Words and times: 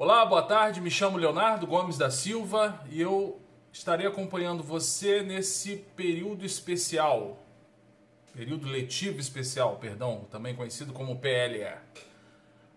Olá, 0.00 0.24
boa 0.24 0.42
tarde. 0.42 0.80
Me 0.80 0.92
chamo 0.92 1.18
Leonardo 1.18 1.66
Gomes 1.66 1.98
da 1.98 2.08
Silva 2.08 2.80
e 2.88 3.00
eu 3.00 3.40
estarei 3.72 4.06
acompanhando 4.06 4.62
você 4.62 5.24
nesse 5.24 5.78
período 5.96 6.46
especial, 6.46 7.36
período 8.32 8.68
letivo 8.68 9.18
especial, 9.18 9.76
perdão, 9.78 10.24
também 10.30 10.54
conhecido 10.54 10.92
como 10.92 11.18
PLE. 11.18 11.64
A 11.64 11.80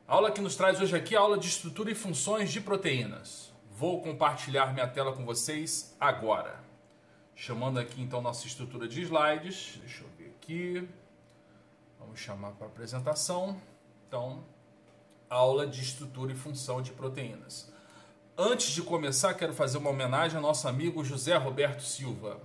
aula 0.07 0.31
que 0.31 0.41
nos 0.41 0.55
traz 0.55 0.81
hoje 0.81 0.95
aqui 0.95 1.13
é 1.13 1.17
a 1.19 1.21
aula 1.21 1.37
de 1.37 1.47
estrutura 1.47 1.91
e 1.91 1.95
funções 1.95 2.51
de 2.51 2.59
proteínas. 2.59 3.53
Vou 3.69 4.01
compartilhar 4.01 4.73
minha 4.73 4.87
tela 4.87 5.13
com 5.13 5.23
vocês 5.23 5.95
agora. 5.99 6.59
Chamando 7.35 7.79
aqui 7.79 8.01
então 8.01 8.19
nossa 8.19 8.47
estrutura 8.47 8.87
de 8.87 8.99
slides. 8.99 9.77
Deixa 9.79 10.03
eu 10.03 10.09
ver 10.17 10.33
aqui. 10.41 10.89
Vamos 11.99 12.19
chamar 12.19 12.53
para 12.53 12.65
apresentação. 12.65 13.61
Então, 14.07 14.43
aula 15.31 15.65
de 15.65 15.81
estrutura 15.81 16.33
e 16.33 16.35
função 16.35 16.81
de 16.81 16.91
proteínas. 16.91 17.71
Antes 18.37 18.71
de 18.71 18.81
começar, 18.81 19.33
quero 19.33 19.53
fazer 19.53 19.77
uma 19.77 19.89
homenagem 19.89 20.35
ao 20.35 20.43
nosso 20.43 20.67
amigo 20.67 21.03
José 21.05 21.35
Roberto 21.37 21.83
Silva. 21.83 22.39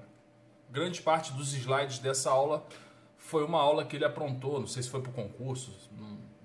Grande 0.71 1.03
parte 1.03 1.33
dos 1.33 1.53
slides 1.53 1.99
dessa 1.99 2.31
aula 2.31 2.65
foi 3.19 3.45
uma 3.45 3.61
aula 3.61 3.85
que 3.85 3.97
ele 3.97 4.05
aprontou, 4.05 4.61
não 4.61 4.69
sei 4.69 4.85
se 4.85 4.89
foi 4.89 5.01
para 5.01 5.11
o 5.11 5.13
concurso, 5.13 5.73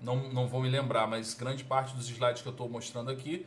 não, 0.00 0.16
não, 0.32 0.48
vou 0.48 0.60
me 0.60 0.68
lembrar, 0.68 1.06
mas 1.06 1.32
grande 1.32 1.62
parte 1.62 1.94
dos 1.94 2.08
slides 2.08 2.42
que 2.42 2.48
eu 2.48 2.52
estou 2.52 2.68
mostrando 2.68 3.08
aqui 3.08 3.46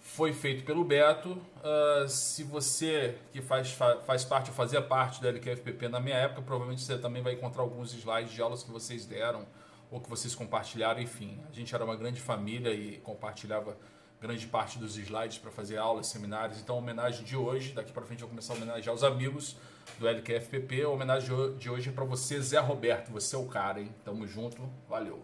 foi 0.00 0.32
feito 0.32 0.64
pelo 0.64 0.84
Beto. 0.84 1.30
Uh, 1.30 2.08
se 2.08 2.42
você 2.42 3.16
que 3.32 3.40
faz, 3.40 3.70
faz 4.04 4.24
parte, 4.24 4.50
ou 4.50 4.56
fazia 4.56 4.82
parte 4.82 5.22
da 5.22 5.28
LQFPP 5.28 5.88
na 5.88 6.00
minha 6.00 6.16
época, 6.16 6.42
provavelmente 6.42 6.82
você 6.82 6.98
também 6.98 7.22
vai 7.22 7.34
encontrar 7.34 7.62
alguns 7.62 7.94
slides 7.94 8.32
de 8.32 8.42
aulas 8.42 8.64
que 8.64 8.72
vocês 8.72 9.06
deram 9.06 9.46
ou 9.94 10.00
que 10.00 10.10
vocês 10.10 10.34
compartilharam, 10.34 11.00
enfim. 11.00 11.38
A 11.48 11.54
gente 11.54 11.72
era 11.72 11.84
uma 11.84 11.94
grande 11.94 12.20
família 12.20 12.74
e 12.74 12.98
compartilhava 12.98 13.78
grande 14.20 14.44
parte 14.44 14.76
dos 14.76 14.96
slides 14.96 15.38
para 15.38 15.52
fazer 15.52 15.76
aulas, 15.76 16.08
seminários. 16.08 16.58
Então, 16.58 16.74
a 16.74 16.78
homenagem 16.78 17.24
de 17.24 17.36
hoje, 17.36 17.72
daqui 17.72 17.92
para 17.92 18.02
frente 18.02 18.20
eu 18.20 18.26
vou 18.26 18.30
começar 18.30 18.54
a 18.54 18.56
homenagear 18.56 18.92
os 18.92 19.04
amigos 19.04 19.56
do 19.96 20.08
LQFPP. 20.08 20.82
A 20.82 20.88
homenagem 20.88 21.56
de 21.58 21.70
hoje 21.70 21.90
é 21.90 21.92
para 21.92 22.04
você, 22.04 22.40
Zé 22.42 22.58
Roberto. 22.58 23.12
Você 23.12 23.36
é 23.36 23.38
o 23.38 23.46
cara, 23.46 23.80
hein? 23.80 23.94
Tamo 24.04 24.26
junto, 24.26 24.68
valeu. 24.88 25.22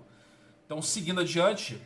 Então, 0.65 0.81
seguindo 0.81 1.21
adiante, 1.21 1.83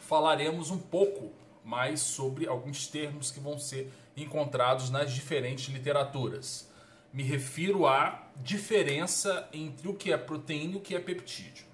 falaremos 0.00 0.72
um 0.72 0.80
pouco 0.80 1.30
mais 1.64 2.00
sobre 2.00 2.48
alguns 2.48 2.88
termos 2.88 3.30
que 3.30 3.38
vão 3.38 3.60
ser 3.60 3.92
encontrados 4.16 4.90
nas 4.90 5.12
diferentes 5.12 5.72
literaturas. 5.72 6.68
Me 7.12 7.22
refiro 7.22 7.86
à 7.86 8.26
diferença 8.38 9.48
entre 9.52 9.86
o 9.86 9.94
que 9.94 10.12
é 10.12 10.16
proteína 10.16 10.72
e 10.72 10.76
o 10.78 10.80
que 10.80 10.96
é 10.96 10.98
peptídeo. 10.98 11.70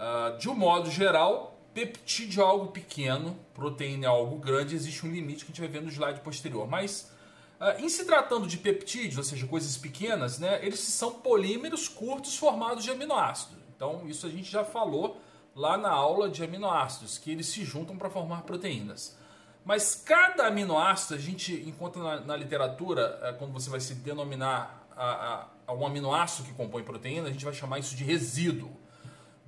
Uh, 0.00 0.38
de 0.38 0.48
um 0.48 0.54
modo 0.54 0.90
geral, 0.90 1.60
peptídeo 1.74 2.42
é 2.42 2.46
algo 2.46 2.68
pequeno, 2.68 3.36
proteína 3.52 4.06
é 4.06 4.08
algo 4.08 4.38
grande, 4.38 4.74
existe 4.74 5.04
um 5.04 5.10
limite 5.10 5.44
que 5.44 5.52
a 5.52 5.54
gente 5.54 5.60
vai 5.60 5.68
ver 5.68 5.82
no 5.82 5.90
slide 5.90 6.20
posterior. 6.20 6.66
Mas, 6.66 7.12
uh, 7.60 7.78
em 7.78 7.86
se 7.90 8.06
tratando 8.06 8.46
de 8.46 8.56
peptídeos, 8.56 9.18
ou 9.18 9.24
seja, 9.24 9.46
coisas 9.46 9.76
pequenas, 9.76 10.38
né, 10.38 10.58
eles 10.64 10.80
são 10.80 11.12
polímeros 11.12 11.86
curtos 11.86 12.34
formados 12.38 12.82
de 12.82 12.90
aminoácidos. 12.90 13.58
Então, 13.76 14.08
isso 14.08 14.26
a 14.26 14.30
gente 14.30 14.50
já 14.50 14.64
falou 14.64 15.20
lá 15.54 15.76
na 15.76 15.90
aula 15.90 16.30
de 16.30 16.42
aminoácidos, 16.42 17.18
que 17.18 17.30
eles 17.30 17.48
se 17.48 17.62
juntam 17.62 17.98
para 17.98 18.08
formar 18.08 18.44
proteínas. 18.44 19.18
Mas 19.66 19.94
cada 19.94 20.46
aminoácido, 20.46 21.14
a 21.14 21.18
gente 21.18 21.52
encontra 21.68 22.02
na, 22.02 22.20
na 22.20 22.36
literatura, 22.36 23.20
uh, 23.20 23.38
quando 23.38 23.52
você 23.52 23.68
vai 23.68 23.80
se 23.80 23.96
denominar 23.96 24.88
a, 24.96 25.10
a, 25.10 25.46
a 25.66 25.74
um 25.74 25.86
aminoácido 25.86 26.48
que 26.48 26.54
compõe 26.54 26.82
proteína, 26.82 27.28
a 27.28 27.32
gente 27.32 27.44
vai 27.44 27.52
chamar 27.52 27.78
isso 27.78 27.94
de 27.94 28.02
resíduo 28.02 28.80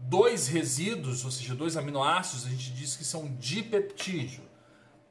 dois 0.03 0.49
resíduos, 0.49 1.25
ou 1.25 1.31
seja, 1.31 1.55
dois 1.55 1.77
aminoácidos, 1.77 2.47
a 2.47 2.51
gente 2.51 2.73
diz 2.73 2.97
que 2.97 3.05
são 3.05 3.35
dipeptídeo. 3.39 4.43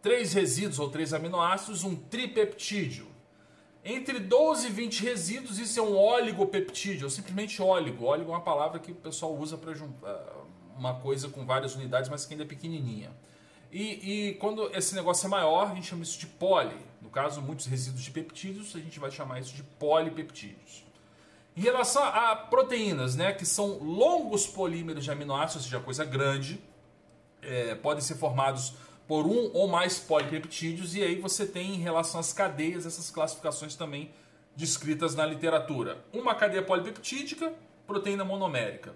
Três 0.01 0.33
resíduos 0.33 0.79
ou 0.79 0.89
três 0.89 1.13
aminoácidos, 1.13 1.83
um 1.83 1.95
tripeptídeo. 1.95 3.07
Entre 3.83 4.19
12 4.19 4.67
e 4.67 4.69
20 4.69 5.03
resíduos, 5.03 5.57
isso 5.57 5.79
é 5.79 5.83
um 5.83 5.97
oligopeptídeo, 5.97 7.05
ou 7.05 7.09
simplesmente 7.09 7.61
óligo. 7.61 8.05
Óligo 8.05 8.31
é 8.31 8.33
uma 8.35 8.41
palavra 8.41 8.79
que 8.79 8.91
o 8.91 8.95
pessoal 8.95 9.35
usa 9.35 9.57
para 9.57 9.73
juntar 9.73 10.23
uma 10.77 10.95
coisa 10.95 11.29
com 11.29 11.45
várias 11.45 11.75
unidades, 11.75 12.09
mas 12.09 12.25
que 12.25 12.33
ainda 12.33 12.43
é 12.43 12.47
pequenininha. 12.47 13.11
E, 13.71 14.29
e, 14.29 14.33
quando 14.35 14.69
esse 14.75 14.93
negócio 14.93 15.25
é 15.25 15.29
maior, 15.29 15.71
a 15.71 15.75
gente 15.75 15.87
chama 15.87 16.03
isso 16.03 16.19
de 16.19 16.27
poli. 16.27 16.75
No 17.01 17.09
caso, 17.09 17.41
muitos 17.41 17.65
resíduos 17.65 18.03
de 18.03 18.11
peptídeos, 18.11 18.75
a 18.75 18.79
gente 18.79 18.99
vai 18.99 19.09
chamar 19.09 19.39
isso 19.39 19.55
de 19.55 19.63
polipeptídeos. 19.63 20.83
Em 21.55 21.61
relação 21.61 22.03
a 22.03 22.35
proteínas, 22.35 23.15
né, 23.15 23.33
que 23.33 23.45
são 23.45 23.77
longos 23.79 24.47
polímeros 24.47 25.03
de 25.03 25.11
aminoácidos, 25.11 25.65
ou 25.65 25.71
seja, 25.71 25.79
coisa 25.83 26.05
grande, 26.05 26.61
é, 27.41 27.75
podem 27.75 28.01
ser 28.01 28.15
formados 28.15 28.73
por 29.07 29.25
um 29.25 29.51
ou 29.53 29.67
mais 29.67 29.99
polipeptídeos, 29.99 30.95
e 30.95 31.03
aí 31.03 31.19
você 31.19 31.45
tem 31.45 31.75
em 31.75 31.79
relação 31.79 32.19
às 32.19 32.31
cadeias 32.31 32.85
essas 32.85 33.11
classificações 33.11 33.75
também 33.75 34.11
descritas 34.55 35.15
na 35.15 35.25
literatura. 35.25 36.03
Uma 36.13 36.33
cadeia 36.35 36.63
polipeptídica, 36.63 37.53
proteína 37.85 38.23
monomérica. 38.23 38.93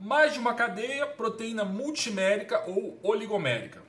Mais 0.00 0.32
de 0.32 0.38
uma 0.38 0.54
cadeia, 0.54 1.06
proteína 1.06 1.64
multimérica 1.64 2.64
ou 2.66 2.98
oligomérica. 3.02 3.82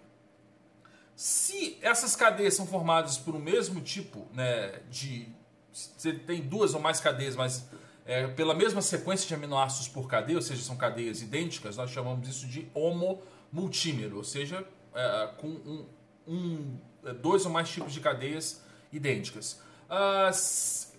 Se 1.15 1.77
essas 1.81 2.15
cadeias 2.15 2.55
são 2.55 2.67
formadas 2.67 3.17
por 3.17 3.35
um 3.35 3.39
mesmo 3.39 3.79
tipo 3.79 4.27
né, 4.33 4.81
de. 4.89 5.27
Você 5.71 6.13
tem 6.13 6.41
duas 6.41 6.73
ou 6.73 6.81
mais 6.81 6.99
cadeias, 6.99 7.35
mas 7.35 7.65
é, 8.05 8.27
pela 8.27 8.53
mesma 8.53 8.81
sequência 8.81 9.27
de 9.27 9.33
aminoácidos 9.33 9.87
por 9.87 10.07
cadeia, 10.07 10.37
ou 10.37 10.41
seja, 10.41 10.61
são 10.61 10.75
cadeias 10.75 11.21
idênticas, 11.21 11.77
nós 11.77 11.89
chamamos 11.89 12.27
isso 12.27 12.47
de 12.47 12.67
homomultímero, 12.73 14.17
ou 14.17 14.23
seja, 14.23 14.65
é, 14.93 15.29
com 15.37 15.47
um, 15.47 15.85
um, 16.27 16.77
é, 17.05 17.13
dois 17.13 17.45
ou 17.45 17.51
mais 17.51 17.69
tipos 17.69 17.93
de 17.93 17.99
cadeias 17.99 18.61
idênticas. 18.91 19.61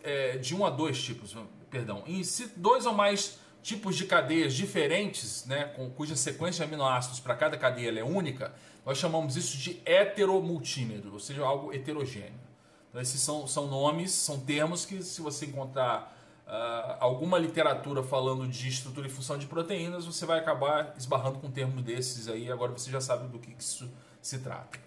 é, 0.02 0.36
de 0.38 0.54
um 0.54 0.64
a 0.64 0.70
dois 0.70 1.02
tipos, 1.02 1.36
perdão. 1.70 2.02
E 2.06 2.24
se 2.24 2.46
dois 2.56 2.86
ou 2.86 2.92
mais 2.92 3.38
tipos 3.62 3.96
de 3.96 4.04
cadeias 4.04 4.52
diferentes, 4.52 5.46
né, 5.46 5.64
com, 5.74 5.88
cuja 5.90 6.14
sequência 6.14 6.64
de 6.64 6.72
aminoácidos 6.72 7.18
para 7.18 7.34
cada 7.34 7.56
cadeia 7.56 7.98
é 7.98 8.04
única, 8.04 8.54
nós 8.84 8.98
chamamos 8.98 9.36
isso 9.36 9.56
de 9.56 9.80
heteromultímero, 9.86 11.14
ou 11.14 11.18
seja, 11.18 11.42
algo 11.42 11.72
heterogêneo. 11.72 12.44
Então, 12.90 13.00
esses 13.00 13.20
são, 13.20 13.46
são 13.46 13.66
nomes, 13.66 14.12
são 14.12 14.38
termos 14.38 14.84
que, 14.84 15.02
se 15.02 15.20
você 15.20 15.46
encontrar 15.46 16.13
uh, 16.54 16.96
alguma 17.00 17.38
literatura 17.38 18.02
falando 18.02 18.46
de 18.46 18.68
estrutura 18.68 19.06
e 19.06 19.10
função 19.10 19.36
de 19.36 19.46
proteínas, 19.46 20.06
você 20.06 20.24
vai 20.24 20.38
acabar 20.38 20.94
esbarrando 20.96 21.38
com 21.38 21.48
um 21.48 21.50
termo 21.50 21.82
desses 21.82 22.28
aí, 22.28 22.50
agora 22.50 22.72
você 22.72 22.90
já 22.90 23.00
sabe 23.00 23.26
do 23.28 23.38
que, 23.38 23.52
que 23.52 23.62
isso 23.62 23.90
se 24.22 24.38
trata. 24.38 24.78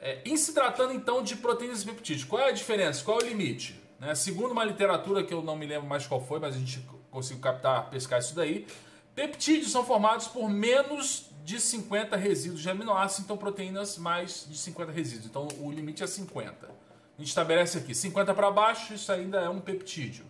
É, 0.00 0.20
em 0.24 0.36
se 0.36 0.52
tratando 0.52 0.92
então 0.92 1.22
de 1.22 1.36
proteínas 1.36 1.82
e 1.82 1.86
peptídeos, 1.86 2.24
qual 2.24 2.42
é 2.42 2.48
a 2.48 2.52
diferença? 2.52 3.02
Qual 3.04 3.20
é 3.20 3.24
o 3.24 3.26
limite? 3.26 3.80
Né? 3.98 4.14
Segundo 4.14 4.52
uma 4.52 4.64
literatura 4.64 5.22
que 5.22 5.32
eu 5.32 5.42
não 5.42 5.56
me 5.56 5.66
lembro 5.66 5.88
mais 5.88 6.06
qual 6.06 6.20
foi, 6.20 6.38
mas 6.38 6.54
a 6.54 6.58
gente 6.58 6.84
conseguiu 7.10 7.42
captar, 7.42 7.88
pescar 7.88 8.18
isso 8.18 8.34
daí, 8.34 8.66
peptídeos 9.14 9.70
são 9.70 9.84
formados 9.84 10.26
por 10.26 10.50
menos 10.50 11.30
de 11.44 11.60
50 11.60 12.16
resíduos 12.16 12.60
de 12.60 12.68
aminoácidos, 12.68 13.24
então 13.24 13.36
proteínas 13.36 13.96
mais 13.96 14.46
de 14.48 14.58
50 14.58 14.90
resíduos. 14.90 15.26
Então 15.26 15.48
o 15.60 15.70
limite 15.70 16.02
é 16.02 16.06
50. 16.06 16.66
A 16.66 17.20
gente 17.20 17.28
estabelece 17.28 17.78
aqui 17.78 17.94
50 17.94 18.34
para 18.34 18.50
baixo, 18.50 18.92
isso 18.92 19.12
ainda 19.12 19.38
é 19.38 19.48
um 19.48 19.60
peptídeo. 19.60 20.24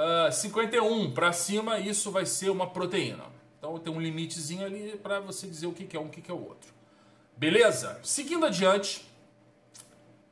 Uh, 0.00 0.28
ah, 0.28 0.32
51 0.32 1.12
para 1.12 1.30
cima, 1.30 1.78
isso 1.78 2.10
vai 2.10 2.24
ser 2.24 2.48
uma 2.48 2.66
proteína. 2.66 3.24
Então 3.58 3.78
tem 3.78 3.92
um 3.92 4.00
limitezinho 4.00 4.64
ali 4.64 4.96
para 4.96 5.20
você 5.20 5.46
dizer 5.46 5.66
o 5.66 5.74
que 5.74 5.94
é 5.94 6.00
um, 6.00 6.06
o 6.06 6.08
que 6.08 6.30
é 6.30 6.32
o 6.32 6.42
outro. 6.42 6.72
Beleza? 7.36 8.00
Seguindo 8.02 8.46
adiante, 8.46 9.06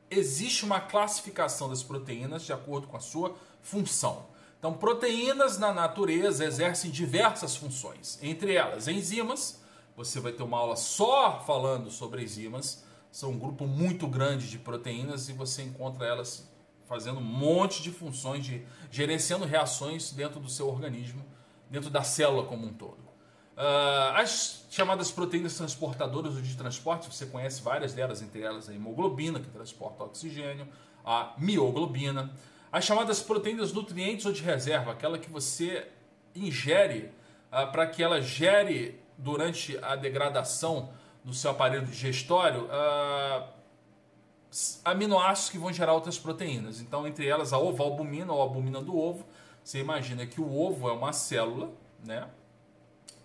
existe 0.09 0.65
uma 0.65 0.81
classificação 0.81 1.69
das 1.69 1.83
proteínas 1.83 2.43
de 2.43 2.51
acordo 2.51 2.87
com 2.87 2.97
a 2.97 2.99
sua 2.99 3.35
função. 3.61 4.25
Então, 4.57 4.73
proteínas 4.73 5.59
na 5.59 5.71
natureza 5.71 6.43
exercem 6.43 6.89
diversas 6.89 7.55
funções, 7.55 8.17
entre 8.23 8.55
elas 8.55 8.87
enzimas. 8.87 9.61
Você 9.95 10.19
vai 10.19 10.31
ter 10.31 10.41
uma 10.41 10.57
aula 10.57 10.75
só 10.75 11.43
falando 11.45 11.91
sobre 11.91 12.23
enzimas. 12.23 12.83
São 13.11 13.29
um 13.29 13.37
grupo 13.37 13.67
muito 13.67 14.07
grande 14.07 14.49
de 14.49 14.57
proteínas 14.57 15.29
e 15.29 15.33
você 15.33 15.61
encontra 15.61 16.07
elas 16.07 16.48
fazendo 16.89 17.19
um 17.19 17.23
monte 17.23 17.83
de 17.83 17.91
funções, 17.91 18.43
de 18.43 18.65
gerenciando 18.89 19.45
reações 19.45 20.11
dentro 20.11 20.39
do 20.39 20.49
seu 20.49 20.67
organismo, 20.67 21.23
dentro 21.69 21.91
da 21.91 22.01
célula 22.01 22.47
como 22.47 22.65
um 22.65 22.73
todo. 22.73 22.97
Uh, 23.55 24.15
as 24.15 24.65
chamadas 24.71 25.11
proteínas 25.11 25.55
transportadoras 25.55 26.41
de 26.41 26.57
transporte, 26.57 27.13
você 27.13 27.27
conhece 27.27 27.61
várias 27.61 27.93
delas, 27.93 28.23
entre 28.23 28.41
elas 28.41 28.67
a 28.67 28.73
hemoglobina, 28.73 29.39
que 29.39 29.49
transporta 29.49 30.03
oxigênio, 30.03 30.67
a 31.05 31.35
mioglobina. 31.37 32.31
As 32.71 32.85
chamadas 32.85 33.21
proteínas 33.21 33.71
nutrientes 33.71 34.25
ou 34.25 34.31
de 34.31 34.41
reserva, 34.41 34.91
aquela 34.91 35.19
que 35.19 35.29
você 35.29 35.87
ingere 36.33 37.11
uh, 37.51 37.71
para 37.71 37.85
que 37.85 38.01
ela 38.01 38.19
gere 38.19 38.99
durante 39.15 39.77
a 39.83 39.95
degradação 39.95 40.89
do 41.23 41.33
seu 41.33 41.51
aparelho 41.51 41.85
digestório 41.85 42.65
uh, 42.65 43.58
aminoácidos 44.83 45.51
que 45.51 45.57
vão 45.57 45.71
gerar 45.71 45.93
outras 45.93 46.17
proteínas. 46.17 46.81
Então, 46.81 47.07
entre 47.07 47.27
elas, 47.27 47.53
a 47.53 47.59
ovalbumina 47.59 48.33
ou 48.33 48.41
albumina 48.41 48.81
do 48.81 48.97
ovo. 48.97 49.25
Você 49.63 49.79
imagina 49.79 50.25
que 50.25 50.41
o 50.41 50.59
ovo 50.59 50.89
é 50.89 50.93
uma 50.93 51.13
célula, 51.13 51.69
né? 52.03 52.27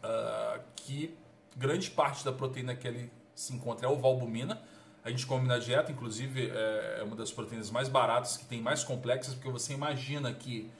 Uh, 0.03 0.61
que 0.76 1.17
grande 1.56 1.91
parte 1.91 2.25
da 2.25 2.32
proteína 2.32 2.75
que 2.75 2.87
ele 2.87 3.11
se 3.35 3.55
encontra 3.55 3.87
é 3.87 3.88
a 3.88 3.93
ovalbumina. 3.93 4.61
A 5.03 5.11
gente 5.11 5.26
come 5.26 5.47
na 5.47 5.59
dieta, 5.59 5.93
inclusive 5.93 6.50
é, 6.50 6.99
é 7.00 7.03
uma 7.03 7.17
das 7.17 7.31
proteínas 7.31 7.70
mais 7.70 7.88
baratas, 7.88 8.37
que 8.37 8.44
tem 8.47 8.61
mais 8.61 8.82
complexas, 8.82 9.35
porque 9.35 9.50
você 9.50 9.73
imagina 9.75 10.32
que 10.32 10.70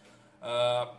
uh, 0.41 0.95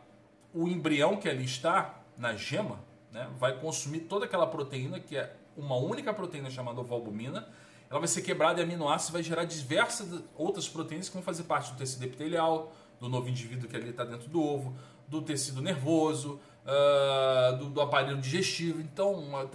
o 0.53 0.67
embrião 0.67 1.17
que 1.17 1.27
ali 1.27 1.43
está, 1.43 2.01
na 2.17 2.35
gema, 2.35 2.79
né, 3.11 3.29
vai 3.37 3.59
consumir 3.59 4.01
toda 4.01 4.25
aquela 4.25 4.45
proteína, 4.47 4.99
que 4.99 5.17
é 5.17 5.35
uma 5.57 5.75
única 5.75 6.13
proteína 6.13 6.49
chamada 6.49 6.79
ovalbumina, 6.81 7.47
ela 7.95 8.01
vai 8.01 8.09
ser 8.09 8.23
quebrada 8.23 8.59
em 8.59 8.65
aminoácidos 8.65 9.07
e 9.07 9.13
vai 9.13 9.23
gerar 9.23 9.45
diversas 9.45 10.21
outras 10.35 10.67
proteínas 10.67 11.07
que 11.07 11.13
vão 11.13 11.23
fazer 11.23 11.43
parte 11.43 11.71
do 11.71 11.77
tecido 11.77 12.03
epitelial, 12.03 12.73
do 12.99 13.07
novo 13.07 13.29
indivíduo 13.29 13.69
que 13.69 13.75
ali 13.77 13.91
está 13.91 14.03
dentro 14.03 14.27
do 14.27 14.43
ovo, 14.43 14.75
do 15.07 15.21
tecido 15.21 15.61
nervoso, 15.61 16.37
uh, 16.65 17.57
do, 17.57 17.69
do, 17.69 17.79
aparelho 17.79 18.17
digestivo. 18.17 18.81
Então, 18.81 19.49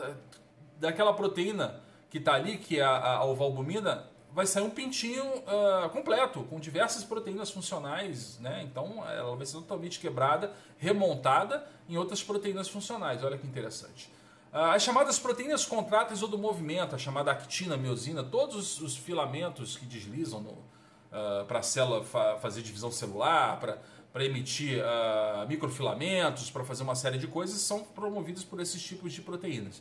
daquela 0.78 1.12
proteína 1.12 1.82
que 2.08 2.16
está 2.16 2.32
ali, 2.32 2.56
que 2.56 2.80
é 2.80 2.82
a, 2.82 3.16
a 3.16 3.24
ovalbumina, 3.26 4.06
vai 4.32 4.46
sair 4.46 4.62
um 4.62 4.70
pintinho 4.70 5.22
uh, 5.24 5.90
completo, 5.90 6.42
com 6.44 6.58
diversas 6.58 7.04
proteínas 7.04 7.50
funcionais, 7.50 8.38
né? 8.38 8.62
Então 8.62 9.06
ela 9.06 9.36
vai 9.36 9.44
ser 9.44 9.56
totalmente 9.56 10.00
quebrada, 10.00 10.50
remontada 10.78 11.66
em 11.86 11.98
outras 11.98 12.22
proteínas 12.22 12.68
funcionais. 12.68 13.22
Olha 13.22 13.36
que 13.36 13.46
interessante. 13.46 14.10
Uh, 14.52 14.74
as 14.74 14.82
chamadas 14.82 15.18
proteínas 15.18 15.64
contráteis 15.64 16.22
ou 16.22 16.28
do 16.28 16.36
movimento, 16.36 16.94
a 16.94 16.98
chamada 16.98 17.30
actina, 17.30 17.76
miosina, 17.76 18.22
todos 18.22 18.56
os, 18.56 18.80
os 18.80 18.96
filamentos 18.96 19.76
que 19.76 19.86
deslizam 19.86 20.40
uh, 20.40 21.44
para 21.46 21.60
a 21.60 21.62
célula 21.62 22.02
fa 22.02 22.36
fazer 22.38 22.62
divisão 22.62 22.90
celular, 22.90 23.60
para 23.60 24.24
emitir 24.24 24.82
microfilamentos, 25.46 26.50
para 26.50 26.64
fazer 26.64 26.82
uma 26.82 26.96
série 26.96 27.16
de 27.16 27.28
coisas, 27.28 27.60
são 27.60 27.84
promovidos 27.84 28.42
por 28.42 28.58
esses 28.58 28.82
tipos 28.82 29.12
de 29.12 29.22
proteínas. 29.22 29.80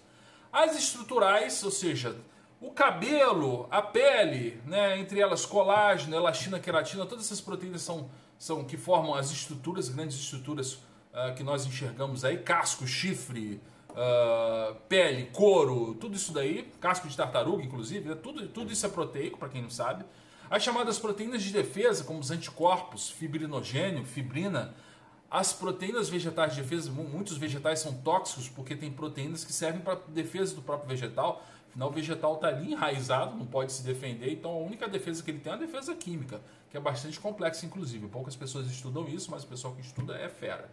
As 0.54 0.78
estruturais, 0.78 1.64
ou 1.64 1.72
seja, 1.72 2.16
o 2.62 2.72
cabelo, 2.72 3.68
a 3.72 3.82
pele, 3.82 4.62
né, 4.66 5.00
entre 5.00 5.22
elas 5.22 5.46
colágeno, 5.46 6.16
elastina, 6.16 6.60
queratina, 6.60 7.06
todas 7.06 7.26
essas 7.26 7.40
proteínas 7.40 7.82
são, 7.82 8.10
são 8.38 8.66
que 8.66 8.76
formam 8.76 9.16
as 9.16 9.32
estruturas, 9.32 9.88
grandes 9.88 10.18
estruturas 10.18 10.74
uh, 10.74 11.34
que 11.36 11.44
nós 11.44 11.66
enxergamos 11.66 12.26
aí, 12.26 12.38
casco, 12.38 12.86
chifre, 12.86 13.62
uh, 13.92 14.76
pele, 14.88 15.30
couro, 15.34 15.96
tudo 15.96 16.16
isso 16.16 16.32
daí, 16.32 16.72
casco 16.80 17.08
de 17.08 17.16
tartaruga, 17.16 17.64
inclusive, 17.64 18.10
né, 18.10 18.16
tudo, 18.16 18.48
tudo 18.48 18.72
isso 18.72 18.86
é 18.86 18.90
proteico, 18.90 19.38
para 19.38 19.50
quem 19.50 19.62
não 19.62 19.70
sabe. 19.70 20.06
As 20.50 20.64
chamadas 20.64 20.98
proteínas 20.98 21.44
de 21.44 21.52
defesa, 21.52 22.04
como 22.04 22.20
os 22.20 22.32
anticorpos, 22.32 23.10
fibrinogênio, 23.10 24.04
fibrina, 24.04 24.74
as 25.30 25.54
proteínas 25.54 26.10
vegetais 26.10 26.56
de 26.56 26.62
defesa, 26.62 26.90
muitos 26.92 27.38
vegetais 27.38 27.80
são 27.80 27.94
tóxicos 27.94 28.50
porque 28.50 28.76
tem 28.76 28.92
proteínas 28.92 29.46
que 29.46 29.54
servem 29.54 29.82
para 29.82 30.00
defesa 30.08 30.56
do 30.56 30.62
próprio 30.62 30.90
vegetal, 30.90 31.44
Afinal, 31.70 31.90
o 31.90 31.92
vegetal 31.92 32.36
está 32.36 32.48
ali 32.48 32.72
enraizado, 32.72 33.38
não 33.38 33.46
pode 33.46 33.72
se 33.72 33.84
defender, 33.84 34.32
então 34.34 34.52
a 34.52 34.58
única 34.58 34.88
defesa 34.88 35.22
que 35.22 35.30
ele 35.30 35.40
tem 35.40 35.52
é 35.52 35.56
a 35.56 35.60
defesa 35.60 35.94
química, 35.94 36.42
que 36.70 36.76
é 36.76 36.80
bastante 36.80 37.20
complexa, 37.20 37.66
inclusive. 37.66 38.08
Poucas 38.08 38.36
pessoas 38.36 38.66
estudam 38.68 39.08
isso, 39.08 39.30
mas 39.30 39.44
o 39.44 39.48
pessoal 39.48 39.76
que 39.76 39.82
estuda 39.82 40.16
é 40.18 40.28
fera. 40.28 40.70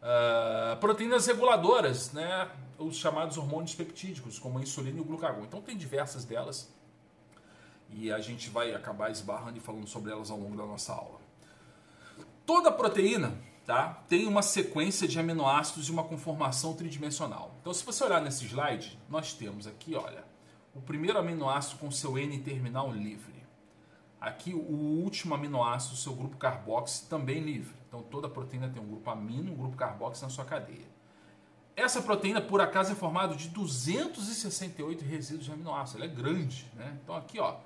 Uh, 0.00 0.76
proteínas 0.78 1.26
reguladoras, 1.26 2.12
né? 2.12 2.50
os 2.78 2.96
chamados 2.96 3.36
hormônios 3.36 3.74
peptídicos, 3.74 4.38
como 4.38 4.58
a 4.58 4.62
insulina 4.62 4.98
e 4.98 5.00
o 5.00 5.04
glucagon. 5.04 5.42
Então, 5.42 5.60
tem 5.60 5.76
diversas 5.76 6.24
delas 6.24 6.72
e 7.90 8.12
a 8.12 8.20
gente 8.20 8.50
vai 8.50 8.74
acabar 8.74 9.10
esbarrando 9.10 9.58
e 9.58 9.60
falando 9.60 9.86
sobre 9.86 10.12
elas 10.12 10.30
ao 10.30 10.38
longo 10.38 10.56
da 10.56 10.64
nossa 10.64 10.92
aula. 10.92 11.18
Toda 12.44 12.70
proteína 12.70 13.36
tá, 13.66 14.02
tem 14.08 14.26
uma 14.26 14.42
sequência 14.42 15.06
de 15.08 15.18
aminoácidos 15.18 15.88
e 15.88 15.92
uma 15.92 16.04
conformação 16.04 16.74
tridimensional. 16.74 17.54
Então, 17.60 17.72
se 17.72 17.84
você 17.84 18.04
olhar 18.04 18.20
nesse 18.20 18.46
slide, 18.46 18.98
nós 19.08 19.32
temos 19.32 19.66
aqui, 19.66 19.94
olha, 19.94 20.24
o 20.74 20.80
primeiro 20.80 21.18
aminoácido 21.18 21.78
com 21.78 21.90
seu 21.90 22.18
N 22.18 22.38
terminal 22.38 22.92
livre. 22.92 23.38
Aqui 24.20 24.52
o 24.52 25.02
último 25.02 25.34
aminoácido, 25.34 25.96
seu 25.96 26.14
grupo 26.14 26.36
carboxy, 26.36 27.06
também 27.08 27.40
livre. 27.40 27.77
Então 27.88 28.02
toda 28.02 28.28
proteína 28.28 28.68
tem 28.68 28.80
um 28.80 28.86
grupo 28.86 29.10
amino, 29.10 29.52
um 29.52 29.56
grupo 29.56 29.76
carboxy 29.76 30.22
na 30.22 30.28
sua 30.28 30.44
cadeia. 30.44 30.86
Essa 31.74 32.02
proteína, 32.02 32.40
por 32.40 32.60
acaso, 32.60 32.92
é 32.92 32.94
formada 32.94 33.34
de 33.34 33.48
268 33.48 35.04
resíduos 35.04 35.46
de 35.46 35.52
aminoácidos. 35.52 36.02
Ela 36.02 36.12
é 36.12 36.14
grande, 36.14 36.70
né? 36.74 36.98
Então 37.02 37.16
aqui, 37.16 37.38
ó, 37.38 37.56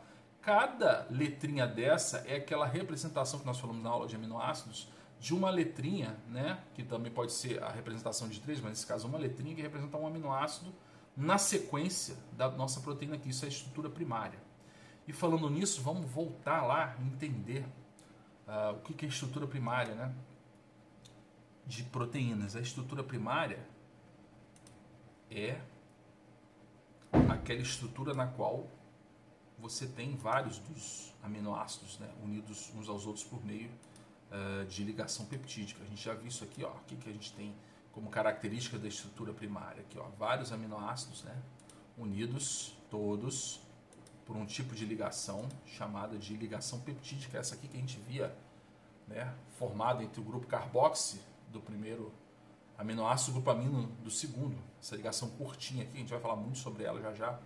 cada 0.40 1.06
letrinha 1.10 1.66
dessa 1.66 2.18
é 2.26 2.36
aquela 2.36 2.66
representação 2.66 3.40
que 3.40 3.46
nós 3.46 3.58
falamos 3.58 3.82
na 3.82 3.90
aula 3.90 4.06
de 4.06 4.14
aminoácidos 4.14 4.88
de 5.18 5.34
uma 5.34 5.50
letrinha, 5.50 6.16
né? 6.28 6.58
Que 6.74 6.82
também 6.82 7.10
pode 7.10 7.32
ser 7.32 7.62
a 7.62 7.70
representação 7.70 8.28
de 8.28 8.38
três, 8.40 8.60
mas 8.60 8.70
nesse 8.70 8.86
caso 8.86 9.08
uma 9.08 9.18
letrinha 9.18 9.54
que 9.54 9.62
representa 9.62 9.96
um 9.96 10.06
aminoácido 10.06 10.72
na 11.16 11.38
sequência 11.38 12.16
da 12.32 12.50
nossa 12.50 12.80
proteína 12.80 13.16
aqui. 13.16 13.30
Isso 13.30 13.44
é 13.44 13.48
a 13.48 13.50
estrutura 13.50 13.88
primária. 13.88 14.38
E 15.06 15.12
falando 15.12 15.48
nisso, 15.48 15.80
vamos 15.80 16.10
voltar 16.10 16.62
lá 16.62 16.96
entender 17.00 17.64
uh, 18.46 18.76
o 18.76 18.80
que 18.80 19.04
é 19.04 19.08
estrutura 19.08 19.46
primária 19.46 19.94
né? 19.94 20.14
de 21.66 21.82
proteínas. 21.84 22.56
A 22.56 22.60
estrutura 22.60 23.02
primária 23.02 23.64
é 25.30 25.60
aquela 27.28 27.60
estrutura 27.60 28.14
na 28.14 28.26
qual 28.26 28.66
você 29.58 29.86
tem 29.86 30.16
vários 30.16 30.58
dos 30.58 31.14
aminoácidos 31.22 31.98
né, 31.98 32.10
unidos 32.22 32.72
uns 32.74 32.88
aos 32.88 33.06
outros 33.06 33.24
por 33.24 33.44
meio 33.44 33.70
uh, 33.70 34.64
de 34.66 34.82
ligação 34.82 35.24
peptídica. 35.26 35.82
A 35.84 35.86
gente 35.86 36.02
já 36.02 36.14
viu 36.14 36.26
isso 36.26 36.42
aqui, 36.42 36.64
ó, 36.64 36.70
aqui 36.70 36.96
que 36.96 37.08
a 37.08 37.12
gente 37.12 37.32
tem 37.32 37.54
como 37.92 38.10
característica 38.10 38.78
da 38.78 38.88
estrutura 38.88 39.32
primária. 39.32 39.82
Aqui, 39.82 39.98
ó, 39.98 40.08
vários 40.18 40.52
aminoácidos 40.52 41.22
né, 41.22 41.36
unidos, 41.96 42.76
todos, 42.90 43.60
por 44.26 44.36
um 44.36 44.46
tipo 44.46 44.74
de 44.74 44.84
ligação 44.84 45.48
chamada 45.66 46.16
de 46.16 46.36
ligação 46.36 46.80
peptídica. 46.80 47.38
Essa 47.38 47.54
aqui 47.54 47.68
que 47.68 47.76
a 47.76 47.80
gente 47.80 47.98
via 48.00 48.34
né, 49.06 49.32
formada 49.58 50.02
entre 50.02 50.20
o 50.20 50.24
grupo 50.24 50.46
carboxy 50.46 51.20
do 51.50 51.60
primeiro 51.60 52.12
aminoácido 52.78 53.30
e 53.30 53.32
o 53.32 53.34
grupo 53.34 53.50
amino 53.50 53.86
do 54.02 54.10
segundo. 54.10 54.56
Essa 54.80 54.96
ligação 54.96 55.28
curtinha 55.30 55.84
aqui, 55.84 55.96
a 55.96 56.00
gente 56.00 56.10
vai 56.10 56.20
falar 56.20 56.36
muito 56.36 56.58
sobre 56.58 56.84
ela 56.84 57.00
já 57.00 57.12
já. 57.14 57.38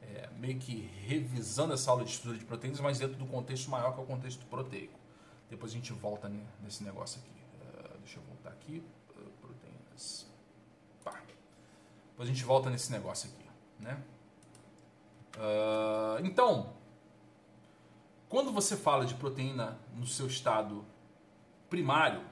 É, 0.00 0.28
meio 0.38 0.58
que 0.58 0.88
revisando 1.06 1.74
essa 1.74 1.90
aula 1.90 2.04
de 2.04 2.10
estrutura 2.10 2.38
de 2.38 2.44
proteínas, 2.44 2.80
mas 2.80 2.98
dentro 2.98 3.16
do 3.16 3.26
contexto 3.26 3.68
maior 3.68 3.92
que 3.92 4.00
é 4.00 4.02
o 4.02 4.06
contexto 4.06 4.46
proteico. 4.46 4.98
Depois 5.50 5.72
a 5.72 5.74
gente 5.74 5.92
volta 5.92 6.30
nesse 6.62 6.84
negócio 6.84 7.20
aqui. 7.20 7.30
Uh, 7.66 7.98
deixa 7.98 8.18
eu 8.18 8.22
voltar 8.22 8.50
aqui. 8.50 8.82
Pá. 11.02 11.20
Depois 12.10 12.28
a 12.28 12.32
gente 12.32 12.44
volta 12.44 12.70
nesse 12.70 12.92
negócio 12.92 13.28
aqui, 13.30 13.44
né? 13.80 14.00
Uh, 15.38 16.26
então, 16.26 16.72
quando 18.28 18.50
você 18.52 18.76
fala 18.76 19.06
de 19.06 19.14
proteína 19.14 19.78
no 19.94 20.06
seu 20.06 20.26
estado 20.26 20.84
primário, 21.70 22.22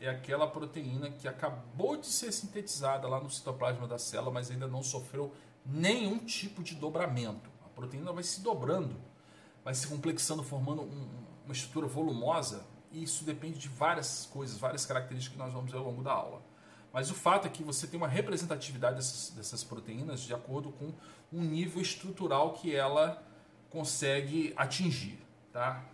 é 0.00 0.08
aquela 0.08 0.46
proteína 0.46 1.10
que 1.10 1.28
acabou 1.28 1.96
de 1.96 2.06
ser 2.06 2.32
sintetizada 2.32 3.06
lá 3.06 3.20
no 3.20 3.30
citoplasma 3.30 3.86
da 3.86 3.98
célula, 3.98 4.30
mas 4.32 4.50
ainda 4.50 4.66
não 4.66 4.82
sofreu 4.82 5.32
nenhum 5.64 6.18
tipo 6.18 6.62
de 6.62 6.74
dobramento. 6.74 7.50
A 7.64 7.68
proteína 7.68 8.12
vai 8.12 8.22
se 8.22 8.40
dobrando, 8.40 8.96
vai 9.62 9.74
se 9.74 9.86
complexando, 9.86 10.42
formando 10.42 10.82
um, 10.82 11.08
uma 11.44 11.52
estrutura 11.52 11.86
volumosa, 11.86 12.64
e 12.90 13.02
isso 13.02 13.24
depende 13.24 13.58
de 13.58 13.68
várias 13.68 14.26
coisas, 14.26 14.58
várias 14.58 14.86
características 14.86 15.36
que 15.36 15.42
nós 15.42 15.52
vamos 15.52 15.70
ver 15.70 15.78
ao 15.78 15.84
longo 15.84 16.02
da 16.02 16.12
aula. 16.12 16.42
Mas 16.96 17.10
o 17.10 17.14
fato 17.14 17.46
é 17.46 17.50
que 17.50 17.62
você 17.62 17.86
tem 17.86 17.98
uma 17.98 18.08
representatividade 18.08 18.96
dessas, 18.96 19.28
dessas 19.28 19.62
proteínas 19.62 20.22
de 20.22 20.32
acordo 20.32 20.72
com 20.72 20.94
um 21.30 21.42
nível 21.42 21.82
estrutural 21.82 22.54
que 22.54 22.74
ela 22.74 23.22
consegue 23.68 24.54
atingir. 24.56 25.18
Tá? 25.52 25.84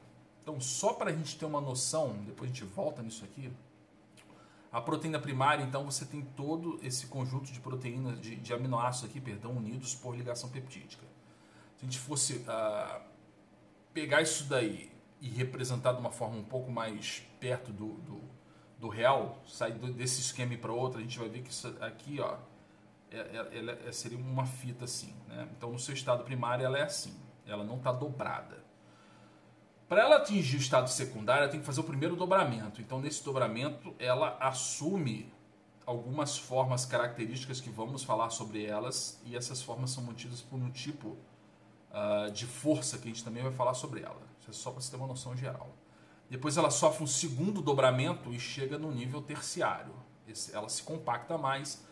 Então, 0.40 0.60
só 0.60 0.92
para 0.92 1.10
a 1.10 1.12
gente 1.12 1.36
ter 1.36 1.44
uma 1.44 1.60
noção, 1.60 2.18
depois 2.24 2.48
a 2.48 2.54
gente 2.54 2.62
volta 2.62 3.02
nisso 3.02 3.24
aqui, 3.24 3.52
a 4.70 4.80
proteína 4.80 5.18
primária, 5.18 5.64
então, 5.64 5.84
você 5.84 6.04
tem 6.04 6.22
todo 6.22 6.78
esse 6.84 7.08
conjunto 7.08 7.50
de 7.50 7.58
proteínas, 7.58 8.20
de, 8.20 8.36
de 8.36 8.54
aminoácidos 8.54 9.10
aqui, 9.10 9.20
perdão, 9.20 9.56
unidos 9.56 9.96
por 9.96 10.14
ligação 10.14 10.50
peptídica. 10.50 11.04
Se 11.78 11.84
a 11.84 11.84
gente 11.84 11.98
fosse 11.98 12.34
uh, 12.34 13.02
pegar 13.92 14.22
isso 14.22 14.44
daí 14.44 14.92
e 15.20 15.28
representar 15.28 15.94
de 15.94 15.98
uma 15.98 16.12
forma 16.12 16.36
um 16.36 16.44
pouco 16.44 16.70
mais 16.70 17.24
perto 17.40 17.72
do, 17.72 17.94
do 17.94 18.41
do 18.82 18.88
real, 18.88 19.38
sair 19.46 19.74
desse 19.74 20.20
esquema 20.20 20.56
para 20.56 20.72
outro, 20.72 20.98
a 20.98 21.02
gente 21.02 21.16
vai 21.16 21.28
ver 21.28 21.42
que 21.42 21.52
isso 21.52 21.72
aqui, 21.80 22.18
ó, 22.20 22.34
é, 23.12 23.16
é, 23.16 23.88
é, 23.88 23.92
seria 23.92 24.18
uma 24.18 24.44
fita 24.44 24.86
assim, 24.86 25.14
né? 25.28 25.48
Então, 25.56 25.70
no 25.70 25.78
seu 25.78 25.94
estado 25.94 26.24
primário, 26.24 26.64
ela 26.64 26.76
é 26.76 26.82
assim, 26.82 27.14
ela 27.46 27.62
não 27.62 27.76
está 27.76 27.92
dobrada. 27.92 28.58
Para 29.88 30.02
ela 30.02 30.16
atingir 30.16 30.56
o 30.56 30.58
estado 30.58 30.90
secundário, 30.90 31.42
ela 31.44 31.50
tem 31.52 31.60
que 31.60 31.66
fazer 31.66 31.80
o 31.80 31.84
primeiro 31.84 32.16
dobramento. 32.16 32.80
Então, 32.80 33.00
nesse 33.00 33.24
dobramento, 33.24 33.94
ela 34.00 34.36
assume 34.40 35.32
algumas 35.86 36.36
formas 36.36 36.84
características 36.84 37.60
que 37.60 37.70
vamos 37.70 38.02
falar 38.02 38.30
sobre 38.30 38.64
elas, 38.64 39.22
e 39.24 39.36
essas 39.36 39.62
formas 39.62 39.90
são 39.90 40.02
mantidas 40.02 40.40
por 40.40 40.56
um 40.56 40.72
tipo 40.72 41.10
uh, 41.90 42.32
de 42.32 42.46
força 42.46 42.98
que 42.98 43.04
a 43.04 43.12
gente 43.12 43.22
também 43.22 43.44
vai 43.44 43.52
falar 43.52 43.74
sobre 43.74 44.00
ela. 44.00 44.22
Isso 44.40 44.50
é 44.50 44.52
só 44.52 44.72
para 44.72 44.80
você 44.80 44.90
ter 44.90 44.96
uma 44.96 45.06
noção 45.06 45.36
geral. 45.36 45.72
Depois 46.32 46.56
ela 46.56 46.70
sofre 46.70 47.04
um 47.04 47.06
segundo 47.06 47.60
dobramento 47.60 48.32
e 48.32 48.40
chega 48.40 48.78
no 48.78 48.90
nível 48.90 49.20
terciário. 49.20 49.92
Ela 50.50 50.66
se 50.70 50.82
compacta 50.82 51.36
mais 51.36 51.84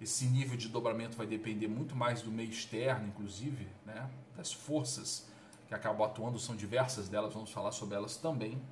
Esse 0.00 0.26
nível 0.26 0.56
de 0.56 0.68
dobramento 0.68 1.16
vai 1.16 1.26
depender 1.26 1.66
muito 1.66 1.96
mais 1.96 2.22
do 2.22 2.30
meio 2.30 2.48
externo, 2.48 3.08
inclusive, 3.08 3.66
né? 3.84 4.08
das 4.36 4.52
forças 4.52 5.26
que 5.66 5.74
acabam 5.74 6.06
atuando, 6.06 6.38
são 6.38 6.54
diversas 6.54 7.08
delas, 7.08 7.34
vamos 7.34 7.50
falar 7.50 7.72
sobre 7.72 7.96
elas 7.96 8.16
também. 8.16 8.62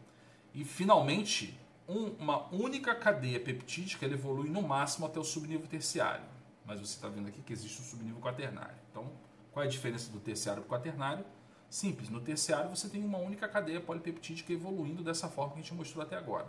E 0.54 0.64
finalmente, 0.64 1.59
um, 1.88 2.11
uma 2.21 2.47
única 2.54 2.95
cadeia 2.95 3.40
peptídica 3.40 4.06
evolui 4.06 4.49
no 4.49 4.62
máximo 4.62 5.06
até 5.06 5.18
o 5.18 5.25
subnível 5.25 5.66
terciário. 5.66 6.25
Mas 6.64 6.78
você 6.78 6.95
está 6.95 7.09
vendo 7.09 7.26
aqui 7.26 7.42
que 7.42 7.52
existe 7.52 7.83
um 7.83 7.85
subnível 7.85 8.21
quaternário. 8.21 8.76
Então, 8.92 9.11
qual 9.50 9.64
é 9.64 9.66
a 9.66 9.71
diferença 9.71 10.09
do 10.12 10.21
terciário 10.21 10.62
para 10.62 10.76
o 10.76 10.78
quaternário? 10.78 11.25
Simples, 11.68 12.08
no 12.08 12.20
terciário 12.20 12.70
você 12.70 12.88
tem 12.88 13.04
uma 13.04 13.18
única 13.18 13.49
cadeia 13.49 13.80
polipeptídica 13.80 14.52
evoluindo 14.52 15.02
dessa 15.02 15.28
forma 15.28 15.52
que 15.52 15.58
a 15.58 15.62
gente 15.62 15.75
mostrou 15.75 16.02
até 16.02 16.16
agora. 16.16 16.49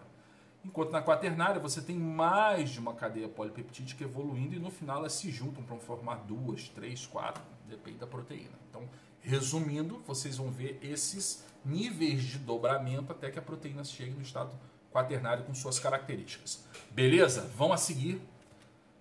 Enquanto 0.63 0.91
na 0.91 1.01
quaternária 1.01 1.59
você 1.59 1.81
tem 1.81 1.95
mais 1.95 2.69
de 2.69 2.79
uma 2.79 2.93
cadeia 2.93 3.27
polipeptídica 3.27 4.03
evoluindo 4.03 4.55
e 4.55 4.59
no 4.59 4.69
final 4.69 4.99
elas 4.99 5.13
se 5.13 5.31
juntam 5.31 5.63
para 5.63 5.77
formar 5.77 6.15
duas, 6.27 6.69
três, 6.69 7.05
quatro, 7.05 7.41
depende 7.67 7.97
da 7.97 8.07
proteína. 8.07 8.57
Então, 8.69 8.87
resumindo, 9.21 10.01
vocês 10.05 10.37
vão 10.37 10.49
ver 10.51 10.79
esses 10.81 11.43
níveis 11.63 12.23
de 12.23 12.37
dobramento 12.37 13.11
até 13.11 13.29
que 13.29 13.39
a 13.39 13.41
proteína 13.41 13.83
chegue 13.83 14.11
no 14.11 14.21
estado 14.21 14.51
quaternário 14.91 15.43
com 15.43 15.53
suas 15.53 15.79
características. 15.79 16.65
Beleza? 16.91 17.49
Vamos 17.55 17.75
a 17.75 17.77
seguir 17.77 18.21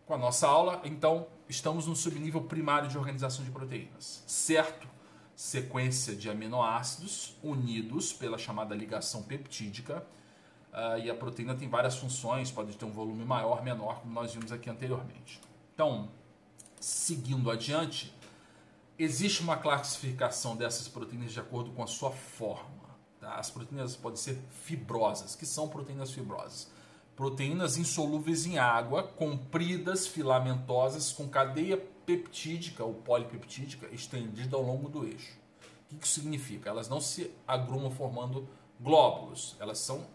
com 0.04 0.14
a 0.14 0.18
nossa 0.18 0.46
aula. 0.46 0.80
Então, 0.84 1.26
estamos 1.48 1.86
no 1.86 1.96
subnível 1.96 2.42
primário 2.42 2.88
de 2.88 2.98
organização 2.98 3.44
de 3.44 3.50
proteínas. 3.50 4.22
Certo? 4.26 4.95
Sequência 5.36 6.16
de 6.16 6.28
aminoácidos 6.28 7.36
unidos 7.42 8.12
pela 8.12 8.38
chamada 8.38 8.74
ligação 8.74 9.22
peptídica 9.22 10.04
Uh, 10.76 10.98
e 10.98 11.10
a 11.10 11.14
proteína 11.14 11.54
tem 11.54 11.70
várias 11.70 11.96
funções, 11.96 12.50
pode 12.50 12.76
ter 12.76 12.84
um 12.84 12.90
volume 12.90 13.24
maior, 13.24 13.64
menor, 13.64 14.00
como 14.00 14.12
nós 14.12 14.34
vimos 14.34 14.52
aqui 14.52 14.68
anteriormente. 14.68 15.40
Então, 15.72 16.10
seguindo 16.78 17.50
adiante, 17.50 18.14
existe 18.98 19.40
uma 19.40 19.56
classificação 19.56 20.54
dessas 20.54 20.86
proteínas 20.86 21.32
de 21.32 21.40
acordo 21.40 21.70
com 21.70 21.82
a 21.82 21.86
sua 21.86 22.10
forma. 22.10 22.90
Tá? 23.18 23.36
As 23.36 23.50
proteínas 23.50 23.96
podem 23.96 24.18
ser 24.18 24.38
fibrosas. 24.64 25.34
que 25.34 25.46
são 25.46 25.66
proteínas 25.66 26.10
fibrosas? 26.10 26.70
Proteínas 27.16 27.78
insolúveis 27.78 28.44
em 28.44 28.58
água, 28.58 29.02
compridas, 29.02 30.06
filamentosas, 30.06 31.10
com 31.10 31.26
cadeia 31.26 31.82
peptídica 32.06 32.84
ou 32.84 32.94
polipeptídica 32.94 33.88
estendida 33.92 34.56
ao 34.56 34.62
longo 34.62 34.88
do 34.88 35.04
eixo. 35.04 35.36
O 35.92 35.96
que 35.96 36.06
isso 36.06 36.20
significa? 36.20 36.70
Elas 36.70 36.88
não 36.88 37.00
se 37.00 37.30
agrumam 37.46 37.90
formando 37.90 38.48
glóbulos, 38.80 39.56
elas 39.58 39.78
são 39.78 40.06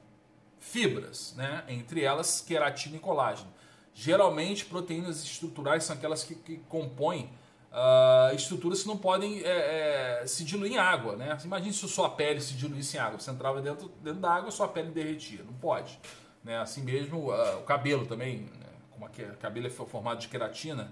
fibras, 0.59 1.33
né? 1.35 1.63
entre 1.67 2.03
elas 2.03 2.41
queratina 2.41 2.95
e 2.95 2.99
colágeno. 2.99 3.51
Geralmente, 3.93 4.65
proteínas 4.65 5.23
estruturais 5.23 5.83
são 5.83 5.95
aquelas 5.95 6.23
que, 6.23 6.35
que 6.35 6.57
compõem 6.69 7.29
uh, 7.71 8.33
estruturas 8.35 8.83
que 8.83 8.87
não 8.87 8.97
podem 8.97 9.41
é, 9.43 10.21
é, 10.21 10.27
se 10.27 10.45
diluir 10.45 10.73
em 10.73 10.77
água. 10.77 11.15
Né? 11.15 11.37
Imagine 11.43 11.73
se 11.73 11.85
a 11.85 11.87
sua 11.89 12.09
pele 12.09 12.39
se 12.39 12.53
diluísse 12.53 12.95
em 12.95 12.99
água. 12.99 13.19
Você 13.19 13.31
entrava 13.31 13.61
dentro, 13.61 13.89
dentro 14.01 14.21
da 14.21 14.31
água 14.31 14.51
sua 14.51 14.67
pele 14.67 14.91
derretia. 14.91 15.43
Não 15.43 15.53
pode. 15.53 15.99
Né? 16.43 16.57
Assim 16.57 16.81
mesmo, 16.83 17.31
uh, 17.31 17.59
o 17.59 17.63
cabelo 17.63 18.05
também, 18.05 18.49
né? 18.59 18.67
como 18.91 19.05
o 19.05 19.37
cabelo 19.37 19.67
é 19.67 19.69
formado 19.69 20.19
de 20.19 20.27
queratina, 20.27 20.91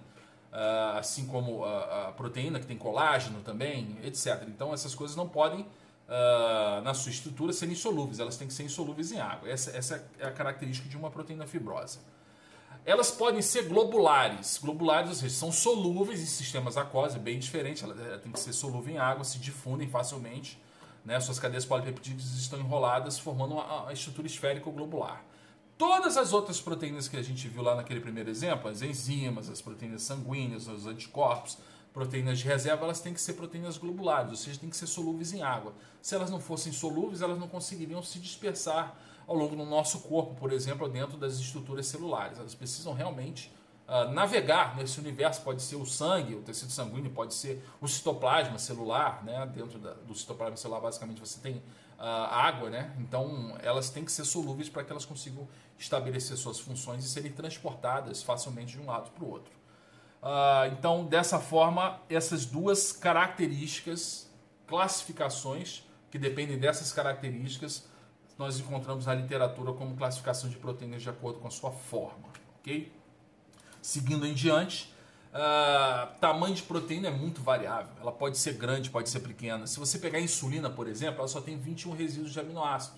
assim 0.97 1.27
como 1.27 1.63
a 1.63 2.13
proteína 2.17 2.59
que 2.59 2.65
tem 2.65 2.77
colágeno 2.77 3.41
também, 3.41 3.97
etc. 4.03 4.43
Então, 4.47 4.73
essas 4.73 4.95
coisas 4.95 5.15
não 5.15 5.27
podem 5.27 5.65
uh, 6.09 6.81
na 6.81 6.93
sua 6.93 7.11
estrutura 7.11 7.53
serem 7.53 7.73
insolúveis, 7.73 8.19
elas 8.19 8.35
têm 8.35 8.47
que 8.47 8.53
ser 8.53 8.63
insolúveis 8.63 9.11
em 9.11 9.19
água. 9.19 9.49
Essa, 9.49 9.71
essa 9.77 10.09
é 10.19 10.25
a 10.25 10.31
característica 10.31 10.89
de 10.89 10.97
uma 10.97 11.09
proteína 11.09 11.45
fibrosa. 11.45 11.99
Elas 12.85 13.11
podem 13.11 13.41
ser 13.41 13.67
globulares. 13.67 14.57
Globulares, 14.57 15.09
ou 15.09 15.15
seja, 15.15 15.35
são 15.35 15.51
solúveis 15.51 16.21
em 16.21 16.25
sistemas 16.25 16.77
aquosos, 16.77 17.17
é 17.17 17.19
bem 17.19 17.37
diferente, 17.37 17.83
ela, 17.83 17.93
tem 18.17 18.31
que 18.31 18.39
ser 18.39 18.53
solúvel 18.53 18.93
em 18.93 18.97
água, 18.97 19.23
se 19.23 19.37
difundem 19.37 19.87
facilmente. 19.87 20.59
Né? 21.05 21.19
Suas 21.19 21.39
cadeias 21.39 21.65
polipeptídicas 21.65 22.33
estão 22.33 22.59
enroladas, 22.59 23.19
formando 23.19 23.55
uma 23.55 23.93
estrutura 23.93 24.27
esférica 24.27 24.69
globular. 24.69 25.23
Todas 25.79 26.17
as 26.17 26.33
outras 26.33 26.59
proteínas 26.59 27.07
que 27.07 27.15
a 27.15 27.21
gente 27.21 27.47
viu 27.47 27.61
lá 27.63 27.73
naquele 27.73 28.01
primeiro 28.01 28.29
exemplo, 28.29 28.69
as 28.69 28.81
enzimas, 28.81 29.49
as 29.49 29.61
proteínas 29.61 30.01
sanguíneas, 30.01 30.67
os 30.67 30.85
anticorpos, 30.85 31.57
proteínas 31.93 32.39
de 32.39 32.45
reserva, 32.45 32.83
elas 32.83 32.99
têm 32.99 33.13
que 33.13 33.21
ser 33.21 33.35
proteínas 33.35 33.77
globulares, 33.77 34.29
ou 34.31 34.35
seja, 34.35 34.59
têm 34.59 34.69
que 34.69 34.75
ser 34.75 34.87
solúveis 34.87 35.31
em 35.31 35.41
água. 35.41 35.73
Se 36.01 36.13
elas 36.13 36.29
não 36.29 36.41
fossem 36.41 36.73
solúveis, 36.73 37.21
elas 37.21 37.39
não 37.39 37.47
conseguiriam 37.47 38.03
se 38.03 38.19
dispersar 38.19 38.93
ao 39.25 39.33
longo 39.33 39.55
do 39.55 39.63
nosso 39.63 40.01
corpo, 40.01 40.35
por 40.35 40.51
exemplo, 40.51 40.89
dentro 40.89 41.17
das 41.17 41.39
estruturas 41.39 41.87
celulares. 41.87 42.37
Elas 42.37 42.53
precisam 42.53 42.91
realmente 42.91 43.49
uh, 43.87 44.11
navegar 44.11 44.75
nesse 44.75 44.99
universo. 44.99 45.41
Pode 45.43 45.61
ser 45.61 45.77
o 45.77 45.85
sangue, 45.85 46.35
o 46.35 46.41
tecido 46.41 46.73
sanguíneo, 46.73 47.11
pode 47.11 47.33
ser 47.33 47.63
o 47.79 47.87
citoplasma 47.87 48.59
celular. 48.59 49.23
Né? 49.23 49.49
Dentro 49.55 49.79
da, 49.79 49.93
do 49.93 50.13
citoplasma 50.13 50.57
celular, 50.57 50.81
basicamente, 50.81 51.21
você 51.21 51.39
tem 51.39 51.63
água. 52.05 52.69
Né? 52.69 52.93
Então, 52.99 53.57
elas 53.61 53.89
têm 53.89 54.05
que 54.05 54.11
ser 54.11 54.25
solúveis 54.25 54.69
para 54.69 54.83
que 54.83 54.91
elas 54.91 55.05
consigam 55.05 55.47
estabelecer 55.77 56.37
suas 56.37 56.59
funções 56.59 57.05
e 57.05 57.09
serem 57.09 57.31
transportadas 57.31 58.23
facilmente 58.23 58.73
de 58.73 58.79
um 58.79 58.85
lado 58.85 59.11
para 59.11 59.23
o 59.23 59.29
outro. 59.29 59.51
Uh, 60.21 60.73
então, 60.73 61.05
dessa 61.05 61.39
forma, 61.39 62.01
essas 62.09 62.45
duas 62.45 62.91
características, 62.91 64.29
classificações, 64.67 65.83
que 66.11 66.17
dependem 66.17 66.57
dessas 66.57 66.91
características, 66.91 67.87
nós 68.37 68.59
encontramos 68.59 69.05
na 69.05 69.13
literatura 69.13 69.73
como 69.73 69.95
classificação 69.95 70.49
de 70.49 70.57
proteínas 70.57 71.01
de 71.01 71.09
acordo 71.09 71.39
com 71.39 71.47
a 71.47 71.51
sua 71.51 71.71
forma. 71.71 72.29
ok? 72.59 72.91
Seguindo 73.81 74.25
em 74.25 74.33
diante, 74.33 74.93
uh, 75.33 76.19
tamanho 76.19 76.55
de 76.55 76.63
proteína 76.63 77.07
é 77.07 77.11
muito 77.11 77.41
variável. 77.41 77.93
Ela 78.01 78.11
pode 78.11 78.37
ser 78.37 78.53
grande, 78.53 78.89
pode 78.89 79.09
ser 79.09 79.19
pequena. 79.19 79.67
Se 79.67 79.79
você 79.79 79.97
pegar 79.99 80.19
a 80.19 80.21
insulina, 80.21 80.69
por 80.69 80.87
exemplo, 80.87 81.19
ela 81.19 81.27
só 81.27 81.41
tem 81.41 81.57
21 81.57 81.93
resíduos 81.93 82.31
de 82.31 82.39
aminoácido. 82.39 82.97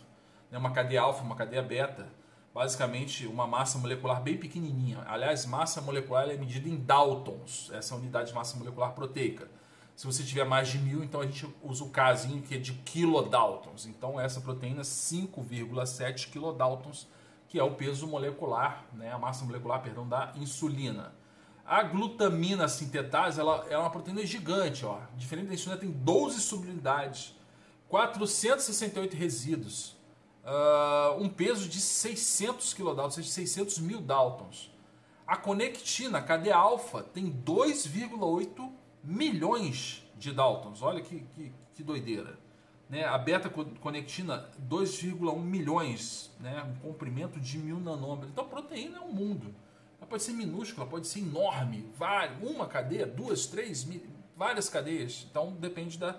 Né? 0.50 0.58
Uma 0.58 0.72
cadeia 0.72 1.02
alfa, 1.02 1.24
uma 1.24 1.36
cadeia 1.36 1.62
beta 1.62 2.08
basicamente 2.54 3.26
uma 3.28 3.48
massa 3.48 3.78
molecular 3.78 4.22
bem 4.22 4.38
pequenininha. 4.38 5.04
Aliás, 5.08 5.46
massa 5.46 5.82
molecular 5.82 6.30
é 6.30 6.36
medida 6.36 6.68
em 6.68 6.76
Daltons, 6.76 7.72
essa 7.74 7.94
é 7.94 7.98
a 7.98 8.00
unidade 8.00 8.30
de 8.30 8.36
massa 8.36 8.58
molecular 8.58 8.92
proteica. 8.94 9.50
Se 9.96 10.06
você 10.06 10.24
tiver 10.24 10.46
mais 10.46 10.68
de 10.68 10.78
mil, 10.80 11.04
então 11.04 11.22
a 11.22 11.26
gente 11.26 11.48
usa 11.62 11.84
o 11.84 11.90
casinho 11.90 12.42
que 12.42 12.56
é 12.56 12.58
de 12.58 12.74
kilodaltons. 12.74 13.86
Então 13.86 14.20
essa 14.20 14.42
proteína 14.42 14.82
5,7 14.82 16.30
kilodaltons, 16.32 17.08
que 17.48 17.60
é 17.60 17.64
o 17.64 17.76
peso 17.76 18.08
molecular, 18.08 18.86
né, 18.94 19.12
a 19.12 19.20
massa 19.20 19.46
molecular, 19.46 19.82
perdão, 19.82 20.08
da 20.08 20.34
insulina. 20.36 21.14
A 21.72 21.84
glutamina 21.84 22.68
sintetase 22.68 23.40
ela 23.40 23.66
é 23.70 23.78
uma 23.78 23.90
proteína 23.90 24.26
gigante, 24.26 24.86
ó. 24.86 25.00
Diferente 25.16 25.48
da 25.48 25.54
insulina, 25.54 25.80
tem 25.80 25.90
12 25.90 26.42
subunidades, 26.42 27.34
468 27.88 29.16
resíduos 29.16 29.96
uh, 30.44 31.22
um 31.22 31.30
peso 31.30 31.70
de 31.70 31.80
600 31.80 32.74
kilodaltons, 32.74 33.18
ou 33.18 33.24
seja, 33.24 33.30
600 33.30 33.80
mil 33.80 34.02
daltons. 34.02 34.70
A 35.26 35.38
conectina, 35.38 36.18
a 36.18 36.22
cadeia 36.22 36.58
alfa, 36.58 37.04
tem 37.04 37.32
2,8 37.32 38.70
milhões 39.02 40.06
de 40.18 40.34
daltons. 40.34 40.82
Olha 40.82 41.00
que, 41.00 41.22
que, 41.36 41.54
que 41.74 41.84
doideira. 41.84 42.38
Né? 42.90 43.06
A 43.06 43.18
beta-conectina, 43.18 44.50
2,1 44.70 45.40
milhões, 45.40 46.36
né? 46.38 46.64
um 46.64 46.90
comprimento 46.90 47.40
de 47.40 47.58
mil 47.58 47.80
nanômetros. 47.80 48.30
Então, 48.30 48.46
proteína 48.46 48.98
é 48.98 49.02
um 49.02 49.14
mundo. 49.14 49.56
Pode 50.12 50.24
ser 50.24 50.34
minúscula, 50.34 50.86
pode 50.86 51.08
ser 51.08 51.20
enorme, 51.20 51.90
uma 52.42 52.68
cadeia, 52.68 53.08
duas, 53.08 53.46
três, 53.46 53.88
várias 54.36 54.68
cadeias. 54.68 55.26
Então, 55.32 55.54
depende 55.54 55.98
da, 55.98 56.18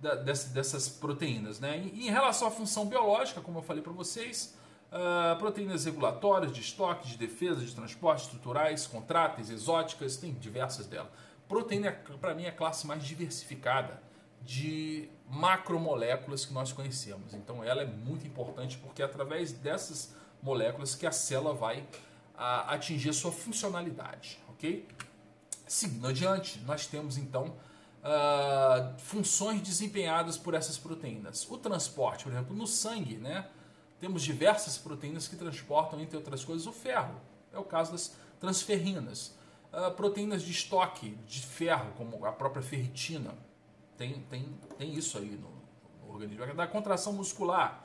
da, 0.00 0.14
dessas 0.14 0.88
proteínas. 0.88 1.58
Né? 1.58 1.90
E, 1.92 2.06
em 2.06 2.10
relação 2.12 2.46
à 2.46 2.50
função 2.52 2.86
biológica, 2.86 3.40
como 3.40 3.58
eu 3.58 3.62
falei 3.64 3.82
para 3.82 3.92
vocês, 3.92 4.54
uh, 4.92 5.36
proteínas 5.36 5.84
regulatórias, 5.84 6.52
de 6.52 6.60
estoque, 6.60 7.08
de 7.08 7.18
defesa, 7.18 7.60
de 7.60 7.74
transporte, 7.74 8.22
estruturais, 8.22 8.86
contráteis, 8.86 9.50
exóticas, 9.50 10.16
tem 10.16 10.32
diversas 10.34 10.86
delas. 10.86 11.10
Proteína, 11.48 11.90
para 12.20 12.36
mim, 12.36 12.44
é 12.44 12.50
a 12.50 12.52
classe 12.52 12.86
mais 12.86 13.02
diversificada 13.02 14.00
de 14.42 15.08
macromoléculas 15.28 16.44
que 16.44 16.54
nós 16.54 16.72
conhecemos. 16.72 17.34
Então, 17.34 17.64
ela 17.64 17.82
é 17.82 17.86
muito 17.86 18.28
importante 18.28 18.78
porque 18.78 19.02
é 19.02 19.04
através 19.04 19.50
dessas 19.50 20.14
moléculas 20.40 20.94
que 20.94 21.04
a 21.04 21.10
célula 21.10 21.52
vai 21.52 21.84
a, 22.36 22.74
atingir 22.74 23.10
a 23.10 23.12
sua 23.12 23.32
funcionalidade, 23.32 24.38
ok? 24.48 24.86
Seguindo 25.66 26.06
adiante, 26.06 26.60
nós 26.60 26.86
temos 26.86 27.16
então 27.16 27.56
uh, 28.04 28.98
funções 28.98 29.62
desempenhadas 29.62 30.36
por 30.36 30.54
essas 30.54 30.76
proteínas. 30.76 31.48
O 31.50 31.56
transporte, 31.56 32.24
por 32.24 32.32
exemplo, 32.32 32.54
no 32.54 32.66
sangue, 32.66 33.16
né? 33.16 33.48
Temos 34.00 34.22
diversas 34.22 34.76
proteínas 34.76 35.26
que 35.26 35.36
transportam, 35.36 36.00
entre 36.00 36.16
outras 36.16 36.44
coisas, 36.44 36.66
o 36.66 36.72
ferro. 36.72 37.18
É 37.52 37.58
o 37.58 37.64
caso 37.64 37.92
das 37.92 38.14
transferrinas. 38.38 39.34
Uh, 39.72 39.90
proteínas 39.92 40.42
de 40.42 40.50
estoque 40.50 41.10
de 41.26 41.40
ferro, 41.40 41.92
como 41.96 42.24
a 42.26 42.32
própria 42.32 42.62
ferritina. 42.62 43.34
Tem, 43.96 44.20
tem, 44.24 44.48
tem 44.76 44.94
isso 44.94 45.16
aí 45.16 45.30
no, 45.30 45.50
no 46.06 46.12
organismo. 46.12 46.54
Da 46.54 46.66
contração 46.66 47.12
muscular, 47.12 47.83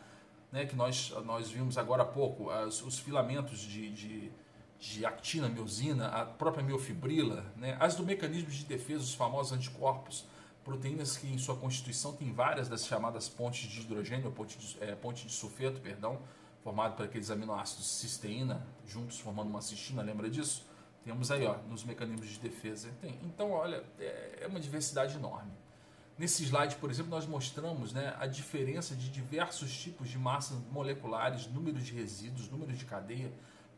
né, 0.51 0.65
que 0.65 0.75
nós, 0.75 1.13
nós 1.25 1.49
vimos 1.49 1.77
agora 1.77 2.03
há 2.03 2.05
pouco, 2.05 2.49
as, 2.49 2.81
os 2.81 2.99
filamentos 2.99 3.59
de, 3.59 3.89
de 3.91 4.31
de 4.79 5.05
actina, 5.05 5.49
miosina, 5.49 6.07
a 6.07 6.25
própria 6.25 6.63
miofibrila, 6.63 7.45
né? 7.57 7.75
as 7.81 7.95
do 7.95 8.03
mecanismo 8.03 8.49
de 8.49 8.63
defesa, 8.63 9.03
os 9.03 9.13
famosos 9.13 9.51
anticorpos, 9.51 10.25
proteínas 10.63 11.17
que 11.17 11.27
em 11.27 11.37
sua 11.37 11.55
constituição 11.57 12.13
tem 12.13 12.31
várias 12.31 12.69
das 12.69 12.85
chamadas 12.85 13.27
pontes 13.27 13.69
de 13.69 13.81
hidrogênio, 13.81 14.31
ponte 14.31 14.57
de, 14.57 14.81
é, 14.81 14.95
ponte 14.95 15.27
de 15.27 15.33
sulfeto, 15.33 15.81
perdão, 15.81 16.21
formado 16.63 16.95
por 16.95 17.05
aqueles 17.05 17.29
aminoácidos 17.29 17.87
cisteína, 17.87 18.65
juntos 18.87 19.19
formando 19.19 19.49
uma 19.49 19.61
cistina, 19.61 20.01
lembra 20.01 20.29
disso? 20.29 20.65
Temos 21.03 21.29
aí 21.29 21.45
ó, 21.45 21.57
nos 21.69 21.83
mecanismos 21.83 22.29
de 22.29 22.39
defesa. 22.39 22.89
Tem. 23.01 23.19
Então, 23.23 23.51
olha, 23.51 23.83
é, 23.99 24.39
é 24.41 24.47
uma 24.47 24.59
diversidade 24.59 25.15
enorme. 25.15 25.51
Nesse 26.19 26.43
slide, 26.43 26.75
por 26.75 26.91
exemplo, 26.91 27.09
nós 27.09 27.25
mostramos 27.25 27.93
né, 27.93 28.13
a 28.19 28.27
diferença 28.27 28.93
de 28.93 29.09
diversos 29.09 29.71
tipos 29.71 30.09
de 30.09 30.17
massas 30.17 30.57
moleculares, 30.69 31.47
números 31.47 31.85
de 31.85 31.93
resíduos, 31.93 32.49
números 32.49 32.77
de 32.77 32.83
cadeia, 32.83 33.31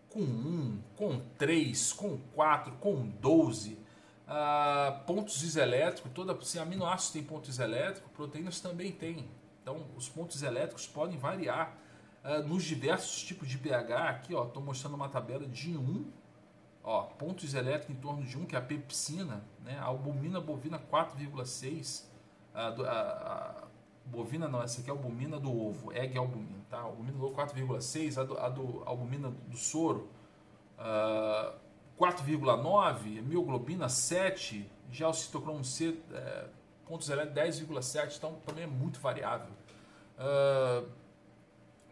com 0.10 0.22
1, 0.22 0.82
com 0.96 1.20
3, 1.38 1.94
com 1.94 2.18
4, 2.34 2.74
com 2.78 3.08
12, 3.08 3.74
uh, 3.74 3.80
ah, 4.28 5.04
pontos 5.06 5.44
iselétricos, 5.44 6.12
toda, 6.14 6.36
se 6.42 6.58
aminoácidos 6.58 7.12
têm 7.14 7.24
pontos 7.24 7.52
iselétricos, 7.52 8.12
proteínas 8.12 8.60
também 8.60 8.92
têm. 8.92 9.30
Então, 9.62 9.86
os 9.96 10.10
pontos 10.10 10.42
elétricos 10.42 10.88
podem 10.88 11.20
variar 11.20 11.78
uh, 12.26 12.42
nos 12.48 12.64
diversos 12.64 13.22
tipos 13.22 13.48
de 13.48 13.60
pH. 13.60 14.10
Aqui, 14.10 14.34
estou 14.34 14.64
mostrando 14.64 14.96
uma 14.96 15.10
tabela 15.10 15.46
de 15.46 15.78
1, 15.78 16.12
ó, 16.84 17.04
pontos 17.04 17.54
elétricos 17.54 17.96
em 17.96 18.00
torno 18.00 18.24
de 18.24 18.36
1, 18.36 18.48
que 18.48 18.56
é 18.56 18.58
a 18.58 18.64
pepsina, 18.64 19.44
né, 19.64 19.78
a 19.78 19.84
albumina 19.84 20.42
bovina 20.42 20.80
4,6, 20.80 22.10
a, 22.53 22.67
a, 22.67 23.67
bovina 24.05 24.48
não, 24.48 24.62
essa 24.62 24.81
aqui 24.81 24.89
é 24.89 24.93
a 24.93 24.96
albumina 24.96 25.39
do 25.39 25.50
ovo, 25.50 25.91
egg 25.93 26.17
albumina, 26.17 26.65
tá? 26.70 26.79
Albumina 26.79 27.17
do 27.17 27.25
ovo 27.25 27.36
4,6, 27.36 28.17
a, 28.17 28.24
do, 28.24 28.38
a 28.38 28.50
do 28.50 28.84
albumina 28.86 29.29
do 29.48 29.58
soro 29.58 30.10
uh, 30.77 31.53
4,9, 32.00 33.22
mioglobina 33.22 33.88
7, 33.88 34.70
já 34.91 35.08
o 35.08 35.13
citocromo 35.13 35.63
C 35.63 35.98
é, 36.12 36.46
pontos 36.88 37.08
10,7, 37.08 38.17
então 38.17 38.36
também 38.46 38.63
é 38.63 38.67
muito 38.67 39.00
variável. 39.00 39.53
Uh, 40.17 40.89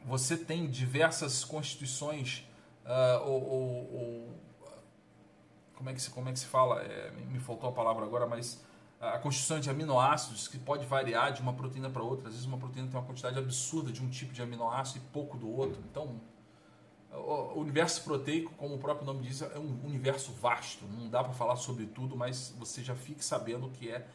você 0.06 0.36
tem 0.36 0.68
diversas 0.68 1.44
constituições 1.44 2.48
uh, 2.86 3.24
ou, 3.26 3.44
ou, 3.44 3.94
ou, 3.94 4.40
como 5.76 5.90
é 5.90 5.94
que 5.94 6.02
se 6.02 6.10
como 6.10 6.28
é 6.28 6.34
que 6.34 6.40
se 6.40 6.46
fala? 6.46 6.82
É, 6.82 7.12
me 7.12 7.40
faltou 7.40 7.70
a 7.70 7.72
palavra 7.72 8.04
agora, 8.06 8.28
mas 8.28 8.64
a 9.00 9.18
constituição 9.18 9.60
de 9.60 9.70
aminoácidos 9.70 10.48
que 10.48 10.58
pode 10.58 10.86
variar 10.86 11.32
de 11.32 11.42
uma 11.42 11.54
proteína 11.54 11.90
para 11.90 12.04
outra. 12.04 12.28
Às 12.28 12.34
vezes 12.34 12.46
uma 12.46 12.58
proteína 12.58 12.90
tem 12.90 13.00
uma 13.00 13.06
quantidade 13.06 13.40
absurda 13.40 13.92
de 13.92 14.04
um 14.04 14.10
tipo 14.10 14.34
de 14.34 14.42
aminoácido 14.42 15.06
e 15.06 15.10
pouco 15.14 15.38
do 15.38 15.50
outro. 15.50 15.82
Então, 15.90 16.20
o 17.12 17.60
universo 17.60 18.04
proteico, 18.04 18.54
como 18.56 18.76
o 18.76 18.78
próprio 18.78 19.06
nome 19.06 19.22
diz, 19.22 19.42
é 19.42 19.58
um 19.58 19.86
universo 19.86 20.34
vasto. 20.34 20.86
Não 20.86 21.10
dá 21.10 21.24
para 21.24 21.34
falar 21.34 21.56
sobre 21.56 21.86
tudo, 21.86 22.16
mas 22.16 22.54
você 22.58 22.84
já 22.84 22.94
fique 22.94 23.24
sabendo 23.24 23.70
que 23.70 23.90
é 23.90 24.06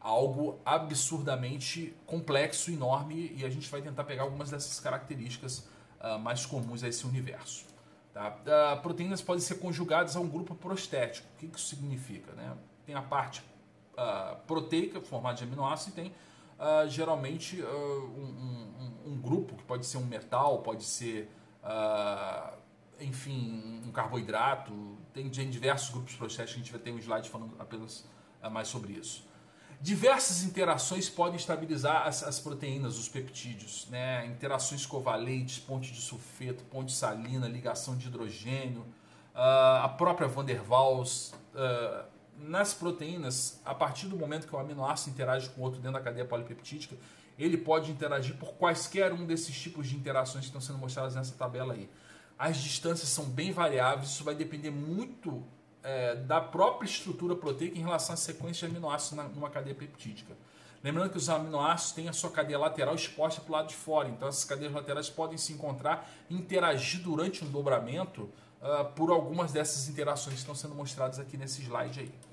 algo 0.00 0.58
absurdamente 0.64 1.94
complexo, 2.06 2.70
enorme, 2.70 3.32
e 3.36 3.44
a 3.44 3.50
gente 3.50 3.68
vai 3.70 3.82
tentar 3.82 4.02
pegar 4.04 4.22
algumas 4.22 4.50
dessas 4.50 4.80
características 4.80 5.68
uh, 6.00 6.18
mais 6.18 6.44
comuns 6.44 6.82
a 6.82 6.88
esse 6.88 7.06
universo. 7.06 7.66
Tá? 8.12 8.30
Uh, 8.30 8.82
proteínas 8.82 9.22
podem 9.22 9.40
ser 9.40 9.56
conjugadas 9.56 10.16
a 10.16 10.20
um 10.20 10.28
grupo 10.28 10.54
prostético. 10.54 11.28
O 11.34 11.38
que 11.38 11.46
isso 11.46 11.68
significa? 11.68 12.32
Né? 12.32 12.56
Tem 12.84 12.94
a 12.94 13.02
parte 13.02 13.44
uh, 13.92 14.36
proteica, 14.46 15.00
formada 15.00 15.36
de 15.36 15.44
aminoácidos, 15.44 15.92
e 15.92 16.02
tem 16.02 16.14
uh, 16.58 16.88
geralmente 16.88 17.60
uh, 17.60 17.66
um, 17.66 19.02
um, 19.06 19.12
um, 19.12 19.16
grupo 19.20 19.56
que 19.56 19.64
pode 19.64 19.86
ser 19.86 19.98
um 19.98 20.04
metal, 20.04 20.58
pode 20.58 20.84
ser, 20.84 21.28
enfim, 23.00 23.82
um 23.86 23.92
carboidrato. 23.92 24.72
Tem, 25.12 25.28
diversos 25.28 25.90
grupos 25.90 26.14
prostéticos, 26.14 26.54
a 26.54 26.58
gente 26.58 26.72
vai 26.72 26.80
ter 26.80 26.90
um 26.90 26.98
slide 26.98 27.28
falando 27.28 27.54
apenas 27.58 28.04
mais 28.50 28.68
sobre 28.68 28.94
isso. 28.94 29.24
Diversas 29.82 30.44
interações 30.44 31.10
podem 31.10 31.34
estabilizar 31.34 32.06
as, 32.06 32.22
as, 32.22 32.38
proteínas, 32.38 32.96
os 32.98 33.08
peptídeos, 33.08 33.88
né? 33.90 34.24
interações 34.26 34.86
covalentes, 34.86 35.58
ponte 35.58 35.92
de 35.92 36.00
sulfeto, 36.00 36.62
ponte 36.64 36.92
salina, 36.92 37.48
ligação 37.48 37.96
de 37.96 38.06
hidrogênio, 38.06 38.82
uh, 39.34 39.82
a 39.82 39.88
própria 39.88 40.28
Van 40.28 40.44
der 40.44 40.62
Waals, 40.62 41.34
uh, 41.54 42.04
nas 42.42 42.74
proteínas, 42.74 43.60
a 43.64 43.74
partir 43.74 44.06
do 44.06 44.16
momento 44.16 44.46
que 44.46 44.54
o 44.54 44.58
aminoácido 44.58 45.10
interage 45.10 45.48
com 45.50 45.62
outro 45.62 45.80
dentro 45.80 45.98
da 45.98 46.04
cadeia 46.04 46.24
polipeptídica, 46.24 46.96
ele 47.38 47.56
pode 47.56 47.90
interagir 47.90 48.36
por 48.36 48.54
quaisquer 48.54 49.12
um 49.12 49.24
desses 49.24 49.58
tipos 49.58 49.88
de 49.88 49.96
interações 49.96 50.44
que 50.44 50.48
estão 50.48 50.60
sendo 50.60 50.78
mostradas 50.78 51.14
nessa 51.14 51.34
tabela 51.34 51.74
aí. 51.74 51.88
As 52.38 52.56
distâncias 52.56 53.08
são 53.08 53.24
bem 53.24 53.52
variáveis, 53.52 54.10
isso 54.10 54.24
vai 54.24 54.34
depender 54.34 54.70
muito 54.70 55.42
é, 55.82 56.14
da 56.14 56.40
própria 56.40 56.86
estrutura 56.86 57.34
proteica 57.34 57.78
em 57.78 57.82
relação 57.82 58.14
à 58.14 58.16
sequência 58.16 58.68
de 58.68 58.74
aminoácidos 58.74 59.16
na, 59.16 59.24
numa 59.24 59.50
cadeia 59.50 59.74
peptídica. 59.74 60.36
Lembrando 60.82 61.10
que 61.10 61.16
os 61.16 61.28
aminoácidos 61.28 61.92
têm 61.92 62.08
a 62.08 62.12
sua 62.12 62.30
cadeia 62.30 62.58
lateral 62.58 62.94
exposta 62.94 63.40
para 63.40 63.48
o 63.48 63.52
lado 63.52 63.68
de 63.68 63.76
fora, 63.76 64.08
então 64.08 64.26
essas 64.26 64.44
cadeias 64.44 64.72
laterais 64.72 65.08
podem 65.08 65.38
se 65.38 65.52
encontrar 65.52 66.10
interagir 66.28 67.00
durante 67.02 67.44
um 67.44 67.48
dobramento 67.48 68.22
uh, 68.60 68.84
por 68.96 69.10
algumas 69.10 69.52
dessas 69.52 69.88
interações 69.88 70.34
que 70.34 70.40
estão 70.40 70.54
sendo 70.54 70.74
mostradas 70.74 71.20
aqui 71.20 71.36
nesse 71.36 71.62
slide 71.62 72.00
aí. 72.00 72.31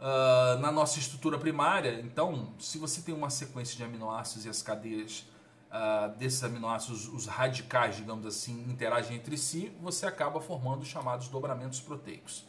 Uh, 0.00 0.58
na 0.60 0.72
nossa 0.72 0.98
estrutura 0.98 1.38
primária, 1.38 2.00
então, 2.00 2.54
se 2.58 2.78
você 2.78 3.02
tem 3.02 3.14
uma 3.14 3.28
sequência 3.28 3.76
de 3.76 3.84
aminoácidos 3.84 4.46
e 4.46 4.48
as 4.48 4.62
cadeias 4.62 5.26
uh, 5.70 6.16
desses 6.16 6.42
aminoácidos, 6.42 7.06
os 7.06 7.26
radicais, 7.26 7.96
digamos 7.96 8.24
assim, 8.24 8.64
interagem 8.66 9.18
entre 9.18 9.36
si, 9.36 9.70
você 9.78 10.06
acaba 10.06 10.40
formando 10.40 10.80
os 10.80 10.88
chamados 10.88 11.28
dobramentos 11.28 11.80
proteicos. 11.80 12.46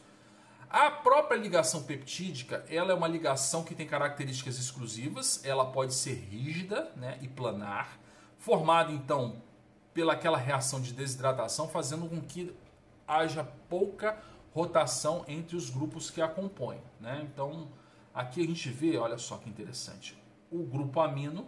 A 0.70 0.90
própria 0.90 1.36
ligação 1.36 1.82
peptídica, 1.82 2.64
ela 2.70 2.92
é 2.92 2.94
uma 2.94 3.06
ligação 3.06 3.62
que 3.62 3.74
tem 3.74 3.86
características 3.86 4.58
exclusivas, 4.58 5.44
ela 5.44 5.66
pode 5.66 5.92
ser 5.92 6.14
rígida 6.14 6.90
né, 6.96 7.18
e 7.20 7.28
planar, 7.28 7.98
formada 8.38 8.90
então 8.90 9.42
pelaquela 9.92 10.38
reação 10.38 10.80
de 10.80 10.94
desidratação, 10.94 11.68
fazendo 11.68 12.08
com 12.08 12.18
que 12.22 12.56
haja 13.06 13.44
pouca 13.68 14.18
rotação 14.54 15.24
entre 15.26 15.56
os 15.56 15.70
grupos 15.70 16.10
que 16.10 16.20
a 16.20 16.28
compõem. 16.28 16.80
Né? 17.00 17.26
Então, 17.32 17.68
aqui 18.14 18.42
a 18.42 18.46
gente 18.46 18.68
vê, 18.68 18.96
olha 18.96 19.18
só 19.18 19.38
que 19.38 19.48
interessante, 19.48 20.16
o 20.50 20.62
grupo 20.64 21.00
amino 21.00 21.46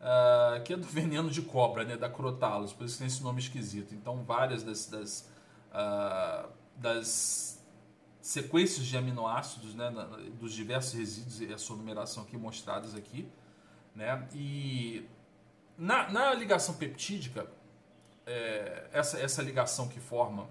uh, 0.00 0.62
que 0.64 0.72
é 0.72 0.76
do 0.76 0.86
veneno 0.86 1.30
de 1.30 1.42
cobra, 1.42 1.84
né, 1.84 1.96
da 1.96 2.08
crotalus, 2.08 2.72
por 2.72 2.86
isso 2.86 2.98
tem 2.98 3.06
esse 3.06 3.22
nome 3.22 3.38
esquisito. 3.40 3.94
Então, 3.94 4.24
várias 4.24 4.62
das, 4.62 4.86
das, 4.86 5.30
das 6.76 7.62
sequências 8.22 8.86
de 8.86 8.96
aminoácidos, 8.96 9.74
né, 9.74 9.90
dos 10.40 10.54
diversos 10.54 10.94
resíduos 10.94 11.42
e 11.42 11.52
a 11.52 11.58
sua 11.58 11.76
numeração 11.76 12.22
aqui 12.22 12.38
mostradas 12.38 12.94
aqui, 12.94 13.28
né, 13.94 14.26
e 14.32 15.06
na, 15.76 16.10
na 16.10 16.32
ligação 16.32 16.74
peptídica 16.74 17.46
é, 18.26 18.88
essa, 18.92 19.18
essa 19.18 19.40
ligação 19.40 19.88
que 19.88 20.00
forma 20.00 20.42
uh, 20.42 20.48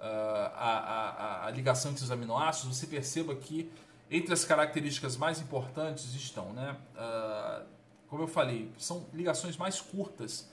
a, 0.00 1.44
a, 1.44 1.46
a, 1.46 1.50
ligação 1.50 1.90
entre 1.90 2.04
os 2.04 2.10
aminoácidos, 2.10 2.76
você 2.76 2.86
perceba 2.86 3.34
que 3.34 3.72
entre 4.10 4.32
as 4.34 4.44
características 4.44 5.16
mais 5.16 5.40
importantes 5.40 6.14
estão, 6.14 6.52
né, 6.52 6.76
uh, 6.94 7.64
como 8.08 8.24
eu 8.24 8.28
falei, 8.28 8.70
são 8.78 9.06
ligações 9.14 9.56
mais 9.56 9.80
curtas 9.80 10.46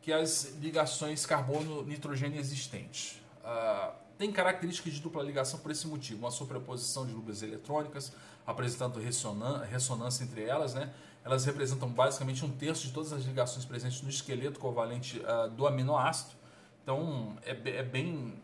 que 0.00 0.12
as 0.12 0.54
ligações 0.60 1.26
carbono-nitrogênio 1.26 2.40
existentes. 2.40 3.20
Uh, 3.44 3.92
tem 4.16 4.32
características 4.32 4.94
de 4.94 5.00
dupla 5.00 5.22
ligação 5.22 5.60
por 5.60 5.70
esse 5.70 5.86
motivo, 5.86 6.20
uma 6.20 6.30
sobreposição 6.30 7.06
de 7.06 7.12
lubas 7.12 7.42
eletrônicas, 7.42 8.12
apresentando 8.46 8.98
ressonância 8.98 10.24
entre 10.24 10.42
elas, 10.42 10.74
né? 10.74 10.92
Elas 11.24 11.44
representam 11.44 11.88
basicamente 11.88 12.44
um 12.44 12.50
terço 12.50 12.86
de 12.86 12.92
todas 12.92 13.12
as 13.12 13.24
ligações 13.24 13.64
presentes 13.64 14.02
no 14.02 14.08
esqueleto 14.08 14.58
covalente 14.58 15.20
uh, 15.20 15.48
do 15.50 15.66
aminoácido. 15.66 16.32
Então 16.82 17.36
é, 17.44 17.50
é, 17.50 17.82
bem, 17.82 18.42